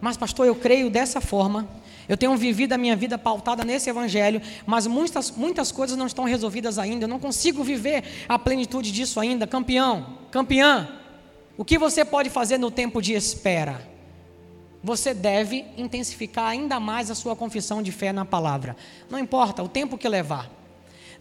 Mas, 0.02 0.18
pastor, 0.18 0.48
eu 0.48 0.56
creio 0.56 0.90
dessa 0.90 1.22
forma. 1.22 1.68
Eu 2.08 2.18
tenho 2.18 2.36
vivido 2.36 2.74
a 2.74 2.78
minha 2.78 2.96
vida 2.96 3.20
pautada 3.20 3.64
nesse 3.64 3.90
evangelho, 3.90 4.42
mas 4.66 4.88
muitas, 4.88 5.30
muitas 5.30 5.72
coisas 5.72 5.96
não 5.96 6.08
estão 6.08 6.26
resolvidas 6.26 6.80
ainda. 6.80 7.04
Eu 7.04 7.08
não 7.08 7.20
consigo 7.20 7.64
viver 7.64 8.04
a 8.28 8.40
plenitude 8.40 8.92
disso 8.92 9.20
ainda. 9.20 9.46
Campeão, 9.46 10.18
campeã, 10.32 10.90
o 11.56 11.64
que 11.64 11.78
você 11.78 12.04
pode 12.04 12.30
fazer 12.32 12.58
no 12.58 12.72
tempo 12.72 13.00
de 13.00 13.14
espera? 13.14 13.88
Você 14.84 15.14
deve 15.14 15.66
intensificar 15.78 16.48
ainda 16.48 16.80
mais 16.80 17.12
a 17.12 17.16
sua 17.16 17.36
confissão 17.36 17.84
de 17.84 17.92
fé 17.92 18.12
na 18.12 18.26
palavra. 18.26 18.76
Não 19.10 19.20
importa 19.20 19.62
o 19.62 19.68
tempo 19.68 19.98
que 19.98 20.08
levar. 20.08 20.59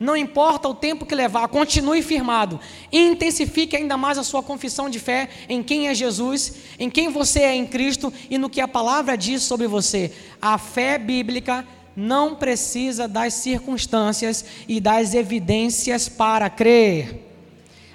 Não 0.00 0.16
importa 0.16 0.68
o 0.68 0.74
tempo 0.74 1.04
que 1.04 1.14
levar, 1.14 1.48
continue 1.48 2.02
firmado. 2.02 2.60
Intensifique 2.92 3.76
ainda 3.76 3.96
mais 3.96 4.16
a 4.16 4.22
sua 4.22 4.42
confissão 4.42 4.88
de 4.88 5.00
fé 5.00 5.28
em 5.48 5.62
quem 5.62 5.88
é 5.88 5.94
Jesus, 5.94 6.54
em 6.78 6.88
quem 6.88 7.08
você 7.08 7.40
é 7.40 7.54
em 7.54 7.66
Cristo 7.66 8.12
e 8.30 8.38
no 8.38 8.48
que 8.48 8.60
a 8.60 8.68
palavra 8.68 9.16
diz 9.16 9.42
sobre 9.42 9.66
você. 9.66 10.12
A 10.40 10.56
fé 10.56 10.98
bíblica 10.98 11.66
não 11.96 12.36
precisa 12.36 13.08
das 13.08 13.34
circunstâncias 13.34 14.44
e 14.68 14.78
das 14.78 15.14
evidências 15.14 16.08
para 16.08 16.48
crer. 16.48 17.24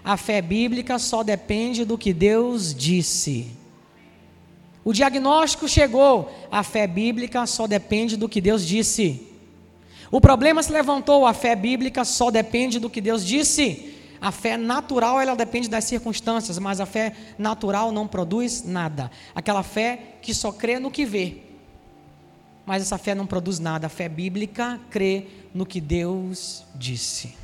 A 0.03 0.17
fé 0.17 0.41
bíblica 0.41 0.99
só 0.99 1.23
depende 1.23 1.85
do 1.85 1.97
que 1.97 2.11
Deus 2.11 2.75
disse. 2.75 3.47
O 4.83 4.91
diagnóstico 4.91 5.69
chegou, 5.69 6.29
a 6.51 6.61
fé 6.61 6.85
bíblica 6.85 7.45
só 7.45 7.65
depende 7.65 8.17
do 8.17 8.27
que 8.27 8.41
Deus 8.41 8.67
disse. 8.67 9.32
O 10.13 10.21
problema 10.21 10.61
se 10.61 10.71
levantou, 10.71 11.25
a 11.25 11.33
fé 11.33 11.55
bíblica 11.55 12.05
só 12.05 12.29
depende 12.29 12.77
do 12.77 12.87
que 12.87 13.01
Deus 13.01 13.25
disse. 13.25 13.95
A 14.21 14.31
fé 14.31 14.57
natural, 14.57 15.19
ela 15.19 15.35
depende 15.35 15.67
das 15.67 15.85
circunstâncias, 15.85 16.59
mas 16.59 16.79
a 16.79 16.85
fé 16.85 17.15
natural 17.35 17.91
não 17.91 18.07
produz 18.07 18.63
nada. 18.63 19.09
Aquela 19.33 19.63
fé 19.63 20.17
que 20.21 20.31
só 20.31 20.51
crê 20.51 20.77
no 20.77 20.91
que 20.91 21.03
vê. 21.03 21.37
Mas 22.63 22.83
essa 22.83 22.95
fé 22.99 23.15
não 23.15 23.25
produz 23.25 23.57
nada. 23.57 23.87
A 23.87 23.89
fé 23.89 24.07
bíblica 24.07 24.79
crê 24.91 25.25
no 25.51 25.65
que 25.65 25.81
Deus 25.81 26.63
disse. 26.75 27.35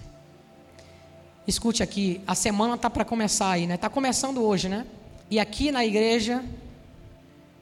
Escute 1.48 1.82
aqui, 1.82 2.22
a 2.28 2.36
semana 2.36 2.76
está 2.76 2.88
para 2.88 3.04
começar 3.04 3.50
aí, 3.50 3.66
né? 3.66 3.74
Está 3.74 3.90
começando 3.90 4.44
hoje, 4.44 4.70
né? 4.70 4.86
E 5.32 5.40
aqui 5.40 5.72
na 5.72 5.84
igreja, 5.84 6.46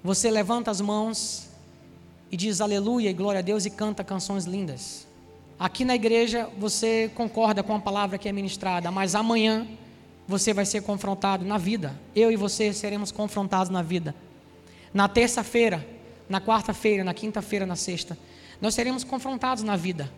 você 0.03 0.29
levanta 0.29 0.69
as 0.69 0.81
mãos 0.81 1.46
e 2.31 2.37
diz 2.37 2.61
aleluia 2.61 3.09
e 3.09 3.13
glória 3.13 3.39
a 3.39 3.41
Deus 3.41 3.65
e 3.65 3.69
canta 3.69 4.03
canções 4.03 4.45
lindas. 4.45 5.07
Aqui 5.59 5.83
na 5.83 5.95
igreja 5.95 6.49
você 6.57 7.09
concorda 7.15 7.63
com 7.63 7.75
a 7.75 7.79
palavra 7.79 8.17
que 8.17 8.29
é 8.29 8.31
ministrada, 8.31 8.91
mas 8.91 9.15
amanhã 9.15 9.67
você 10.27 10.53
vai 10.53 10.65
ser 10.65 10.81
confrontado 10.81 11.45
na 11.45 11.57
vida. 11.57 11.97
Eu 12.15 12.31
e 12.31 12.35
você 12.35 12.73
seremos 12.73 13.11
confrontados 13.11 13.69
na 13.69 13.81
vida. 13.81 14.13
Na 14.93 15.07
terça-feira, 15.07 15.87
na 16.29 16.41
quarta-feira, 16.41 17.03
na 17.03 17.13
quinta-feira, 17.13 17.65
na 17.65 17.75
sexta, 17.75 18.17
nós 18.61 18.75
seremos 18.75 19.03
confrontados 19.03 19.63
na 19.63 19.75
vida. 19.75 20.11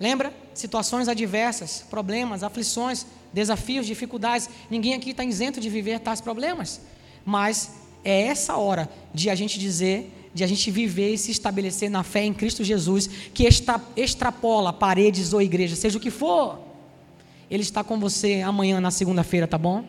Lembra? 0.00 0.32
Situações 0.54 1.08
adversas, 1.08 1.84
problemas, 1.88 2.42
aflições, 2.42 3.06
desafios, 3.32 3.86
dificuldades. 3.86 4.48
Ninguém 4.70 4.94
aqui 4.94 5.10
está 5.10 5.24
isento 5.24 5.60
de 5.60 5.68
viver 5.68 6.00
tais 6.00 6.20
problemas. 6.20 6.80
Mas 7.24 7.74
é 8.04 8.22
essa 8.22 8.56
hora 8.56 8.88
de 9.12 9.30
a 9.30 9.34
gente 9.34 9.58
dizer 9.58 10.17
de 10.34 10.44
a 10.44 10.46
gente 10.46 10.70
viver 10.70 11.14
e 11.14 11.18
se 11.18 11.30
estabelecer 11.30 11.90
na 11.90 12.02
fé 12.02 12.24
em 12.24 12.32
Cristo 12.32 12.62
Jesus, 12.62 13.08
que 13.32 13.46
extra, 13.46 13.80
extrapola 13.96 14.72
paredes 14.72 15.32
ou 15.32 15.42
igreja, 15.42 15.74
seja 15.74 15.98
o 15.98 16.00
que 16.00 16.10
for. 16.10 16.58
Ele 17.50 17.62
está 17.62 17.82
com 17.82 17.98
você 17.98 18.42
amanhã 18.42 18.80
na 18.80 18.90
segunda-feira, 18.90 19.46
tá 19.46 19.56
bom? 19.56 19.84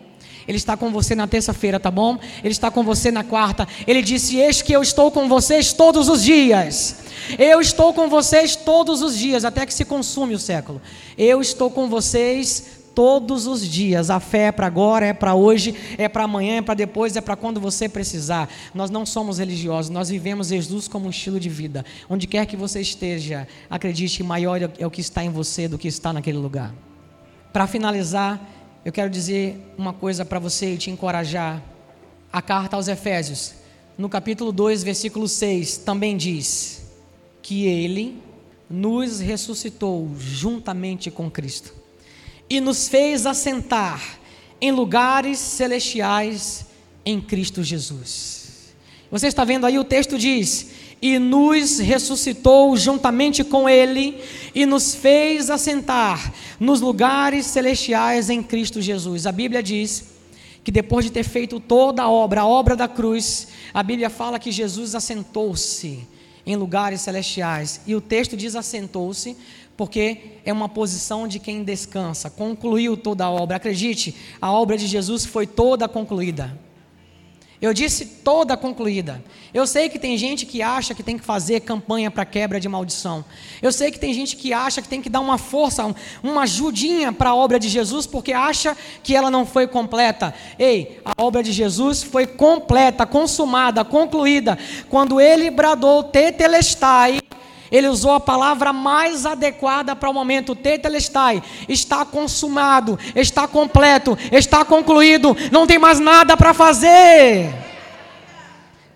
Ele 0.47 0.57
está 0.57 0.75
com 0.75 0.91
você 0.91 1.13
na 1.13 1.27
terça-feira, 1.27 1.79
tá 1.79 1.91
bom? 1.91 2.17
Ele 2.43 2.51
está 2.51 2.71
com 2.71 2.83
você 2.83 3.11
na 3.11 3.23
quarta. 3.23 3.67
Ele 3.85 4.01
disse: 4.01 4.37
Eis 4.37 4.61
que 4.61 4.73
eu 4.73 4.81
estou 4.81 5.11
com 5.11 5.27
vocês 5.27 5.73
todos 5.73 6.09
os 6.09 6.23
dias. 6.23 6.95
Eu 7.37 7.61
estou 7.61 7.93
com 7.93 8.09
vocês 8.09 8.55
todos 8.55 9.01
os 9.01 9.15
dias, 9.15 9.45
até 9.45 9.65
que 9.65 9.73
se 9.73 9.85
consume 9.85 10.33
o 10.33 10.39
século. 10.39 10.81
Eu 11.17 11.41
estou 11.41 11.69
com 11.69 11.87
vocês 11.87 12.78
todos 12.93 13.47
os 13.47 13.65
dias. 13.65 14.09
A 14.09 14.19
fé 14.19 14.47
é 14.47 14.51
para 14.51 14.67
agora, 14.67 15.05
é 15.05 15.13
para 15.13 15.35
hoje, 15.35 15.75
é 15.97 16.09
para 16.09 16.23
amanhã, 16.23 16.57
é 16.57 16.61
para 16.61 16.73
depois, 16.73 17.15
é 17.15 17.21
para 17.21 17.35
quando 17.35 17.59
você 17.59 17.87
precisar. 17.87 18.49
Nós 18.73 18.89
não 18.89 19.05
somos 19.05 19.39
religiosos, 19.39 19.89
nós 19.89 20.09
vivemos 20.09 20.47
Jesus 20.47 20.87
como 20.87 21.07
um 21.07 21.09
estilo 21.09 21.39
de 21.39 21.49
vida. 21.49 21.85
Onde 22.09 22.27
quer 22.27 22.45
que 22.45 22.57
você 22.57 22.81
esteja, 22.81 23.47
acredite 23.69 24.17
que 24.17 24.23
maior 24.23 24.59
é 24.77 24.85
o 24.85 24.91
que 24.91 25.01
está 25.01 25.23
em 25.23 25.29
você 25.29 25.67
do 25.67 25.77
que 25.77 25.87
está 25.87 26.11
naquele 26.11 26.37
lugar. 26.37 26.73
Para 27.53 27.67
finalizar, 27.67 28.39
eu 28.83 28.91
quero 28.91 29.09
dizer 29.09 29.73
uma 29.77 29.93
coisa 29.93 30.25
para 30.25 30.39
você 30.39 30.73
e 30.73 30.77
te 30.77 30.91
encorajar. 30.91 31.63
A 32.31 32.41
carta 32.41 32.75
aos 32.75 32.87
Efésios, 32.87 33.53
no 33.97 34.07
capítulo 34.07 34.51
2, 34.51 34.83
versículo 34.83 35.27
6, 35.27 35.77
também 35.77 36.15
diz 36.15 36.83
que 37.41 37.65
ele 37.65 38.21
nos 38.69 39.19
ressuscitou 39.19 40.07
juntamente 40.15 41.09
com 41.09 41.31
Cristo 41.31 41.78
e 42.49 42.59
nos 42.59 42.87
fez 42.87 43.25
assentar 43.25 44.19
em 44.59 44.71
lugares 44.71 45.37
celestiais 45.39 46.65
em 47.05 47.21
Cristo 47.21 47.63
Jesus. 47.63 48.73
Você 49.11 49.27
está 49.27 49.43
vendo 49.43 49.65
aí 49.65 49.79
o 49.79 49.83
texto 49.83 50.17
diz: 50.17 50.67
e 51.01 51.17
nos 51.17 51.79
ressuscitou 51.79 52.75
juntamente 52.75 53.43
com 53.43 53.69
Ele 53.69 54.21
e 54.53 54.65
nos 54.65 54.93
fez 54.93 55.49
assentar 55.49 56.33
nos 56.59 56.81
lugares 56.81 57.45
celestiais 57.45 58.29
em 58.29 58.43
Cristo 58.43 58.81
Jesus. 58.81 59.25
A 59.25 59.31
Bíblia 59.31 59.63
diz 59.63 60.05
que 60.63 60.71
depois 60.71 61.05
de 61.05 61.11
ter 61.11 61.23
feito 61.23 61.59
toda 61.59 62.03
a 62.03 62.09
obra, 62.09 62.41
a 62.41 62.47
obra 62.47 62.75
da 62.75 62.87
cruz, 62.87 63.47
a 63.73 63.81
Bíblia 63.81 64.09
fala 64.09 64.39
que 64.39 64.51
Jesus 64.51 64.93
assentou-se 64.93 66.05
em 66.45 66.55
lugares 66.55 67.01
celestiais. 67.01 67.81
E 67.87 67.95
o 67.95 68.01
texto 68.01 68.35
diz 68.35 68.55
assentou-se 68.55 69.37
porque 69.79 70.41
é 70.43 70.51
uma 70.51 70.67
posição 70.67 71.25
de 71.25 71.39
quem 71.39 71.63
descansa, 71.63 72.29
concluiu 72.29 72.97
toda 72.97 73.23
a 73.23 73.31
obra. 73.31 73.55
Acredite, 73.55 74.13
a 74.41 74.51
obra 74.51 74.77
de 74.77 74.85
Jesus 74.85 75.23
foi 75.23 75.47
toda 75.47 75.87
concluída. 75.87 76.59
Eu 77.61 77.73
disse 77.73 78.05
toda 78.05 78.57
concluída. 78.57 79.23
Eu 79.53 79.65
sei 79.65 79.87
que 79.87 79.97
tem 79.97 80.17
gente 80.17 80.45
que 80.45 80.61
acha 80.61 80.93
que 80.93 81.01
tem 81.01 81.17
que 81.17 81.23
fazer 81.23 81.61
campanha 81.61 82.11
para 82.11 82.25
quebra 82.25 82.59
de 82.59 82.67
maldição. 82.67 83.23
Eu 83.61 83.71
sei 83.71 83.89
que 83.89 83.97
tem 83.97 84.13
gente 84.13 84.35
que 84.35 84.51
acha 84.51 84.81
que 84.81 84.87
tem 84.89 85.01
que 85.01 85.09
dar 85.09 85.21
uma 85.21 85.37
força, 85.37 85.95
uma 86.21 86.41
ajudinha 86.41 87.13
para 87.13 87.29
a 87.29 87.35
obra 87.35 87.57
de 87.57 87.69
Jesus, 87.69 88.05
porque 88.05 88.33
acha 88.33 88.75
que 89.01 89.15
ela 89.15 89.31
não 89.31 89.45
foi 89.45 89.65
completa. 89.65 90.33
Ei, 90.57 90.99
a 91.05 91.23
obra 91.23 91.41
de 91.41 91.53
Jesus 91.53 92.03
foi 92.03 92.27
completa, 92.27 93.05
consumada, 93.05 93.85
concluída. 93.85 94.57
Quando 94.89 95.21
ele 95.21 95.49
bradou 95.49 96.03
tetelestai, 96.03 97.21
ele 97.71 97.87
usou 97.87 98.13
a 98.13 98.19
palavra 98.19 98.73
mais 98.73 99.25
adequada 99.25 99.95
para 99.95 100.09
o 100.09 100.13
momento. 100.13 100.55
Tetelestai, 100.55 101.41
está 101.67 102.05
consumado, 102.05 102.97
está 103.15 103.47
completo, 103.47 104.17
está 104.31 104.65
concluído, 104.65 105.35
não 105.51 105.67
tem 105.67 105.79
mais 105.79 105.99
nada 105.99 106.35
para 106.35 106.53
fazer. 106.53 107.53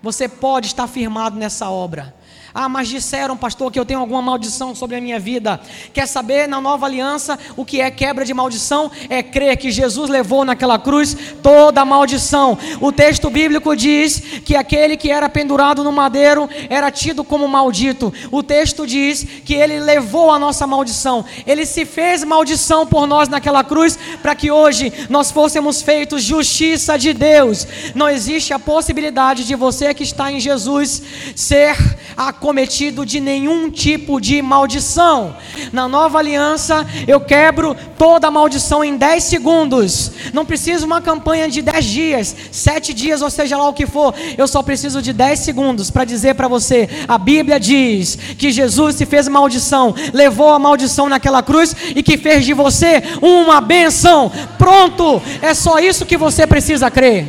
Você 0.02 0.28
pode 0.28 0.68
estar 0.68 0.88
firmado 0.88 1.38
nessa 1.38 1.70
obra. 1.70 2.14
Ah, 2.56 2.70
mas 2.70 2.88
disseram, 2.88 3.36
pastor, 3.36 3.72
que 3.72 3.80
eu 3.80 3.86
tenho 3.86 4.00
alguma 4.00 4.22
maldição 4.22 4.76
sobre 4.76 4.96
a 4.96 5.02
minha 5.02 5.20
vida. 5.20 5.60
Quer 5.92 6.08
saber 6.08 6.48
na 6.48 6.62
nova 6.62 6.86
aliança 6.86 7.40
o 7.58 7.66
que 7.66 7.82
é 7.82 7.90
quebra 7.90 8.24
de 8.24 8.32
maldição? 8.32 8.92
É 9.10 9.24
crer 9.24 9.58
que 9.58 9.72
Jesus 9.72 10.08
levou 10.08 10.46
naquela 10.46 10.78
cruz 10.78 11.18
toda 11.42 11.82
a 11.82 11.86
maldição. 11.86 12.56
O 12.80 12.92
texto 12.92 13.28
bíblico 13.32 13.76
diz 13.76 14.20
que 14.46 14.56
aquele 14.56 14.96
que 14.96 15.10
era 15.10 15.28
pendurado 15.28 15.84
no 15.84 15.92
madeiro 15.92 16.48
era 16.70 16.92
tido 16.92 17.24
como 17.24 17.48
maldito. 17.48 18.14
O 18.30 18.44
texto 18.44 18.86
diz 18.86 19.24
que 19.44 19.56
ele 19.56 19.80
levou 19.80 20.30
a 20.30 20.38
nossa 20.38 20.68
maldição. 20.68 21.26
Ele 21.48 21.66
se 21.66 21.86
fez 21.86 22.24
maldição 22.24 22.86
por 22.86 23.08
nós 23.08 23.30
naquela 23.30 23.64
cruz 23.64 23.98
para 24.22 24.36
que 24.36 24.52
hoje 24.52 24.94
nós 25.10 25.32
fôssemos 25.32 25.82
feitos 25.82 26.22
justiça 26.22 27.00
de 27.00 27.14
Deus. 27.14 27.66
Não 27.96 28.08
existe 28.08 28.54
a 28.54 28.60
possibilidade 28.60 29.44
de 29.44 29.56
você 29.56 29.92
que 29.92 30.04
está 30.04 30.32
em 30.32 30.40
Jesus 30.40 31.02
ser 31.36 31.76
a 32.16 32.32
acometido 32.44 33.06
de 33.06 33.22
nenhum 33.22 33.72
tipo 33.72 34.20
de 34.20 34.42
maldição. 34.42 35.34
Na 35.72 35.88
nova 35.88 36.20
aliança, 36.20 36.86
eu 37.08 37.22
quebro 37.22 37.74
toda 37.98 38.30
maldição 38.30 38.84
em 38.84 38.98
10 38.98 39.24
segundos. 39.24 40.12
Não 40.34 40.46
preciso 40.46 40.86
uma 40.86 41.00
campanha 41.00 41.48
de 41.48 41.62
10 41.62 41.86
dias, 41.86 42.36
7 42.52 42.94
dias, 42.94 43.22
ou 43.22 43.30
seja 43.30 43.56
lá 43.56 43.70
o 43.70 43.74
que 43.74 43.86
for. 43.86 44.14
Eu 44.38 44.46
só 44.46 44.62
preciso 44.62 45.02
de 45.02 45.14
10 45.14 45.40
segundos 45.40 45.90
para 45.90 46.04
dizer 46.04 46.36
para 46.36 46.50
você: 46.50 46.90
a 47.08 47.18
Bíblia 47.18 47.58
diz 47.58 48.18
que 48.38 48.52
Jesus 48.52 48.98
se 48.98 49.06
fez 49.06 49.30
maldição, 49.30 49.96
levou 50.12 50.50
a 50.50 50.60
maldição 50.60 51.08
naquela 51.08 51.42
cruz 51.42 51.74
e 51.96 52.04
que 52.04 52.18
fez 52.18 52.44
de 52.44 52.54
você 52.54 53.02
uma 53.22 53.62
benção. 53.62 54.30
Pronto, 54.58 55.22
é 55.42 55.54
só 55.54 55.80
isso 55.80 56.06
que 56.06 56.18
você 56.18 56.46
precisa 56.46 56.92
crer. 56.92 57.26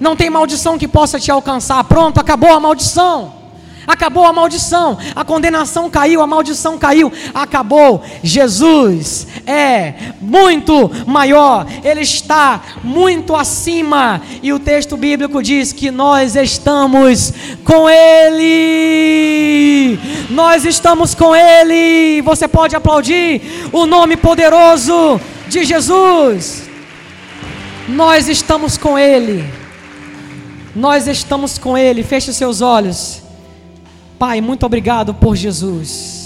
Não 0.00 0.16
tem 0.16 0.30
maldição 0.30 0.78
que 0.78 0.88
possa 0.88 1.20
te 1.20 1.30
alcançar. 1.30 1.84
Pronto, 1.84 2.18
acabou 2.18 2.50
a 2.50 2.58
maldição. 2.58 3.43
Acabou 3.86 4.24
a 4.24 4.32
maldição, 4.32 4.98
a 5.14 5.24
condenação 5.24 5.90
caiu, 5.90 6.22
a 6.22 6.26
maldição 6.26 6.78
caiu, 6.78 7.12
acabou. 7.34 8.02
Jesus 8.22 9.26
é 9.46 9.94
muito 10.20 10.90
maior, 11.06 11.66
Ele 11.82 12.00
está 12.00 12.62
muito 12.82 13.34
acima, 13.36 14.22
e 14.42 14.52
o 14.52 14.58
texto 14.58 14.96
bíblico 14.96 15.42
diz 15.42 15.72
que 15.72 15.90
nós 15.90 16.36
estamos 16.36 17.32
com 17.64 17.88
Ele. 17.88 19.24
Nós 20.30 20.64
estamos 20.64 21.14
com 21.14 21.34
Ele. 21.34 22.22
Você 22.22 22.48
pode 22.48 22.74
aplaudir 22.74 23.42
o 23.72 23.86
nome 23.86 24.16
poderoso 24.16 25.20
de 25.48 25.64
Jesus. 25.64 26.64
Nós 27.88 28.28
estamos 28.28 28.76
com 28.76 28.98
Ele. 28.98 29.44
Nós 30.74 31.06
estamos 31.06 31.58
com 31.58 31.76
Ele. 31.76 32.02
Feche 32.02 32.32
seus 32.32 32.60
olhos. 32.60 33.23
Pai, 34.26 34.40
muito 34.40 34.64
obrigado 34.64 35.12
por 35.12 35.36
Jesus. 35.36 36.23